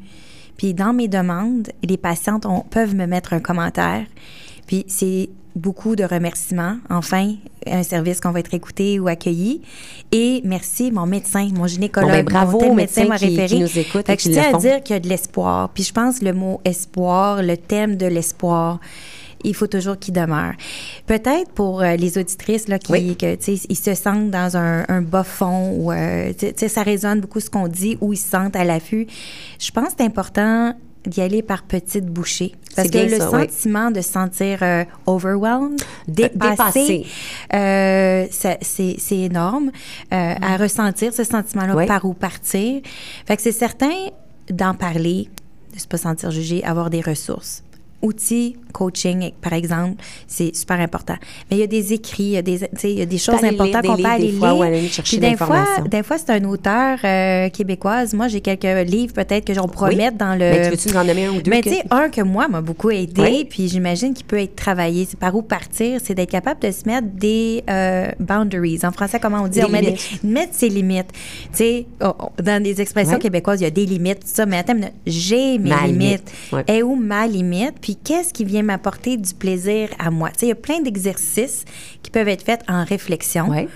Puis 0.58 0.74
dans 0.74 0.92
mes 0.92 1.08
demandes, 1.08 1.68
les 1.82 1.96
patientes 1.96 2.44
peuvent 2.70 2.94
me 2.94 3.06
mettre 3.06 3.32
un 3.32 3.40
commentaire. 3.40 4.04
Puis 4.66 4.84
c'est 4.88 5.30
beaucoup 5.56 5.96
de 5.96 6.04
remerciements. 6.04 6.76
Enfin, 6.90 7.34
un 7.66 7.82
service 7.82 8.20
qu'on 8.20 8.32
va 8.32 8.40
être 8.40 8.52
écouté 8.52 8.98
ou 8.98 9.08
accueilli. 9.08 9.62
Et 10.12 10.42
merci, 10.44 10.90
mon 10.90 11.06
médecin, 11.06 11.48
mon 11.54 11.66
gynécologue, 11.66 12.10
ben, 12.10 12.24
bravo 12.24 12.60
mon 12.60 12.74
médecin 12.74 13.06
m'a 13.06 13.16
référé. 13.16 13.46
Qui 13.46 13.60
nous 13.60 13.78
écoute 13.78 14.06
fait 14.06 14.16
que 14.16 14.22
je 14.22 14.30
tiens 14.30 14.54
à 14.54 14.58
dire 14.58 14.82
qu'il 14.82 14.94
y 14.94 14.96
a 14.96 15.00
de 15.00 15.08
l'espoir. 15.08 15.70
Puis 15.70 15.84
je 15.84 15.92
pense 15.92 16.20
le 16.20 16.32
mot 16.32 16.60
espoir, 16.64 17.42
le 17.42 17.56
thème 17.56 17.96
de 17.96 18.06
l'espoir, 18.06 18.80
il 19.44 19.54
faut 19.54 19.66
toujours 19.66 19.98
qu'il 19.98 20.14
demeure. 20.14 20.54
Peut-être 21.06 21.50
pour 21.52 21.82
euh, 21.82 21.96
les 21.96 22.18
auditrices 22.18 22.68
là, 22.68 22.78
qui, 22.78 23.16
ils 23.68 23.76
se 23.76 23.94
sentent 23.94 24.30
dans 24.30 24.56
un, 24.56 25.02
bas 25.02 25.24
fond 25.24 25.72
ou 25.76 25.92
euh, 25.92 26.32
ça 26.56 26.82
résonne 26.82 27.20
beaucoup 27.20 27.40
ce 27.40 27.50
qu'on 27.50 27.68
dit 27.68 27.96
ou 28.00 28.12
ils 28.12 28.16
se 28.16 28.28
sentent 28.28 28.56
à 28.56 28.64
l'affût. 28.64 29.06
Je 29.58 29.70
pense 29.70 29.88
que 29.88 29.94
c'est 29.98 30.04
important 30.04 30.74
d'y 31.06 31.20
aller 31.22 31.42
par 31.42 31.62
petites 31.62 32.06
bouchées. 32.06 32.54
Parce 32.74 32.90
que 32.90 32.98
le 32.98 33.18
sentiment 33.18 33.90
de 33.90 34.00
se 34.00 34.10
sentir 34.10 34.58
euh, 34.62 34.84
overwhelmed, 35.06 35.80
dépassé, 36.06 37.06
c'est 37.50 38.98
énorme. 39.10 39.70
À 40.10 40.56
ressentir 40.56 41.14
ce 41.14 41.24
sentiment-là, 41.24 41.86
par 41.86 42.04
où 42.04 42.14
partir. 42.14 42.82
Fait 43.26 43.36
que 43.36 43.42
c'est 43.42 43.52
certain 43.52 44.10
d'en 44.50 44.74
parler, 44.74 45.28
de 45.70 45.76
ne 45.76 45.80
se 45.80 45.86
pas 45.86 45.98
sentir 45.98 46.30
jugé, 46.30 46.62
avoir 46.64 46.90
des 46.90 47.00
ressources 47.00 47.62
outils 48.02 48.56
coaching, 48.78 49.32
par 49.40 49.54
exemple, 49.54 49.96
c'est 50.28 50.54
super 50.54 50.78
important. 50.78 51.16
Mais 51.50 51.56
il 51.56 51.60
y 51.60 51.64
a 51.64 51.66
des 51.66 51.92
écrits, 51.92 52.22
il 52.22 52.30
y 52.30 52.36
a 52.36 52.42
des, 52.42 52.60
il 52.84 52.98
y 52.98 53.02
a 53.02 53.06
des 53.06 53.18
choses 53.18 53.42
importantes 53.42 53.84
qu'on 53.84 53.96
peut 53.96 54.04
aller 54.04 54.30
lire. 54.30 55.02
Puis 55.02 55.18
des 55.18 55.36
fois, 55.36 55.64
des 55.90 56.04
fois, 56.04 56.16
c'est 56.18 56.30
un 56.30 56.44
auteur 56.44 56.98
euh, 57.02 57.48
québécoise. 57.48 58.14
Moi, 58.14 58.28
j'ai 58.28 58.40
quelques 58.40 58.88
livres 58.88 59.12
peut-être 59.12 59.44
que 59.44 59.52
j'en 59.52 59.66
pourrais 59.66 59.96
mettre 59.96 60.16
dans 60.16 60.34
le... 60.34 60.38
Mais 60.38 60.62
tu 60.62 60.70
veux-tu 60.70 60.88
nous 60.90 60.96
en 60.96 61.04
donner 61.04 61.26
un 61.26 61.32
ou 61.32 61.42
deux? 61.42 61.50
Mais 61.50 61.62
tu 61.62 61.70
sais, 61.70 61.82
un 61.90 62.08
que 62.08 62.20
moi 62.20 62.46
m'a 62.46 62.60
beaucoup 62.60 62.90
aidé, 62.90 63.46
puis 63.50 63.68
j'imagine 63.68 64.14
qu'il 64.14 64.26
peut 64.26 64.38
être 64.38 64.54
travaillé. 64.54 65.06
C'est 65.10 65.18
par 65.18 65.34
où 65.34 65.42
partir, 65.42 66.00
c'est 66.02 66.14
d'être 66.14 66.30
capable 66.30 66.60
de 66.60 66.70
se 66.70 66.86
mettre 66.86 67.08
des 67.08 67.64
euh, 67.68 68.08
boundaries. 68.20 68.80
En 68.84 68.92
français, 68.92 69.18
comment 69.18 69.42
on 69.42 69.48
dit? 69.48 69.60
on 69.64 69.68
met 69.68 69.96
mettre 70.22 70.54
ses 70.54 70.68
limites. 70.68 71.10
Tu 71.50 71.58
sais, 71.58 71.86
dans 72.00 72.62
des 72.62 72.80
expressions 72.80 73.18
québécoises, 73.18 73.60
il 73.60 73.64
y 73.64 73.66
a 73.66 73.70
des 73.70 73.86
limites, 73.86 74.24
ça, 74.24 74.46
mais 74.46 74.58
attends, 74.58 74.78
j'ai 75.04 75.58
mes 75.58 75.72
limites. 75.86 76.32
Et 76.68 76.82
où 76.84 76.94
ma 76.94 77.26
limite? 77.26 77.48
puis 77.80 77.96
qu'est-ce 77.96 78.32
qui 78.32 78.44
vient 78.44 78.62
m'apporter 78.68 79.16
du 79.16 79.34
plaisir 79.34 79.88
à 79.98 80.10
moi. 80.10 80.28
Tu 80.30 80.40
sais, 80.40 80.46
il 80.46 80.50
y 80.50 80.52
a 80.52 80.56
plein 80.56 80.80
d'exercices 80.80 81.64
qui 82.02 82.10
peuvent 82.10 82.28
être 82.28 82.44
faits 82.44 82.62
en 82.68 82.84
réflexion. 82.84 83.48
Ouais. 83.48 83.68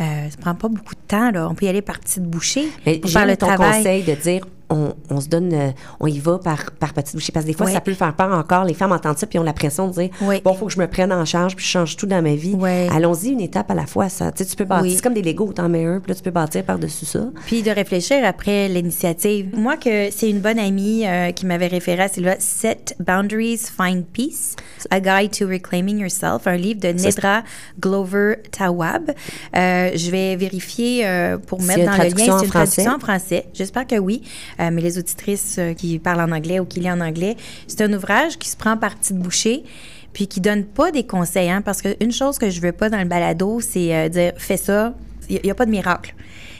Euh, 0.00 0.28
ça 0.30 0.36
prend 0.40 0.54
pas 0.54 0.68
beaucoup 0.68 0.94
de 0.94 1.00
temps, 1.06 1.30
là. 1.30 1.48
On 1.48 1.54
peut 1.54 1.66
y 1.66 1.68
aller 1.68 1.82
par 1.82 1.98
petites 2.00 2.24
bouchées. 2.24 2.68
Mais 2.84 3.00
faire 3.06 3.26
le 3.26 3.36
ton 3.36 3.54
conseil 3.56 4.02
de 4.02 4.14
dire 4.14 4.46
on, 4.70 5.20
se 5.20 5.28
donne, 5.28 5.52
euh, 5.52 5.70
on 6.00 6.06
y 6.06 6.18
va 6.18 6.38
par, 6.38 6.72
par 6.72 6.92
petites 6.92 7.14
bouchées. 7.14 7.32
Parce 7.32 7.44
que 7.44 7.50
des 7.50 7.56
fois, 7.56 7.70
ça 7.70 7.80
peut 7.80 7.94
faire 7.94 8.14
peur 8.14 8.32
encore. 8.32 8.64
Les 8.64 8.74
femmes 8.74 8.92
entendent 8.92 9.18
ça, 9.18 9.26
puis 9.26 9.38
ont 9.38 9.42
la 9.42 9.52
pression 9.52 9.88
de 9.88 9.92
dire 9.92 10.10
Bon, 10.20 10.52
il 10.52 10.56
faut 10.56 10.66
que 10.66 10.72
je 10.72 10.78
me 10.78 10.86
prenne 10.86 11.12
en 11.12 11.24
charge, 11.24 11.56
puis 11.56 11.64
je 11.64 11.70
change 11.70 11.96
tout 11.96 12.06
dans 12.06 12.22
ma 12.22 12.34
vie. 12.34 12.56
Allons-y 12.90 13.30
une 13.30 13.40
étape 13.40 13.70
à 13.70 13.74
la 13.74 13.86
fois. 13.86 14.08
Ça. 14.08 14.32
Tu, 14.32 14.44
sais, 14.44 14.50
tu 14.50 14.56
peux 14.56 14.64
bâtir. 14.64 14.92
C'est 14.94 15.02
comme 15.02 15.14
des 15.14 15.22
Legos, 15.22 15.52
t'en 15.52 15.68
mets 15.68 15.84
un, 15.84 16.00
puis 16.00 16.10
là, 16.10 16.14
tu 16.14 16.22
peux 16.22 16.30
bâtir 16.30 16.64
par-dessus 16.64 17.06
ça. 17.06 17.20
Puis 17.46 17.62
de 17.62 17.70
réfléchir 17.70 18.24
après 18.24 18.68
l'initiative. 18.68 19.48
Moi, 19.56 19.76
que 19.76 20.10
c'est 20.10 20.30
une 20.30 20.40
bonne 20.40 20.58
amie 20.58 21.06
euh, 21.06 21.32
qui 21.32 21.46
m'avait 21.46 21.66
référé 21.66 22.02
à 22.02 22.08
celui-là 22.08 22.36
Set 22.38 22.96
Boundaries, 23.00 23.58
Find 23.76 24.04
Peace, 24.04 24.56
A 24.90 25.00
Guide 25.00 25.36
to 25.36 25.46
Reclaiming 25.46 25.98
Yourself, 25.98 26.46
un 26.46 26.56
livre 26.56 26.80
de 26.80 26.88
Nedra 26.88 27.42
Glover 27.80 28.36
Tawab. 28.50 29.10
Euh, 29.56 29.90
je 29.94 30.10
vais 30.10 30.36
vérifier 30.36 31.06
pour 31.46 31.62
mettre 31.62 31.84
dans 31.84 32.02
le 32.02 32.08
lien 32.10 32.38
si 32.38 32.44
une 32.44 32.50
traduction 32.50 32.92
en 32.92 32.98
français. 32.98 33.46
J'espère 33.52 33.86
que 33.86 33.96
oui. 33.96 34.22
Euh, 34.60 34.70
mais 34.72 34.80
les 34.80 34.98
auditrices 34.98 35.56
euh, 35.58 35.74
qui 35.74 35.98
parlent 35.98 36.20
en 36.20 36.32
anglais 36.34 36.60
ou 36.60 36.64
qui 36.64 36.80
lisent 36.80 36.92
en 36.92 37.00
anglais, 37.00 37.36
c'est 37.66 37.82
un 37.82 37.92
ouvrage 37.92 38.38
qui 38.38 38.48
se 38.48 38.56
prend 38.56 38.76
par 38.76 38.96
petites 38.96 39.18
bouchées 39.18 39.64
puis 40.12 40.28
qui 40.28 40.40
donne 40.40 40.64
pas 40.64 40.92
des 40.92 41.04
conseils. 41.04 41.50
Hein, 41.50 41.60
parce 41.62 41.82
qu'une 41.82 42.12
chose 42.12 42.38
que 42.38 42.48
je 42.48 42.60
veux 42.60 42.72
pas 42.72 42.88
dans 42.88 43.00
le 43.00 43.06
balado, 43.06 43.60
c'est 43.60 43.94
euh, 43.94 44.08
dire 44.08 44.32
fais 44.36 44.56
ça. 44.56 44.94
Il 45.28 45.40
n'y 45.42 45.50
a, 45.50 45.54
pas 45.54 45.64
de 45.64 45.70
miracle. 45.70 46.14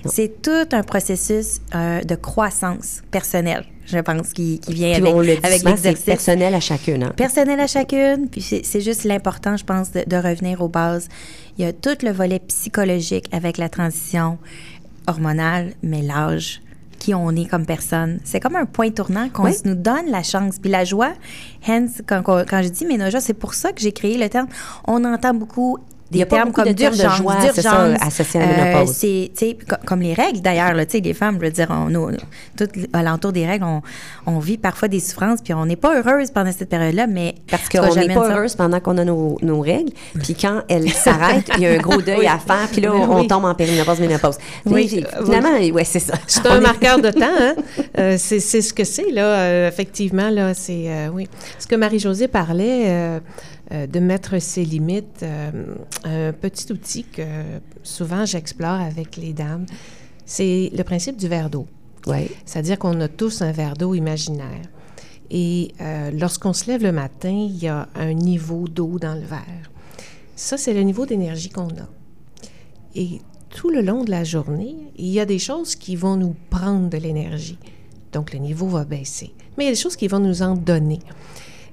C'est 0.06 0.40
tout 0.40 0.66
un 0.72 0.82
processus 0.82 1.60
de 1.74 2.14
croissance 2.14 3.02
personnelle 3.10 3.66
je 3.86 3.98
pense, 3.98 4.32
qui, 4.32 4.60
vient 4.68 4.92
avec, 4.92 5.44
avec 5.44 5.62
l'exercice. 5.62 6.04
personnel 6.04 6.54
à 6.54 6.60
chacune. 6.60 7.04
Hein? 7.04 7.12
Personnel 7.16 7.60
à 7.60 7.66
chacune. 7.66 8.28
Puis 8.30 8.40
c'est 8.40 8.80
juste 8.80 9.04
l'important, 9.04 9.56
je 9.56 9.64
pense, 9.64 9.92
de, 9.92 10.02
de, 10.06 10.16
revenir 10.16 10.62
aux 10.62 10.68
bases. 10.68 11.08
Il 11.58 11.64
y 11.64 11.68
a 11.68 11.72
tout 11.72 11.96
le 12.02 12.10
volet 12.10 12.38
psychologique 12.38 13.26
avec 13.32 13.58
la 13.58 13.68
transition 13.68 14.38
hormonale, 15.06 15.74
mais 15.82 16.02
l'âge, 16.02 16.62
qui 17.04 17.14
on 17.14 17.30
est 17.32 17.44
comme 17.44 17.66
personne. 17.66 18.18
C'est 18.24 18.40
comme 18.40 18.56
un 18.56 18.64
point 18.64 18.90
tournant 18.90 19.28
qu'on 19.28 19.50
nous 19.66 19.74
donne 19.74 20.06
la 20.08 20.22
chance. 20.22 20.58
Puis 20.58 20.70
la 20.70 20.84
joie, 20.84 21.12
hence, 21.68 22.00
quand, 22.06 22.22
quand 22.22 22.62
je 22.62 22.68
dis 22.68 22.86
ménage, 22.86 23.14
c'est 23.20 23.34
pour 23.34 23.52
ça 23.52 23.72
que 23.72 23.80
j'ai 23.82 23.92
créé 23.92 24.16
le 24.16 24.26
terme. 24.30 24.46
On 24.86 25.04
entend 25.04 25.34
beaucoup 25.34 25.78
il 26.10 26.18
y 26.18 26.22
a 26.22 26.26
termes 26.26 26.52
comme 26.52 26.72
d'urgence, 26.72 27.20
c'est 27.54 27.62
ça, 27.62 27.86
associé 28.00 28.40
à 28.40 28.46
la 28.46 28.52
euh, 28.52 28.64
ménopause. 28.66 28.94
c'est, 28.94 29.56
comme 29.84 30.00
les 30.00 30.14
règles, 30.14 30.40
d'ailleurs, 30.40 30.74
tu 30.86 30.92
sais, 30.92 31.00
les 31.00 31.14
femmes, 31.14 31.38
je 31.40 31.46
veux 31.46 31.50
dire, 31.50 31.68
on, 31.70 32.10
tout 32.56 32.68
alentour 32.92 33.32
des 33.32 33.46
règles, 33.46 33.64
on, 33.64 33.82
on, 34.26 34.38
vit 34.38 34.58
parfois 34.58 34.88
des 34.88 35.00
souffrances, 35.00 35.40
puis 35.42 35.54
on 35.54 35.66
n'est 35.66 35.76
pas 35.76 35.98
heureuse 35.98 36.30
pendant 36.30 36.52
cette 36.52 36.68
période-là, 36.68 37.06
mais... 37.06 37.34
Parce 37.50 37.68
qu'on 37.68 37.94
n'est 37.94 38.14
pas 38.14 38.30
heureuse 38.30 38.54
pendant 38.54 38.80
qu'on 38.80 38.98
a 38.98 39.04
nos, 39.04 39.38
nos, 39.42 39.60
règles, 39.60 39.92
puis 40.22 40.34
quand 40.34 40.62
elles 40.68 40.90
s'arrêtent, 40.90 41.50
il 41.56 41.62
y 41.62 41.66
a 41.66 41.72
un 41.72 41.78
gros 41.78 42.00
deuil 42.00 42.26
à 42.26 42.38
faire, 42.38 42.68
puis 42.70 42.80
là, 42.82 42.92
on, 42.94 43.26
tombe 43.26 43.46
en 43.46 43.54
périménopause, 43.54 44.00
ménopause. 44.00 44.38
Oui, 44.66 45.04
finalement, 45.24 45.56
oui, 45.58 45.82
c'est 45.84 46.00
ça. 46.00 46.14
C'est 46.26 46.46
un 46.46 46.60
marqueur 46.60 47.00
de 47.00 47.10
temps, 47.10 47.26
hein? 47.40 47.54
Euh, 47.98 48.16
c'est 48.18 48.40
ce 48.40 48.72
que 48.72 48.84
c'est, 48.84 49.10
là, 49.10 49.24
euh, 49.24 49.68
effectivement, 49.68 50.30
là, 50.30 50.54
c'est... 50.54 51.08
oui. 51.12 51.28
Ce 51.58 51.66
que 51.66 51.76
Marie-Josée 51.76 52.28
parlait 52.28 52.84
euh, 52.86 53.20
de 53.70 54.00
mettre 54.00 54.38
ses 54.40 54.64
limites. 54.64 55.22
Euh, 55.22 55.74
un 56.04 56.32
petit 56.32 56.70
outil 56.72 57.04
que 57.04 57.22
souvent 57.82 58.24
j'explore 58.26 58.80
avec 58.80 59.16
les 59.16 59.32
dames, 59.32 59.66
c'est 60.26 60.70
le 60.76 60.82
principe 60.84 61.16
du 61.16 61.28
verre 61.28 61.50
d'eau. 61.50 61.66
C'est-à-dire 62.44 62.78
qu'on 62.78 63.00
a 63.00 63.08
tous 63.08 63.42
un 63.42 63.52
verre 63.52 63.74
d'eau 63.74 63.94
imaginaire. 63.94 64.68
Et 65.30 65.72
euh, 65.80 66.10
lorsqu'on 66.10 66.52
se 66.52 66.66
lève 66.66 66.82
le 66.82 66.92
matin, 66.92 67.30
il 67.30 67.56
y 67.56 67.68
a 67.68 67.88
un 67.94 68.12
niveau 68.12 68.68
d'eau 68.68 68.98
dans 68.98 69.14
le 69.14 69.26
verre. 69.26 69.70
Ça, 70.36 70.56
c'est 70.56 70.74
le 70.74 70.82
niveau 70.82 71.06
d'énergie 71.06 71.48
qu'on 71.48 71.68
a. 71.68 71.88
Et 72.94 73.20
tout 73.48 73.70
le 73.70 73.80
long 73.80 74.04
de 74.04 74.10
la 74.10 74.24
journée, 74.24 74.76
il 74.96 75.06
y 75.06 75.20
a 75.20 75.24
des 75.24 75.38
choses 75.38 75.76
qui 75.76 75.96
vont 75.96 76.16
nous 76.16 76.36
prendre 76.50 76.90
de 76.90 76.98
l'énergie. 76.98 77.58
Donc, 78.12 78.32
le 78.32 78.38
niveau 78.38 78.68
va 78.68 78.84
baisser. 78.84 79.32
Mais 79.56 79.64
il 79.64 79.66
y 79.66 79.70
a 79.70 79.72
des 79.72 79.80
choses 79.80 79.96
qui 79.96 80.08
vont 80.08 80.20
nous 80.20 80.42
en 80.42 80.54
donner. 80.54 81.00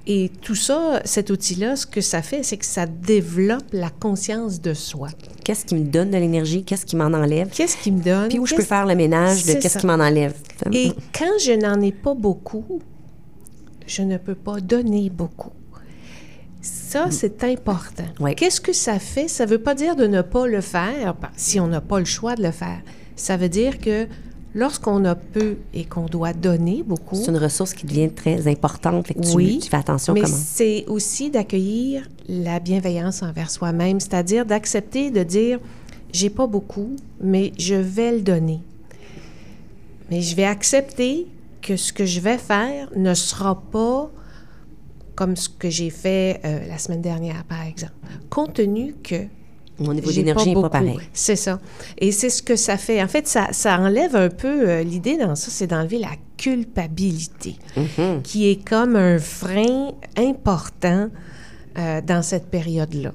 Et 0.06 0.30
tout 0.40 0.56
ça, 0.56 1.00
cet 1.04 1.30
outil-là, 1.30 1.76
ce 1.76 1.86
que 1.86 2.00
ça 2.00 2.22
fait, 2.22 2.42
c'est 2.42 2.56
que 2.56 2.64
ça 2.64 2.86
développe 2.86 3.66
la 3.72 3.88
conscience 3.88 4.60
de 4.60 4.74
soi. 4.74 5.08
Qu'est-ce 5.44 5.64
qui 5.64 5.76
me 5.76 5.84
donne 5.84 6.10
de 6.10 6.16
l'énergie? 6.16 6.64
Qu'est-ce 6.64 6.84
qui 6.84 6.96
m'en 6.96 7.04
enlève? 7.04 7.50
Qu'est-ce 7.50 7.76
qui 7.76 7.92
me 7.92 8.02
donne? 8.02 8.28
Puis 8.28 8.40
où 8.40 8.46
je 8.46 8.56
peux 8.56 8.62
faire 8.62 8.86
le 8.86 8.96
ménage 8.96 9.44
de 9.44 9.54
qu'est-ce 9.54 9.78
qui 9.78 9.86
m'en 9.86 9.94
enlève? 9.94 10.34
Et 10.72 10.92
quand 11.16 11.38
je 11.40 11.52
n'en 11.52 11.80
ai 11.80 11.92
pas 11.92 12.14
beaucoup, 12.14 12.80
je 13.86 14.02
ne 14.02 14.16
peux 14.16 14.34
pas 14.34 14.60
donner 14.60 15.08
beaucoup. 15.08 15.52
Ça, 16.60 17.06
mm. 17.06 17.12
c'est 17.12 17.44
important. 17.44 18.04
Qu'est-ce 18.36 18.60
que 18.60 18.72
ça 18.72 18.98
fait? 18.98 19.28
Ça 19.28 19.46
ne 19.46 19.50
veut 19.50 19.62
pas 19.62 19.74
dire 19.74 19.94
de 19.94 20.06
ne 20.06 20.22
pas 20.22 20.46
le 20.46 20.60
faire 20.60 21.14
si 21.36 21.60
on 21.60 21.68
n'a 21.68 21.80
pas 21.80 22.00
le 22.00 22.04
choix 22.04 22.34
de 22.34 22.42
le 22.42 22.52
faire. 22.52 22.80
Ça 23.14 23.36
veut 23.36 23.48
dire 23.48 23.78
que 23.78 24.08
lorsqu'on 24.54 25.04
a 25.04 25.14
peu 25.14 25.56
et 25.74 25.84
qu'on 25.84 26.06
doit 26.06 26.32
donner 26.32 26.82
beaucoup. 26.82 27.16
C'est 27.16 27.30
une 27.30 27.38
ressource 27.38 27.74
qui 27.74 27.86
devient 27.86 28.10
très 28.10 28.48
importante. 28.48 29.06
Fait 29.06 29.14
que 29.14 29.26
oui, 29.34 29.58
tu, 29.58 29.70
fais 29.70 29.76
attention 29.76 30.14
mais 30.14 30.26
c'est 30.26 30.84
aussi 30.88 31.30
d'accueillir 31.30 32.08
la 32.28 32.60
bienveillance 32.60 33.22
envers 33.22 33.50
soi-même, 33.50 34.00
c'est-à-dire 34.00 34.46
d'accepter 34.46 35.10
de 35.10 35.22
dire 35.22 35.58
j'ai 36.12 36.30
pas 36.30 36.46
beaucoup, 36.46 36.96
mais 37.20 37.52
je 37.58 37.74
vais 37.74 38.12
le 38.12 38.20
donner. 38.20 38.60
Mais 40.10 40.20
je 40.20 40.36
vais 40.36 40.44
accepter 40.44 41.26
que 41.62 41.76
ce 41.76 41.92
que 41.92 42.04
je 42.04 42.20
vais 42.20 42.38
faire 42.38 42.90
ne 42.94 43.14
sera 43.14 43.60
pas 43.60 44.10
comme 45.14 45.36
ce 45.36 45.48
que 45.48 45.70
j'ai 45.70 45.90
fait 45.90 46.40
euh, 46.44 46.66
la 46.68 46.78
semaine 46.78 47.00
dernière, 47.00 47.44
par 47.44 47.62
exemple. 47.62 47.94
Compte 48.28 48.54
tenu 48.54 48.94
que 49.02 49.26
mon 49.82 49.94
niveau 49.94 50.10
d'énergie 50.10 50.54
n'est 50.54 50.60
pas 50.60 50.70
pareil. 50.70 50.98
C'est 51.12 51.36
ça. 51.36 51.60
Et 51.98 52.12
c'est 52.12 52.30
ce 52.30 52.42
que 52.42 52.56
ça 52.56 52.76
fait. 52.76 53.02
En 53.02 53.08
fait, 53.08 53.26
ça, 53.26 53.48
ça 53.52 53.78
enlève 53.78 54.16
un 54.16 54.28
peu 54.28 54.68
euh, 54.68 54.82
l'idée 54.82 55.16
dans 55.16 55.34
ça, 55.34 55.50
c'est 55.50 55.66
d'enlever 55.66 55.98
la 55.98 56.10
culpabilité, 56.36 57.56
mm-hmm. 57.76 58.22
qui 58.22 58.50
est 58.50 58.66
comme 58.66 58.96
un 58.96 59.18
frein 59.18 59.92
important 60.16 61.08
euh, 61.78 62.00
dans 62.00 62.22
cette 62.22 62.46
période-là. 62.46 63.12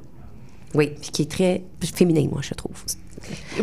Oui, 0.74 0.92
puis 1.02 1.10
qui 1.12 1.22
est 1.24 1.32
très 1.32 1.64
féminin, 1.94 2.28
moi, 2.32 2.42
je 2.44 2.54
trouve. 2.54 2.76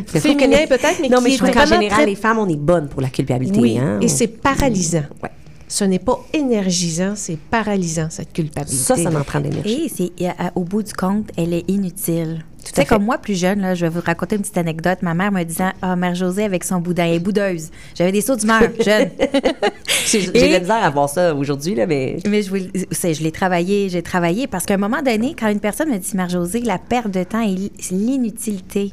Féminin 0.06 0.66
peut-être, 0.66 1.00
mais 1.00 1.08
non, 1.08 1.20
mais 1.20 1.30
je 1.30 1.38
trouve 1.38 1.50
qu'en 1.50 1.66
général, 1.66 2.06
les 2.06 2.16
femmes, 2.16 2.38
on 2.38 2.48
est 2.48 2.56
bonnes 2.56 2.88
pour 2.88 3.00
la 3.00 3.08
culpabilité. 3.08 3.60
Oui, 3.60 3.78
hein? 3.78 3.98
et 4.00 4.08
c'est 4.08 4.26
paralysant. 4.28 5.04
Ouais 5.22 5.30
ce 5.74 5.84
n'est 5.84 5.98
pas 5.98 6.24
énergisant, 6.32 7.14
c'est 7.16 7.36
paralysant, 7.36 8.06
cette 8.08 8.32
culpabilité. 8.32 8.84
Ça, 8.84 8.96
ça 8.96 9.10
m'en 9.10 9.24
prend 9.24 9.40
d'énergie. 9.40 9.84
Et 9.84 9.88
c'est, 9.88 10.12
au 10.54 10.62
bout 10.62 10.82
du 10.82 10.92
compte, 10.92 11.30
elle 11.36 11.52
est 11.52 11.68
inutile. 11.68 12.44
Tu 12.64 12.72
sais, 12.74 12.84
comme 12.84 13.04
moi, 13.04 13.18
plus 13.18 13.38
jeune, 13.38 13.60
là, 13.60 13.74
je 13.74 13.86
vais 13.86 13.90
vous 13.90 14.00
raconter 14.04 14.36
une 14.36 14.42
petite 14.42 14.58
anecdote. 14.58 14.98
Ma 15.02 15.14
mère 15.14 15.32
me 15.32 15.42
disant 15.44 15.70
Ah, 15.82 15.96
Mère 15.96 16.14
Josée 16.14 16.44
avec 16.44 16.64
son 16.64 16.80
boudin, 16.80 17.04
elle 17.06 17.14
est 17.14 17.18
boudeuse. 17.18 17.70
J'avais 17.94 18.12
des 18.12 18.20
sauts 18.20 18.36
d'humeur, 18.36 18.62
jeune. 18.84 19.10
j'ai 20.06 20.26
de 20.30 20.52
la 20.52 20.60
misère 20.60 20.84
à 20.84 20.90
voir 20.90 21.08
ça 21.08 21.34
aujourd'hui, 21.34 21.74
là, 21.74 21.86
mais. 21.86 22.16
Mais 22.28 22.42
je, 22.42 22.50
je 22.50 23.22
l'ai 23.22 23.32
travaillé, 23.32 23.88
j'ai 23.88 24.02
travaillé 24.02 24.46
parce 24.46 24.64
qu'à 24.64 24.74
un 24.74 24.78
moment 24.78 25.02
donné, 25.02 25.34
quand 25.38 25.48
une 25.48 25.60
personne 25.60 25.90
me 25.90 25.98
dit 25.98 26.16
Mère 26.16 26.28
Josée, 26.28 26.60
la 26.60 26.78
perte 26.78 27.10
de 27.10 27.22
temps 27.22 27.42
et 27.42 27.70
l'inutilité 27.90 28.92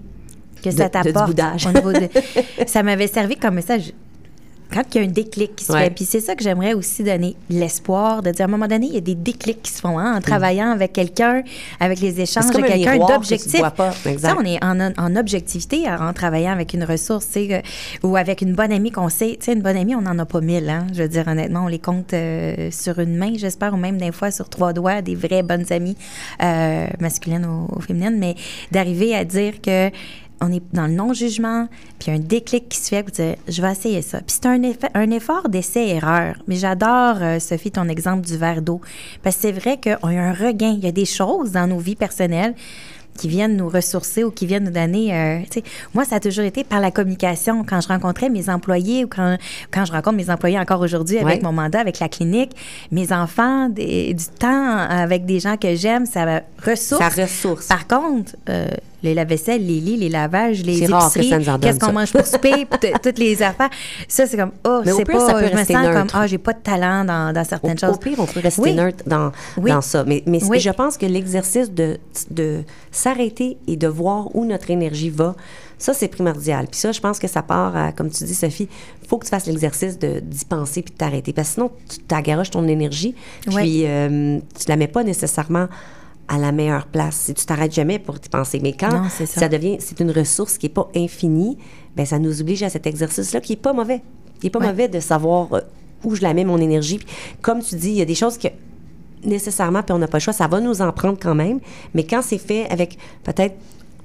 que 0.62 0.72
ça 0.72 0.90
t'apporte. 0.90 1.40
ça 2.68 2.84
m'avait 2.84 3.08
servi 3.08 3.36
comme 3.36 3.56
message 3.56 3.94
quand 4.72 4.84
il 4.94 5.02
y 5.02 5.06
a 5.06 5.08
un 5.08 5.12
déclic 5.12 5.56
qui 5.56 5.66
se 5.66 5.74
fait. 5.74 5.90
Puis 5.90 6.06
c'est 6.06 6.20
ça 6.20 6.36
que 6.36 6.44
j'aimerais 6.44 6.74
aussi 6.74 7.04
donner, 7.04 7.36
l'espoir 7.50 8.22
de 8.22 8.32
dire 8.32 8.46
à 8.46 8.48
un 8.48 8.52
moment 8.52 8.68
donné, 8.68 8.88
il 8.88 8.94
y 8.94 8.98
a 8.98 9.02
des 9.02 9.16
déclics 9.16 9.62
qui 9.62 9.72
se 9.72 9.82
font 9.82 10.00
hein, 10.00 10.18
en 10.18 10.22
travaillant 10.22 10.72
avec 10.72 10.94
quelqu'un, 10.94 11.44
avec 11.80 12.00
les 12.00 12.22
échanges 12.22 12.46
avec 12.54 12.66
quelqu'un 12.66 12.98
d'objectif. 12.98 13.62
Ça, 14.18 14.36
on 14.40 14.46
est 14.46 14.64
en, 14.64 14.80
en, 14.80 15.16
objectivité 15.16 15.90
en 15.90 16.14
travaillant 16.14 16.52
avec 16.52 16.74
une 16.74 16.84
ressource, 16.84 17.28
euh, 17.36 17.62
ou 18.04 18.16
avec 18.16 18.42
une 18.42 18.54
bonne 18.54 18.72
amie 18.72 18.92
qu'on 18.92 19.10
sait. 19.10 19.38
Tu 19.40 19.46
sais, 19.46 19.54
une 19.54 19.62
bonne 19.62 19.78
amie, 19.78 19.96
on 19.96 20.02
n'en 20.02 20.18
a 20.20 20.26
pas 20.26 20.42
mille, 20.42 20.70
hein, 20.70 20.88
je 20.94 21.04
veux 21.04 21.10
dire 21.10 21.28
honnêtement, 21.28 21.66
on 21.66 21.68
les 21.68 21.80
compte 21.80 22.14
euh, 22.14 22.70
sur 22.72 23.00
une 23.00 23.16
main, 23.16 23.34
j'espère, 23.36 23.74
ou 23.74 23.78
même 23.78 23.98
des 23.98 24.12
fois 24.12 24.32
sur 24.32 24.50
trois 24.50 24.74
doigts, 24.74 25.02
des 25.02 25.16
vraies 25.16 25.44
bonnes 25.44 25.66
amies 25.72 25.98
euh, 26.42 26.88
masculines 27.00 27.46
ou 27.46 27.82
féminines, 27.82 28.18
mais 28.18 28.36
d'arriver 28.72 29.16
à 29.16 29.26
dire 29.26 29.62
que 29.62 29.90
on 30.42 30.52
est 30.52 30.64
dans 30.74 30.88
le 30.88 30.94
non-jugement, 30.94 31.68
puis 32.00 32.12
un 32.12 32.20
déclic 32.20 32.68
qui 32.68 32.80
se 32.80 32.90
fait, 32.90 33.04
vous 33.04 33.12
dire, 33.12 33.36
je 33.48 33.62
vais 33.62 33.72
essayer 33.72 34.02
ça. 34.02 34.20
Puis 34.20 34.38
c'est 34.42 34.48
un, 34.48 34.60
un 34.96 35.12
effort 35.12 35.50
d'essai-erreur. 35.50 36.36
Mais 36.48 36.56
j'adore, 36.56 37.18
euh, 37.22 37.40
Sophie, 37.40 37.72
ton 37.72 37.88
exemple 37.88 38.26
du 38.26 38.38
verre 38.38 38.62
d'eau. 38.62 38.82
Parce 39.24 39.36
que 39.36 39.44
c'est 39.44 39.52
vrai 39.52 39.80
qu'on 39.82 40.08
a 40.08 40.22
un 40.22 40.34
regain. 40.34 40.74
Il 40.78 40.84
y 40.84 40.88
a 40.88 40.92
des 40.92 41.06
choses 41.06 41.52
dans 41.52 41.68
nos 41.68 41.80
vies 41.80 41.96
personnelles 41.96 42.56
qui 43.18 43.28
viennent 43.28 43.58
nous 43.58 43.70
ressourcer 43.70 44.24
ou 44.24 44.32
qui 44.32 44.46
viennent 44.46 44.64
nous 44.64 44.72
donner. 44.72 45.14
Euh, 45.14 45.62
moi, 45.94 46.06
ça 46.06 46.16
a 46.16 46.20
toujours 46.20 46.46
été 46.46 46.64
par 46.64 46.80
la 46.80 46.92
communication. 46.92 47.64
Quand 47.64 47.82
je 47.82 47.88
rencontrais 47.88 48.30
mes 48.30 48.50
employés 48.50 49.06
ou 49.06 49.08
quand, 49.08 49.38
quand 49.70 49.86
je 49.86 49.92
rencontre 49.92 50.16
mes 50.16 50.30
employés 50.30 50.58
encore 50.58 50.82
aujourd'hui 50.82 51.20
avec 51.20 51.44
mon 51.44 51.52
mandat, 51.52 51.80
avec 51.80 52.00
la 52.00 52.10
clinique, 52.10 52.56
mes 52.92 53.12
enfants, 53.12 53.70
du 53.70 54.16
temps 54.40 54.78
avec 54.78 55.26
des 55.26 55.40
gens 55.40 55.58
que 55.58 55.76
j'aime, 55.76 56.06
ça 56.06 56.42
ressource. 56.66 57.02
Ça 57.02 57.10
ressource. 57.10 57.68
Par 57.68 57.88
contre, 57.88 58.36
euh, 58.50 58.68
les 59.04 59.14
lave-vaisselle, 59.14 59.66
les 59.66 59.80
lits, 59.80 59.98
les 59.98 60.10
lavages, 60.10 60.64
les 60.64 60.84
épiceries, 60.84 61.30
qu'est-ce 61.62 61.80
qu'on 61.80 61.94
mange 61.94 62.12
pour 62.12 62.26
souper, 62.26 62.68
toutes 63.02 63.20
les 63.20 63.42
affaires. 63.42 63.70
Ça, 64.08 64.26
c'est 64.26 64.38
comme, 64.38 64.52
oh, 64.66 64.82
c'est 64.86 65.06
pas, 65.06 65.28
ça 65.28 65.34
peut 65.34 65.48
je 65.48 65.58
me 65.58 65.64
sens 65.64 65.88
comme, 65.94 66.08
ah, 66.14 66.22
oh, 66.24 66.28
j'ai 66.28 66.38
pas 66.38 66.54
de 66.54 66.60
talent 66.60 67.06
dans, 67.06 67.34
dans 67.34 67.44
certaines 67.44 67.78
choses. 67.78 67.96
Au 67.96 67.98
pire, 67.98 68.20
on 68.20 68.26
peut 68.26 68.40
rester 68.40 68.74
neutre 68.74 69.04
dans, 69.06 69.32
dans 69.58 69.82
ça. 69.82 70.04
Mais, 70.06 70.24
mais 70.26 70.40
je 70.40 70.70
pense 70.72 70.98
que 70.98 71.06
l'exercice 71.06 71.72
de, 71.72 71.98
de 72.30 72.64
s'arrêter 72.92 73.58
et 73.68 73.76
de 73.76 73.88
voir 73.88 74.36
où 74.36 74.46
notre 74.46 74.70
énergie 74.72 75.10
va, 75.10 75.36
ça, 75.78 75.96
c'est 75.96 76.10
primordial. 76.10 76.68
Puis 76.70 76.80
ça, 76.80 76.92
je 76.92 77.00
pense 77.00 77.18
que 77.18 77.28
ça 77.28 77.42
part, 77.42 77.76
à, 77.76 77.92
comme 77.92 78.12
tu 78.12 78.24
dis, 78.24 78.36
Sophie, 78.36 78.70
il 79.02 79.08
faut 79.08 79.18
que 79.18 79.26
tu 79.26 79.32
fasses 79.32 79.48
l'exercice 79.48 79.98
d'y 79.98 80.46
penser 80.46 80.84
puis 80.84 80.94
de 80.94 80.98
t'arrêter. 80.98 81.34
Parce 81.34 81.50
que 81.50 81.54
sinon, 81.56 81.72
tu 81.90 81.98
t'agaroches 82.00 82.52
ton 82.52 82.68
énergie, 82.68 83.16
puis 83.48 83.86
euh, 83.88 84.38
tu 84.60 84.68
la 84.68 84.76
mets 84.76 84.88
pas 84.88 85.04
nécessairement 85.04 85.68
à 86.28 86.38
la 86.38 86.52
meilleure 86.52 86.88
place. 86.88 87.16
Si 87.16 87.34
tu 87.34 87.46
t'arrêtes 87.46 87.74
jamais 87.74 88.00
pour 88.00 88.16
y 88.16 88.30
penser. 88.30 88.60
Mais 88.62 88.74
quand 88.74 89.10
ça. 89.10 89.50
devient, 89.50 89.78
c'est 89.80 90.00
une 90.00 90.12
ressource 90.12 90.58
qui 90.58 90.68
n'est 90.68 90.74
pas 90.74 90.90
infinie, 90.96 91.58
ben 91.96 92.06
ça 92.06 92.20
nous 92.20 92.42
oblige 92.42 92.64
à 92.64 92.70
cet 92.70 92.88
exercice-là 92.88 93.42
qui 93.42 93.54
n'est 93.54 93.58
pas 93.58 93.74
mauvais. 93.74 94.02
Il 94.42 94.46
n'est 94.46 94.50
pas 94.50 94.60
mauvais 94.60 94.88
de 94.88 95.00
savoir 95.00 95.54
euh, 95.54 95.62
où 96.04 96.16
je 96.16 96.22
la 96.22 96.34
mets, 96.34 96.46
mon 96.46 96.58
énergie. 96.58 97.00
comme 97.42 97.62
tu 97.62 97.76
dis, 97.76 97.90
il 97.90 97.96
y 97.96 98.02
a 98.02 98.06
des 98.06 98.16
choses 98.16 98.38
que 98.38 98.48
nécessairement, 99.24 99.84
puis 99.84 99.94
on 99.94 100.00
n'a 100.00 100.08
pas 100.08 100.18
le 100.18 100.24
choix, 100.24 100.34
ça 100.34 100.48
va 100.48 100.60
nous 100.60 100.82
en 100.82 100.92
prendre 100.92 101.18
quand 101.20 101.36
même. 101.36 101.60
Mais 101.94 102.06
quand 102.06 102.22
c'est 102.22 102.38
fait 102.38 102.68
avec 102.70 102.98
peut-être 103.24 103.56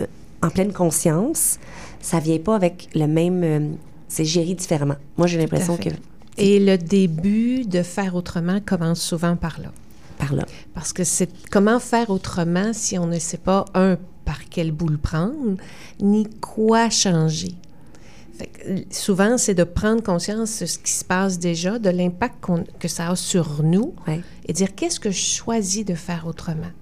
euh, 0.01 0.07
en 0.43 0.51
pleine 0.51 0.73
conscience, 0.73 1.59
ça 2.01 2.19
vient 2.19 2.39
pas 2.39 2.55
avec 2.55 2.89
le 2.95 3.07
même. 3.07 3.43
Euh, 3.45 3.61
c'est 4.09 4.25
géré 4.25 4.55
différemment. 4.55 4.97
Moi, 5.17 5.27
j'ai 5.27 5.39
l'impression 5.39 5.77
que. 5.77 5.91
Et 6.39 6.61
le 6.61 6.77
début 6.77 7.65
de 7.65 7.83
faire 7.83 8.15
autrement 8.15 8.61
commence 8.65 9.01
souvent 9.01 9.37
par 9.37 9.59
là 9.61 9.71
par 10.17 10.35
là. 10.35 10.45
Parce 10.75 10.93
que 10.93 11.05
c'est 11.05 11.31
comment 11.51 11.79
faire 11.81 12.11
autrement 12.11 12.73
si 12.73 12.99
on 12.99 13.07
ne 13.07 13.19
sait 13.19 13.39
pas, 13.39 13.65
un, 13.75 13.97
par 14.25 14.49
quel 14.49 14.73
bout 14.73 14.89
le 14.89 14.99
prendre, 14.99 15.57
ni 16.01 16.29
quoi 16.41 16.91
changer. 16.91 17.55
souvent, 18.91 19.39
c'est 19.39 19.55
de 19.55 19.65
prendre 19.65 20.03
conscience 20.03 20.61
de 20.61 20.67
ce 20.67 20.79
qui 20.79 20.93
se 20.93 21.05
passe 21.05 21.39
déjà, 21.39 21.79
de 21.79 21.91
l'impact 21.91 22.45
que 22.79 22.89
ça 22.89 23.09
a 23.11 23.17
sur 23.17 23.63
nous, 23.63 23.95
et 24.47 24.53
dire 24.53 24.75
qu'est-ce 24.75 25.01
que 25.01 25.11
je 25.11 25.25
choisis 25.25 25.85
de 25.85 25.95
faire 25.95 26.27
autrement? 26.27 26.73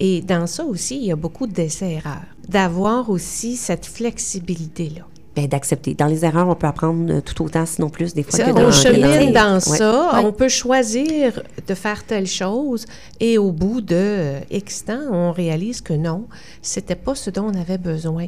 Et 0.00 0.22
dans 0.22 0.46
ça 0.46 0.64
aussi, 0.64 0.96
il 0.96 1.04
y 1.04 1.12
a 1.12 1.16
beaucoup 1.16 1.46
d'essais-erreurs, 1.46 2.26
d'avoir 2.48 3.10
aussi 3.10 3.56
cette 3.56 3.86
flexibilité-là. 3.86 5.06
Ben, 5.38 5.46
d'accepter. 5.46 5.94
Dans 5.94 6.06
les 6.06 6.24
erreurs, 6.24 6.48
on 6.48 6.56
peut 6.56 6.66
apprendre 6.66 7.12
euh, 7.12 7.20
tout 7.20 7.44
autant, 7.44 7.64
sinon 7.64 7.90
plus, 7.90 8.12
des 8.12 8.24
fois. 8.24 8.40
Que 8.40 8.50
on 8.50 8.72
chemine 8.72 9.32
dans 9.32 9.60
ça. 9.60 10.20
On 10.24 10.32
peut 10.32 10.48
choisir 10.48 11.40
de 11.64 11.74
faire 11.74 12.02
telle 12.02 12.26
chose 12.26 12.86
et 13.20 13.38
au 13.38 13.52
bout 13.52 13.80
de 13.80 14.34
X 14.50 14.86
temps, 14.86 14.98
on 15.12 15.30
réalise 15.30 15.80
que 15.80 15.92
non, 15.92 16.26
c'était 16.60 16.96
pas 16.96 17.14
ce 17.14 17.30
dont 17.30 17.52
on 17.54 17.54
avait 17.54 17.78
besoin. 17.78 18.26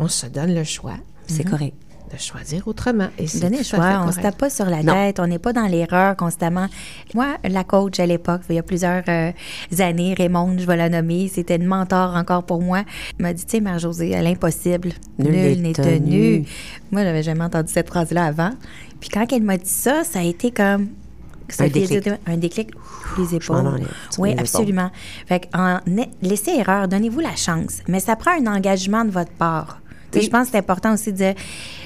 On 0.00 0.08
se 0.08 0.26
donne 0.26 0.52
le 0.52 0.64
choix. 0.64 0.96
C'est 1.28 1.44
correct 1.44 1.76
de 2.12 2.18
choisir 2.18 2.68
autrement. 2.68 3.08
Et 3.18 3.26
Donner 3.40 3.58
le 3.58 3.64
choix, 3.64 4.00
on 4.02 4.06
ne 4.06 4.12
se 4.12 4.20
tape 4.20 4.36
pas 4.36 4.50
sur 4.50 4.66
la 4.66 4.82
tête, 4.82 5.20
on 5.20 5.26
n'est 5.26 5.38
pas 5.38 5.52
dans 5.52 5.66
l'erreur 5.66 6.16
constamment. 6.16 6.66
Moi, 7.14 7.36
la 7.44 7.64
coach 7.64 7.98
à 8.00 8.06
l'époque, 8.06 8.42
il 8.48 8.56
y 8.56 8.58
a 8.58 8.62
plusieurs 8.62 9.02
euh, 9.08 9.32
années, 9.78 10.14
Raymond, 10.14 10.58
je 10.58 10.66
vais 10.66 10.76
la 10.76 10.88
nommer, 10.88 11.28
c'était 11.28 11.56
une 11.56 11.66
mentor 11.66 12.14
encore 12.14 12.44
pour 12.44 12.60
moi, 12.60 12.82
m'a 13.18 13.32
dit, 13.32 13.44
tu 13.44 13.52
sais, 13.52 13.60
Marie-Josée, 13.60 14.14
à 14.14 14.22
l'impossible, 14.22 14.90
nul 15.18 15.62
n'est 15.62 15.72
tenu. 15.72 16.44
Moi, 16.90 17.02
j'avais 17.02 17.22
jamais 17.22 17.44
entendu 17.44 17.72
cette 17.72 17.88
phrase-là 17.88 18.26
avant. 18.26 18.50
Puis 19.00 19.08
quand 19.08 19.26
elle 19.32 19.42
m'a 19.42 19.56
dit 19.56 19.68
ça, 19.68 20.04
ça 20.04 20.20
a 20.20 20.22
été 20.22 20.50
comme... 20.50 20.88
un 21.58 21.68
déclic. 21.68 22.08
un 22.26 22.36
déclic, 22.36 22.70
les 23.18 23.34
épaules. 23.34 23.80
Oui, 24.18 24.34
absolument. 24.38 24.90
Fait 25.26 25.48
en, 25.54 25.78
laissez 26.22 26.52
erreur, 26.52 26.88
donnez-vous 26.88 27.20
la 27.20 27.34
chance. 27.34 27.80
Mais 27.88 28.00
ça 28.00 28.16
prend 28.16 28.32
un 28.32 28.46
engagement 28.46 29.04
de 29.04 29.10
votre 29.10 29.32
part. 29.32 29.81
Je 30.20 30.28
pense 30.28 30.46
que 30.46 30.52
c'est 30.52 30.58
important 30.58 30.94
aussi 30.94 31.12
de 31.12 31.16
dire, 31.16 31.34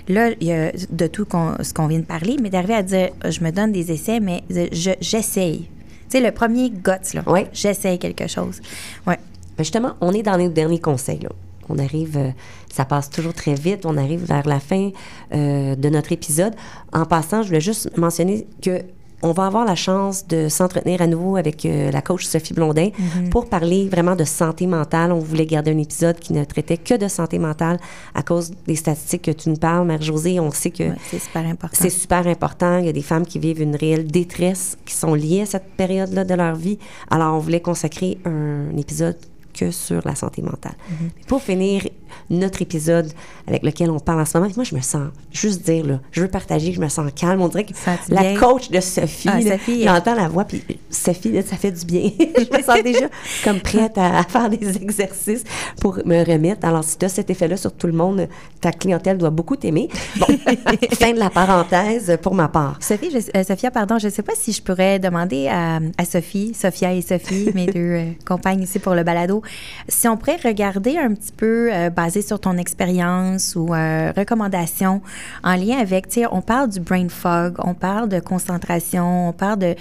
là, 0.08 0.30
il 0.40 0.46
y 0.46 0.52
a 0.52 0.72
de 0.72 1.06
tout 1.06 1.26
ce 1.62 1.74
qu'on 1.74 1.86
vient 1.86 1.98
de 1.98 2.04
parler, 2.04 2.36
mais 2.40 2.50
d'arriver 2.50 2.74
à 2.74 2.82
dire, 2.82 3.10
je 3.24 3.40
me 3.40 3.50
donne 3.50 3.72
des 3.72 3.92
essais, 3.92 4.20
mais 4.20 4.42
j'essaye. 4.72 5.60
tu 5.60 5.66
sais, 6.08 6.20
le 6.20 6.32
premier 6.32 6.70
guts, 6.70 7.14
là. 7.14 7.22
Oui. 7.26 7.46
J'essaye 7.52 7.98
quelque 7.98 8.26
chose. 8.26 8.60
Oui. 9.06 9.14
Ben, 9.56 9.64
justement, 9.64 9.94
on 10.00 10.12
est 10.12 10.22
dans 10.22 10.36
les 10.36 10.48
derniers 10.48 10.80
conseils, 10.80 11.20
là. 11.20 11.30
On 11.68 11.78
arrive, 11.78 12.16
euh, 12.16 12.30
ça 12.72 12.84
passe 12.84 13.10
toujours 13.10 13.34
très 13.34 13.54
vite, 13.54 13.86
on 13.86 13.96
arrive 13.96 14.24
vers 14.24 14.46
la 14.46 14.60
fin 14.60 14.90
euh, 15.32 15.74
de 15.74 15.88
notre 15.88 16.12
épisode. 16.12 16.54
En 16.92 17.04
passant, 17.04 17.42
je 17.42 17.48
voulais 17.48 17.60
juste 17.60 17.96
mentionner 17.98 18.46
que 18.62 18.82
on 19.22 19.32
va 19.32 19.46
avoir 19.46 19.64
la 19.64 19.74
chance 19.74 20.26
de 20.26 20.48
s'entretenir 20.48 21.00
à 21.00 21.06
nouveau 21.06 21.36
avec 21.36 21.64
euh, 21.64 21.90
la 21.90 22.02
coach 22.02 22.24
Sophie 22.24 22.54
Blondin 22.54 22.90
mhm. 22.98 23.30
pour 23.30 23.48
parler 23.48 23.88
vraiment 23.88 24.14
de 24.14 24.24
santé 24.24 24.66
mentale. 24.66 25.12
On 25.12 25.18
voulait 25.18 25.46
garder 25.46 25.72
un 25.72 25.78
épisode 25.78 26.18
qui 26.18 26.32
ne 26.32 26.44
traitait 26.44 26.76
que 26.76 26.94
de 26.94 27.08
santé 27.08 27.38
mentale 27.38 27.78
à 28.14 28.22
cause 28.22 28.52
des 28.66 28.76
statistiques 28.76 29.22
que 29.22 29.30
tu 29.30 29.48
nous 29.48 29.56
parles, 29.56 29.86
Mère-Josée. 29.86 30.38
On 30.38 30.50
sait 30.50 30.70
que 30.70 30.84
c'est 31.10 31.18
super 31.18 31.46
important. 31.46 31.76
C'est 31.80 31.90
super 31.90 32.26
important. 32.26 32.78
Il 32.78 32.86
y 32.86 32.90
a 32.90 32.92
des 32.92 33.02
femmes 33.02 33.26
qui 33.26 33.38
vivent 33.38 33.62
une 33.62 33.76
réelle 33.76 34.06
détresse 34.06 34.76
qui 34.84 34.94
sont 34.94 35.14
liées 35.14 35.42
à 35.42 35.46
cette 35.46 35.70
période-là 35.76 36.24
de 36.24 36.34
leur 36.34 36.54
vie. 36.54 36.78
Alors, 37.10 37.34
on 37.34 37.38
voulait 37.38 37.60
consacrer 37.60 38.18
un 38.24 38.76
épisode 38.76 39.16
que 39.56 39.70
sur 39.70 40.02
la 40.04 40.14
santé 40.14 40.42
mentale. 40.42 40.76
Mm-hmm. 40.90 41.26
Pour 41.26 41.42
finir 41.42 41.82
notre 42.30 42.62
épisode 42.62 43.12
avec 43.46 43.62
lequel 43.62 43.90
on 43.90 44.00
parle 44.00 44.20
en 44.20 44.24
ce 44.24 44.36
moment, 44.36 44.50
moi, 44.56 44.64
je 44.64 44.74
me 44.74 44.80
sens, 44.80 45.08
juste 45.32 45.64
dire, 45.64 45.86
là, 45.86 46.00
je 46.10 46.20
veux 46.20 46.28
partager, 46.28 46.72
je 46.72 46.80
me 46.80 46.88
sens 46.88 47.10
calme. 47.14 47.40
On 47.40 47.48
dirait 47.48 47.64
que 47.64 47.72
la 48.08 48.36
coach 48.36 48.70
de 48.70 48.80
Sophie, 48.80 49.28
ah, 49.28 49.56
j'entends 49.84 50.14
la 50.14 50.28
voix, 50.28 50.44
puis 50.44 50.62
Sophie, 50.90 51.40
ça 51.42 51.56
fait 51.56 51.70
du 51.70 51.84
bien. 51.84 52.10
je 52.18 52.56
me 52.56 52.62
sens 52.62 52.82
déjà 52.82 53.08
comme 53.44 53.60
prête 53.60 53.96
à, 53.96 54.22
faire 54.24 54.50
des 54.50 54.76
exercices 54.76 55.44
pour 55.80 55.98
me 56.04 56.24
remettre. 56.24 56.66
Alors, 56.66 56.82
si 56.82 56.98
tu 56.98 57.04
as 57.04 57.08
cet 57.08 57.30
effet-là 57.30 57.56
sur 57.56 57.72
tout 57.72 57.86
le 57.86 57.92
monde, 57.92 58.28
ta 58.60 58.72
clientèle 58.72 59.18
doit 59.18 59.30
beaucoup 59.30 59.56
t'aimer. 59.56 59.88
Bon, 60.16 60.26
fin 60.92 61.12
de 61.12 61.18
la 61.18 61.30
parenthèse 61.30 62.18
pour 62.22 62.34
ma 62.34 62.48
part. 62.48 62.78
Sophie, 62.80 63.10
je, 63.10 63.38
euh, 63.38 63.44
Sophia, 63.44 63.70
pardon, 63.70 63.98
je 63.98 64.06
ne 64.06 64.12
sais 64.12 64.22
pas 64.22 64.34
si 64.34 64.52
je 64.52 64.62
pourrais 64.62 64.98
demander 64.98 65.48
à, 65.48 65.80
Sophie, 66.04 66.54
Sophia 66.54 66.92
et 66.92 67.02
Sophie, 67.02 67.50
mes 67.54 67.66
deux 67.72 67.80
euh, 67.80 68.10
compagnes 68.26 68.62
ici 68.62 68.78
pour 68.78 68.94
le 68.94 69.04
balado, 69.04 69.42
si 69.88 70.08
on 70.08 70.16
pourrait 70.16 70.38
regarder 70.42 70.98
un 70.98 71.14
petit 71.14 71.32
peu, 71.32 71.72
euh, 71.72 71.90
basé 71.90 72.22
sur 72.22 72.40
ton 72.40 72.56
expérience 72.56 73.54
ou 73.56 73.66
recommandations 73.66 75.02
en 75.44 75.56
lien 75.56 75.78
avec, 75.78 76.08
tu 76.08 76.20
sais, 76.20 76.26
on 76.30 76.40
parle 76.40 76.70
du 76.70 76.80
brain 76.80 77.08
fog, 77.08 77.54
on 77.58 77.74
parle 77.74 78.08
de 78.08 78.20
concentration, 78.20 79.28
on 79.28 79.32
parle 79.32 79.58
de, 79.58 79.74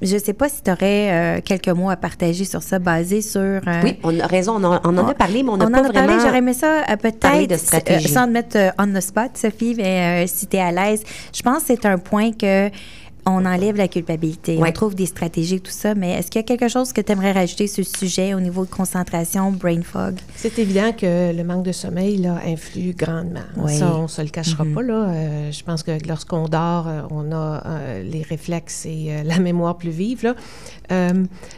je 0.00 0.14
ne 0.14 0.18
sais 0.18 0.32
pas 0.32 0.48
si 0.48 0.62
tu 0.62 0.70
aurais 0.70 1.42
quelques 1.44 1.68
mots 1.68 1.90
à 1.90 1.96
partager 1.96 2.44
sur 2.44 2.62
ça, 2.62 2.78
basé 2.78 3.22
sur. 3.22 3.60
oui, 3.82 3.98
on 4.02 4.18
a 4.18 4.26
raison, 4.26 4.62
on, 4.62 4.64
en 4.64 5.08
a 5.08 5.14
parlé, 5.14 5.42
mais 5.42 5.50
on 5.50 5.56
n'a 5.56 5.70
pas 5.70 5.80
en 5.80 5.84
a 5.84 5.88
vraiment. 5.88 6.20
J'aurais 6.20 6.38
aimé 6.38 6.54
ça 6.54 6.82
peut-être, 7.00 7.58
sans 7.58 8.26
te 8.26 8.30
mettre 8.30 8.58
on 8.78 8.86
the 8.86 9.00
spot, 9.00 9.30
Sophie, 9.34 9.74
mais 9.76 10.26
si 10.26 10.46
tu 10.46 10.56
es 10.56 10.60
à 10.60 10.72
l'aise. 10.72 11.02
Je 11.32 11.42
pense 11.42 11.64
que 11.64 11.66
c'est 11.68 11.86
un 11.86 11.98
point 11.98 12.32
que 12.32 12.70
on 13.24 13.44
enlève 13.44 13.76
la 13.76 13.88
culpabilité, 13.88 14.58
on 14.60 14.72
trouve 14.72 14.94
des 14.94 15.06
stratégies, 15.06 15.60
tout 15.60 15.70
ça, 15.70 15.94
mais 15.94 16.12
est-ce 16.12 16.30
qu'il 16.30 16.40
y 16.40 16.44
a 16.44 16.46
quelque 16.46 16.68
chose 16.68 16.92
que 16.92 17.00
tu 17.00 17.12
aimerais 17.12 17.32
rajouter 17.32 17.68
sur 17.68 17.84
ce 17.84 17.98
sujet 17.98 18.34
au 18.34 18.40
niveau 18.40 18.64
de 18.64 18.70
concentration, 18.70 19.52
brain 19.52 19.82
fog? 19.82 20.16
C'est 20.34 20.58
évident 20.58 20.92
que 20.92 21.32
le 21.32 21.44
manque 21.44 21.64
de 21.64 21.72
sommeil 21.72 22.16
là, 22.16 22.40
influe 22.44 22.94
grandement. 22.94 23.40
Ça, 23.68 23.94
on 23.96 24.02
ne 24.02 24.08
se 24.08 24.22
le 24.22 24.28
cachera 24.28 24.64
mm-hmm. 24.64 24.74
pas. 24.74 24.82
Là. 24.82 25.08
Euh, 25.08 25.52
je 25.52 25.62
pense 25.62 25.82
que 25.82 25.92
lorsqu'on 26.06 26.48
dort, 26.48 26.88
euh, 26.88 27.02
on 27.10 27.30
a 27.32 27.62
euh, 27.64 28.02
les 28.02 28.22
réflexes 28.22 28.86
et 28.86 29.22
la 29.24 29.38
mémoire 29.40 29.76
plus 29.76 29.90
vive. 29.90 30.24
Là. 30.24 31.12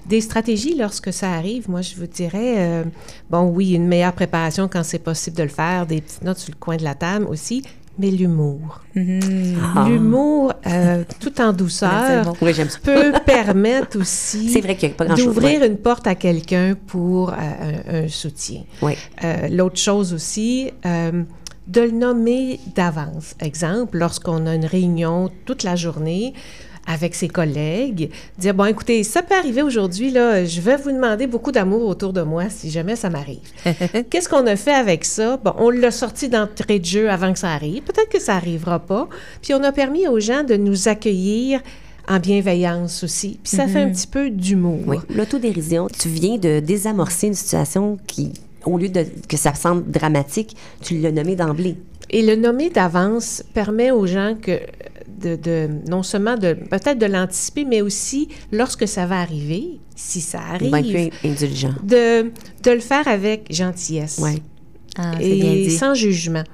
des 0.06 0.20
stratégies, 0.20 0.76
lorsque 0.76 1.12
ça 1.12 1.32
arrive, 1.32 1.70
moi, 1.70 1.80
je 1.80 1.96
vous 1.96 2.06
dirais, 2.06 2.84
bon, 3.30 3.44
oui, 3.44 3.72
une 3.72 3.86
meilleure 3.86 4.12
préparation 4.12 4.68
quand 4.68 4.82
c'est 4.82 4.98
possible 4.98 5.36
de 5.36 5.42
le 5.42 5.48
faire, 5.48 5.86
des 5.86 6.00
petites 6.00 6.22
notes 6.22 6.38
sur 6.38 6.52
le 6.52 6.58
coin 6.58 6.76
de 6.76 6.84
la 6.84 6.94
table 6.94 7.26
aussi, 7.26 7.64
mais 7.98 8.10
l'humour. 8.10 8.80
Mm-hmm. 8.96 9.54
Ah. 9.76 9.86
L'humour, 9.88 10.52
euh, 10.66 11.04
tout 11.20 11.40
en 11.40 11.52
douceur, 11.52 12.34
peut 12.82 13.12
permettre 13.26 13.98
aussi 13.98 14.60
d'ouvrir 15.16 15.64
une 15.64 15.76
porte 15.76 16.06
à 16.06 16.14
quelqu'un 16.14 16.74
pour 16.86 17.30
euh, 17.30 18.04
un, 18.04 18.08
soutien. 18.08 18.62
Euh, 18.82 19.48
l'autre 19.48 19.78
chose 19.78 20.12
aussi, 20.12 20.72
de 20.84 21.80
le 21.80 21.90
nommer 21.92 22.60
d'avance. 22.74 23.34
Exemple, 23.40 23.98
lorsqu'on 23.98 24.46
a 24.46 24.54
une 24.54 24.66
réunion 24.66 25.30
toute 25.46 25.62
la 25.62 25.76
journée, 25.76 26.34
avec 26.86 27.14
ses 27.14 27.28
collègues, 27.28 28.10
dire 28.38 28.54
bon 28.54 28.66
écoutez, 28.66 29.04
ça 29.04 29.22
peut 29.22 29.34
arriver 29.34 29.62
aujourd'hui 29.62 30.10
là, 30.10 30.44
je 30.44 30.60
vais 30.60 30.76
vous 30.76 30.92
demander 30.92 31.26
beaucoup 31.26 31.52
d'amour 31.52 31.88
autour 31.88 32.12
de 32.12 32.22
moi 32.22 32.44
si 32.50 32.70
jamais 32.70 32.96
ça 32.96 33.10
m'arrive. 33.10 33.40
Qu'est-ce 34.10 34.28
qu'on 34.28 34.46
a 34.46 34.56
fait 34.56 34.74
avec 34.74 35.04
ça? 35.04 35.38
Bon, 35.38 35.54
on 35.58 35.70
l'a 35.70 35.90
sorti 35.90 36.28
d'entrée 36.28 36.78
de 36.78 36.84
jeu 36.84 37.10
avant 37.10 37.32
que 37.32 37.38
ça 37.38 37.50
arrive. 37.50 37.82
Peut-être 37.82 38.10
que 38.10 38.20
ça 38.20 38.34
arrivera 38.34 38.78
pas. 38.80 39.08
Puis 39.42 39.54
on 39.54 39.62
a 39.62 39.72
permis 39.72 40.08
aux 40.08 40.20
gens 40.20 40.44
de 40.44 40.56
nous 40.56 40.88
accueillir 40.88 41.60
en 42.06 42.18
bienveillance 42.18 43.02
aussi. 43.02 43.38
Puis 43.42 43.56
ça 43.56 43.66
fait 43.66 43.80
un 43.80 43.86
mhm. 43.86 43.92
petit 43.92 44.06
peu 44.06 44.30
d'humour. 44.30 44.80
Oui, 44.86 44.98
l'autodérision, 45.14 45.88
tu 45.88 46.08
viens 46.08 46.36
de 46.36 46.60
désamorcer 46.60 47.28
une 47.28 47.34
situation 47.34 47.98
qui 48.06 48.32
au 48.66 48.78
lieu 48.78 48.88
de 48.88 49.04
que 49.28 49.36
ça 49.36 49.54
semble 49.54 49.90
dramatique, 49.90 50.56
tu 50.80 50.98
l'as 50.98 51.12
nommé 51.12 51.36
d'emblée. 51.36 51.76
Et 52.10 52.22
le 52.22 52.36
nommer 52.36 52.70
d'avance 52.70 53.42
permet 53.54 53.90
aux 53.90 54.06
gens 54.06 54.36
que 54.40 54.60
de, 55.20 55.68
non 55.88 56.02
seulement 56.02 56.36
de 56.36 56.54
peut-être 56.54 56.98
de 56.98 57.06
l'anticiper, 57.06 57.64
mais 57.64 57.80
aussi 57.80 58.28
lorsque 58.52 58.86
ça 58.86 59.06
va 59.06 59.20
arriver, 59.20 59.80
si 59.94 60.20
ça 60.20 60.40
arrive, 60.40 61.10
indulgent. 61.24 61.74
De, 61.82 62.32
de 62.62 62.70
le 62.70 62.80
faire 62.80 63.06
avec 63.06 63.52
gentillesse 63.52 64.18
ouais. 64.18 64.36
ah, 64.98 65.12
et 65.20 65.70
sans 65.70 65.94
jugement. 65.94 66.44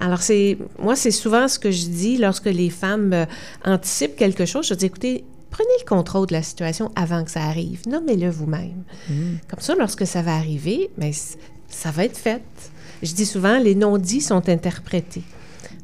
Alors 0.00 0.22
c'est 0.22 0.56
moi 0.78 0.96
c'est 0.96 1.10
souvent 1.10 1.46
ce 1.46 1.58
que 1.58 1.70
je 1.70 1.86
dis 1.86 2.16
lorsque 2.16 2.46
les 2.46 2.70
femmes 2.70 3.12
euh, 3.12 3.26
anticipent 3.64 4.16
quelque 4.16 4.46
chose, 4.46 4.66
je 4.66 4.74
dis 4.74 4.86
écoutez 4.86 5.24
prenez 5.50 5.68
le 5.80 5.86
contrôle 5.86 6.26
de 6.26 6.32
la 6.32 6.42
situation 6.42 6.90
avant 6.96 7.24
que 7.24 7.30
ça 7.30 7.42
arrive, 7.42 7.82
nommez-le 7.86 8.30
vous-même. 8.30 8.84
Mm. 9.08 9.36
Comme 9.48 9.60
ça 9.60 9.74
lorsque 9.74 10.06
ça 10.06 10.22
va 10.22 10.36
arriver, 10.36 10.90
mais 10.96 11.10
ben, 11.10 11.14
ça 11.68 11.90
va 11.90 12.04
être 12.04 12.16
fait. 12.16 12.42
Je 13.02 13.12
dis 13.12 13.26
souvent 13.26 13.58
les 13.58 13.74
non-dits 13.74 14.20
sont 14.20 14.48
interprétés. 14.48 15.22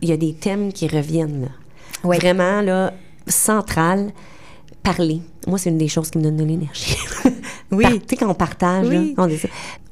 Il 0.03 0.09
y 0.09 0.13
a 0.13 0.17
des 0.17 0.35
thèmes 0.35 0.73
qui 0.73 0.89
reviennent. 0.89 1.51
Vraiment, 2.03 2.61
là, 2.61 2.93
central, 3.27 4.13
parler. 4.83 5.21
Moi, 5.47 5.59
c'est 5.59 5.71
une 5.71 5.79
des 5.79 5.89
choses 5.89 6.11
qui 6.11 6.19
me 6.19 6.23
donne 6.23 6.37
de 6.37 6.45
l'énergie. 6.45 6.97
oui. 7.71 7.85
tu 8.01 8.01
sais, 8.11 8.17
quand 8.17 8.29
on 8.29 8.35
partage, 8.35 8.89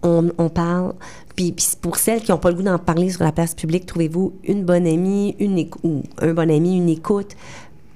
on, 0.02 0.30
on, 0.38 0.48
parle. 0.48 0.94
Puis, 1.34 1.54
pour 1.80 1.96
celles 1.96 2.22
qui 2.22 2.30
n'ont 2.30 2.38
pas 2.38 2.50
le 2.50 2.56
goût 2.56 2.62
d'en 2.62 2.78
parler 2.78 3.10
sur 3.10 3.24
la 3.24 3.32
place 3.32 3.54
publique, 3.54 3.86
trouvez-vous 3.86 4.34
une 4.44 4.64
bonne 4.64 4.86
amie, 4.86 5.34
une 5.38 5.68
ou 5.82 6.02
un 6.18 6.32
bon 6.32 6.50
ami, 6.50 6.76
une 6.76 6.88
écoute, 6.88 7.34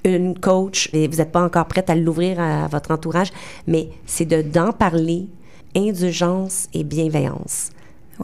une 0.04 0.38
coach. 0.38 0.90
Et 0.92 1.06
vous 1.08 1.16
n'êtes 1.16 1.32
pas 1.32 1.42
encore 1.42 1.66
prête 1.66 1.90
à 1.90 1.94
l'ouvrir 1.94 2.40
à, 2.40 2.66
votre 2.68 2.90
entourage, 2.90 3.30
mais 3.66 3.88
c'est 4.06 4.24
de 4.24 4.42
d'en 4.42 4.72
parler, 4.72 5.26
indulgence 5.76 6.68
et 6.74 6.84
bienveillance. 6.84 7.70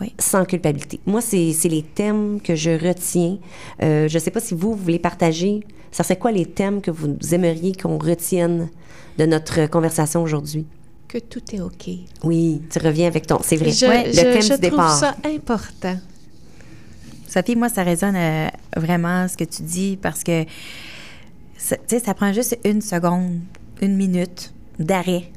Oui. 0.00 0.12
Sans 0.18 0.44
culpabilité. 0.44 0.98
Moi, 1.06 1.20
c'est 1.20 1.54
les 1.64 1.82
thèmes 1.82 2.40
que 2.40 2.56
je 2.56 2.70
retiens. 2.70 3.38
Euh, 3.80 4.08
je 4.08 4.14
ne 4.14 4.18
sais 4.18 4.32
pas 4.32 4.40
si 4.40 4.54
vous, 4.54 4.72
vous 4.72 4.82
voulez 4.82 4.98
partager 4.98 5.60
ça 5.94 6.02
serait 6.02 6.18
quoi 6.18 6.32
les 6.32 6.44
thèmes 6.44 6.80
que 6.80 6.90
vous 6.90 7.16
aimeriez 7.32 7.72
qu'on 7.72 7.98
retienne 7.98 8.68
de 9.16 9.26
notre 9.26 9.66
conversation 9.66 10.24
aujourd'hui? 10.24 10.66
Que 11.06 11.18
tout 11.18 11.42
est 11.52 11.60
OK. 11.60 11.88
Oui, 12.24 12.62
tu 12.68 12.80
reviens 12.80 13.06
avec 13.06 13.28
ton. 13.28 13.38
C'est 13.44 13.54
vrai, 13.54 13.70
je, 13.70 13.86
le 13.86 14.12
thème 14.12 14.42
je 14.42 14.60
du 14.60 14.70
trouve 14.70 14.98
ça 14.98 15.14
important. 15.24 15.96
Sophie, 17.28 17.54
moi, 17.54 17.68
ça 17.68 17.84
résonne 17.84 18.16
euh, 18.16 18.48
vraiment 18.76 19.28
ce 19.28 19.36
que 19.36 19.44
tu 19.44 19.62
dis 19.62 19.96
parce 20.02 20.24
que, 20.24 20.42
tu 20.42 20.48
sais, 21.86 22.00
ça 22.00 22.12
prend 22.12 22.32
juste 22.32 22.58
une 22.64 22.80
seconde, 22.80 23.38
une 23.80 23.94
minute 23.94 24.52
d'arrêt. 24.80 25.30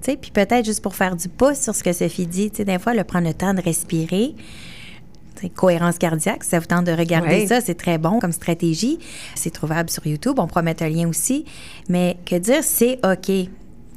Tu 0.00 0.12
sais, 0.12 0.16
puis 0.16 0.30
peut-être 0.30 0.64
juste 0.64 0.80
pour 0.80 0.94
faire 0.94 1.14
du 1.14 1.28
pouce 1.28 1.60
sur 1.60 1.74
ce 1.74 1.84
que 1.84 1.92
Sophie 1.92 2.26
dit, 2.26 2.50
tu 2.50 2.56
sais, 2.56 2.64
des 2.64 2.78
fois, 2.78 2.94
le 2.94 3.04
prendre 3.04 3.28
le 3.28 3.34
temps 3.34 3.52
de 3.52 3.60
respirer, 3.60 4.34
cohérence 5.54 5.98
cardiaque. 5.98 6.44
Si 6.44 6.50
ça 6.50 6.58
vous 6.58 6.66
tente 6.66 6.84
de 6.84 6.92
regarder 6.92 7.46
ça, 7.46 7.60
c'est 7.60 7.74
très 7.74 7.98
bon 7.98 8.18
comme 8.20 8.32
stratégie. 8.32 8.98
C'est 9.34 9.50
trouvable 9.50 9.90
sur 9.90 10.06
YouTube. 10.06 10.34
On 10.38 10.46
pourra 10.46 10.62
mettre 10.62 10.82
un 10.82 10.88
lien 10.88 11.08
aussi. 11.08 11.44
Mais 11.88 12.16
que 12.24 12.36
dire, 12.36 12.62
c'est 12.62 12.98
OK. 13.04 13.48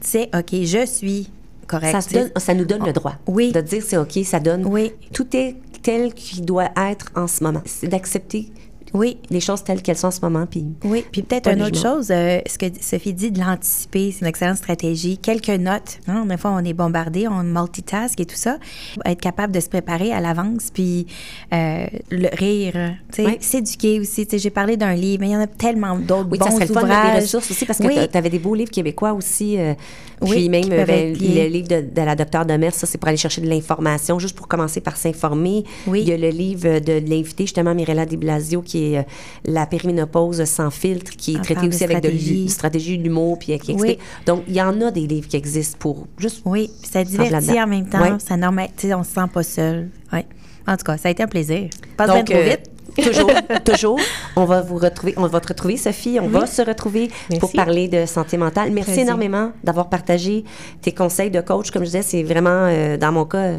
C'est 0.02 0.30
OK. 0.36 0.52
Je 0.52 0.86
suis 0.86 1.30
correct. 1.68 2.32
Ça, 2.38 2.54
nous 2.54 2.66
donne 2.66 2.86
le 2.86 2.94
droit 2.94 3.16
oui. 3.28 3.52
de 3.52 3.62
dire 3.62 3.84
c'est 3.86 3.98
OK. 3.98 4.20
Ça 4.24 4.40
donne. 4.40 4.66
Oui. 4.66 4.92
Tout 5.14 5.36
est 5.36 5.56
tel 5.82 6.14
qu'il 6.14 6.46
doit 6.46 6.70
être 6.78 7.12
en 7.16 7.28
ce 7.28 7.44
moment. 7.44 7.62
C'est 7.66 7.88
d'accepter 7.88 8.52
oui. 8.94 9.18
Les 9.30 9.40
choses 9.40 9.64
telles 9.64 9.82
qu'elles 9.82 9.98
sont 9.98 10.08
en 10.08 10.12
ce 10.12 10.22
moment. 10.22 10.46
Puis 10.46 10.66
oui, 10.84 11.04
puis 11.12 11.24
peut-être 11.24 11.50
une 11.50 11.64
autre 11.64 11.80
chose, 11.80 12.12
euh, 12.12 12.40
ce 12.46 12.58
que 12.58 12.66
Sophie 12.80 13.14
dit 13.14 13.32
de 13.32 13.40
l'anticiper, 13.40 14.12
c'est 14.12 14.22
une 14.22 14.28
excellente 14.28 14.58
stratégie. 14.58 15.18
Quelques 15.18 15.50
notes. 15.50 16.00
Hein, 16.08 16.26
des 16.26 16.38
fois, 16.38 16.52
on 16.52 16.64
est 16.64 16.74
bombardé, 16.74 17.28
on 17.28 17.44
multitask 17.44 18.20
et 18.20 18.26
tout 18.26 18.36
ça. 18.36 18.58
Être 19.06 19.20
capable 19.20 19.54
de 19.54 19.60
se 19.60 19.70
préparer 19.70 20.12
à 20.12 20.20
l'avance, 20.20 20.70
puis 20.72 21.08
euh, 21.54 21.86
le 22.12 22.30
rire, 22.34 22.96
s'éduquer 23.40 24.00
aussi. 24.00 24.28
J'ai 24.32 24.50
parlé 24.50 24.78
d'un 24.78 24.94
livre, 24.94 25.22
mais 25.22 25.30
il 25.30 25.34
y 25.34 25.38
en 25.38 25.42
a 25.42 25.48
tellement 25.48 25.98
d'autres 25.98 26.30
oui, 26.32 26.38
bons 26.38 26.46
ça 26.46 26.52
serait 26.52 26.70
ouvrages. 26.70 27.16
des 27.16 27.22
ressources 27.22 27.50
aussi, 27.50 27.66
parce 27.66 27.80
que 27.80 28.06
tu 28.06 28.18
avais 28.18 28.30
des 28.30 28.40
beaux 28.40 28.56
livres 28.56 28.72
québécois 28.72 29.14
aussi. 29.14 29.58
Euh, 29.58 29.74
puis 30.22 30.50
même 30.50 30.70
ben, 30.70 31.14
le 31.14 31.48
livre 31.48 31.68
de, 31.68 32.02
la 32.02 32.16
docteure 32.16 32.46
Demers, 32.46 32.74
ça, 32.74 32.88
c'est 32.88 32.98
pour 32.98 33.08
aller 33.08 33.18
chercher 33.18 33.42
de 33.42 33.50
l'information, 33.50 34.20
juste 34.20 34.36
pour 34.36 34.48
commencer 34.48 34.82
par 34.82 34.98
s'informer. 34.98 35.64
Oui. 35.88 36.02
Il 36.02 36.10
y 36.10 36.14
a 36.14 36.18
le 36.18 36.30
livre 36.30 36.80
de, 36.80 36.94
l'invité, 37.10 37.44
justement, 37.44 37.76
Mirella 37.76 38.06
Di 38.06 38.18
Blasio, 38.18 38.62
qui 38.62 38.78
est 38.78 38.83
euh, 38.98 39.04
La 39.46 39.66
périménopause 39.66 40.44
sans 40.46 40.70
filtre, 40.70 41.12
qui 41.16 41.36
est 41.36 41.44
traité 41.44 41.68
aussi 41.68 41.84
avec 41.84 42.02
de, 42.02 42.10
de 42.44 42.50
stratégie, 42.50 42.98
de 42.98 43.04
l'humour, 43.04 43.40
puis 43.40 43.58
qui 43.60 43.72
explique. 43.72 44.00
Donc, 44.26 44.44
il 44.48 44.54
y 44.54 44.62
en 44.62 44.80
a 44.82 44.92
des 44.92 45.08
livres 45.08 45.28
qui 45.28 45.38
existent 45.38 45.78
pour 45.80 46.08
juste. 46.18 46.42
Oui, 46.46 46.70
puis 46.82 46.90
ça 46.92 47.04
divertit 47.04 47.62
en 47.62 47.68
même 47.68 47.88
temps. 47.88 48.20
Ça 48.20 48.38
normal, 48.38 48.70
on 48.84 49.04
se 49.04 49.12
sent 49.12 49.28
pas 49.34 49.44
seul. 49.44 49.90
Oui. 50.12 50.20
En 50.68 50.78
tout 50.78 50.84
cas, 50.86 50.98
ça 50.98 51.10
a 51.10 51.12
été 51.12 51.24
un 51.24 51.28
plaisir. 51.28 51.70
Passe 51.98 52.12
bien 52.12 52.24
trop 52.24 52.38
euh, 52.38 52.50
vite 52.50 52.73
toujours, 53.02 53.32
toujours. 53.66 54.00
On 54.36 54.46
va 54.46 54.62
vous 54.62 54.78
retrouver, 54.78 55.14
on 55.18 55.28
va 55.28 55.40
te 55.40 55.48
retrouver, 55.48 55.78
Sophie. 55.78 56.20
On 56.20 56.28
va 56.28 56.46
se 56.46 56.62
retrouver 56.62 57.10
pour 57.40 57.52
parler 57.52 57.88
de 57.88 58.06
santé 58.06 58.38
mentale. 58.38 58.72
Merci 58.72 59.02
énormément 59.02 59.52
d'avoir 59.64 59.90
partagé 59.90 60.44
tes 60.82 60.92
conseils 60.92 61.32
de 61.32 61.42
coach. 61.42 61.72
Comme 61.72 61.84
je 61.84 61.88
disais, 61.88 62.02
c'est 62.02 62.24
vraiment, 62.24 62.68
euh, 62.68 62.98
dans 62.98 63.12
mon 63.12 63.26
cas, 63.26 63.54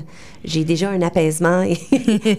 j'ai 0.45 0.65
déjà 0.65 0.91
un 0.91 1.03
apaisement 1.03 1.63
et 1.63 1.77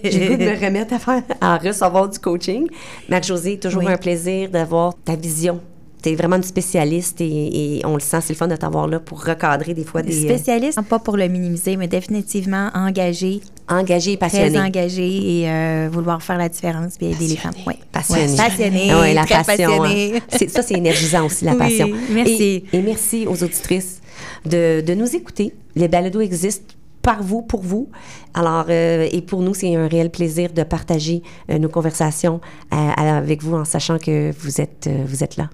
j'ai 0.04 0.28
goût 0.28 0.36
de 0.36 0.44
me 0.44 0.64
remettre 0.64 0.94
à, 0.94 0.98
faire, 0.98 1.22
à 1.40 1.58
recevoir 1.58 2.08
du 2.08 2.18
coaching. 2.18 2.66
Marie-Josée, 3.08 3.58
toujours 3.58 3.88
un 3.88 3.96
plaisir 3.96 4.50
d'avoir 4.50 4.94
ta 5.04 5.16
vision 5.16 5.60
tu 6.02 6.10
es 6.10 6.14
vraiment 6.14 6.36
une 6.36 6.42
spécialiste 6.42 7.20
et, 7.20 7.80
on 7.84 7.94
le 7.94 8.00
sent, 8.00 8.18
c'est 8.22 8.32
le 8.32 8.38
fun 8.38 8.48
de 8.48 8.56
t'avoir 8.56 8.86
là 8.86 9.00
pour 9.00 9.24
recadrer 9.24 9.74
des 9.74 9.84
fois 9.84 10.02
des... 10.02 10.24
Euh, 10.24 10.28
spécialiste, 10.28 10.80
pas 10.82 10.98
pour 10.98 11.16
le 11.16 11.28
minimiser, 11.28 11.76
mais 11.76 11.88
définitivement 11.88 12.70
engagé. 12.74 13.40
Engagé 13.68 14.12
et 14.12 14.16
passionné. 14.16 14.50
Très 14.50 14.60
engagé 14.60 15.40
et 15.40 15.50
euh, 15.50 15.88
vouloir 15.90 16.22
faire 16.22 16.38
la 16.38 16.48
différence 16.48 16.94
et 17.00 17.10
aider 17.10 17.26
les 17.26 17.36
femmes. 17.36 17.54
Oui. 17.66 17.74
Passionné. 17.90 18.36
passionné. 18.36 18.94
Oui, 18.94 19.14
la 19.14 19.24
très 19.24 19.42
passion. 19.42 19.78
Passionné. 19.78 20.22
ça, 20.48 20.62
c'est 20.62 20.74
énergisant 20.74 21.26
aussi, 21.26 21.44
la 21.44 21.54
passion. 21.54 21.88
Merci. 22.10 22.64
Et, 22.72 22.82
merci 22.82 23.26
aux 23.26 23.42
auditrices 23.42 24.00
de, 24.44 24.80
de 24.80 24.94
nous 24.94 25.16
écouter. 25.16 25.52
Les 25.74 25.88
balados 25.88 26.20
existent 26.20 26.75
par 27.06 27.22
vous, 27.22 27.40
pour 27.40 27.62
vous. 27.62 27.88
Alors, 28.34 28.64
euh, 28.68 29.08
et 29.12 29.22
pour 29.22 29.40
nous, 29.40 29.54
c'est 29.54 29.76
un 29.76 29.86
réel 29.86 30.10
plaisir 30.10 30.52
de 30.52 30.64
partager 30.64 31.22
euh, 31.50 31.58
nos 31.60 31.68
conversations 31.68 32.40
euh, 32.74 32.76
avec 32.96 33.44
vous 33.44 33.54
en 33.54 33.64
sachant 33.64 33.98
que 33.98 34.32
vous 34.40 34.60
êtes, 34.60 34.90
vous 35.06 35.22
êtes 35.22 35.36
là. 35.36 35.48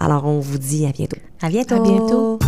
Alors, 0.00 0.24
on 0.24 0.40
vous 0.40 0.56
dit 0.56 0.86
à 0.86 0.92
bientôt. 0.92 1.18
À 1.42 1.50
bientôt. 1.50 1.74
À 1.74 1.80
bientôt. 1.80 2.38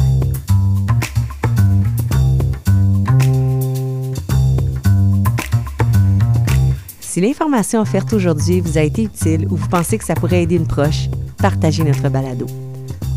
Si 7.03 7.21
l'information 7.21 7.83
offerte 7.83 8.11
aujourd'hui 8.15 8.63
vous 8.63 8.79
a 8.79 8.83
été 8.83 9.03
utile 9.03 9.47
ou 9.51 9.57
vous 9.57 9.69
pensez 9.69 9.99
que 9.99 10.05
ça 10.05 10.15
pourrait 10.15 10.45
aider 10.45 10.57
une 10.57 10.67
proche, 10.67 11.11
partagez 11.37 11.85
notre 11.85 12.09
balado. 12.09 12.47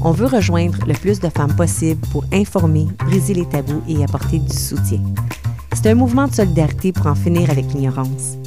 On 0.01 0.11
veut 0.11 0.27
rejoindre 0.27 0.77
le 0.87 0.93
plus 0.93 1.19
de 1.19 1.27
femmes 1.29 1.55
possible 1.55 1.99
pour 2.11 2.23
informer, 2.31 2.87
briser 3.05 3.33
les 3.33 3.45
tabous 3.45 3.81
et 3.87 4.01
apporter 4.03 4.39
du 4.39 4.55
soutien. 4.55 5.01
C'est 5.73 5.89
un 5.89 5.95
mouvement 5.95 6.27
de 6.27 6.33
solidarité 6.33 6.93
pour 6.93 7.07
en 7.07 7.15
finir 7.15 7.49
avec 7.49 7.65
l'ignorance. 7.73 8.37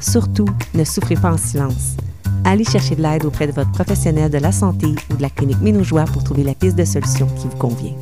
Surtout, 0.00 0.48
ne 0.74 0.84
souffrez 0.84 1.14
pas 1.14 1.32
en 1.32 1.38
silence. 1.38 1.96
Allez 2.44 2.64
chercher 2.64 2.96
de 2.96 3.02
l'aide 3.02 3.24
auprès 3.24 3.46
de 3.46 3.52
votre 3.52 3.72
professionnel 3.72 4.30
de 4.30 4.38
la 4.38 4.52
santé 4.52 4.88
ou 5.10 5.16
de 5.16 5.22
la 5.22 5.30
clinique 5.30 5.60
Ménoujoie 5.60 6.04
pour 6.04 6.24
trouver 6.24 6.44
la 6.44 6.54
piste 6.54 6.76
de 6.76 6.84
solution 6.84 7.26
qui 7.38 7.46
vous 7.48 7.56
convient. 7.56 7.94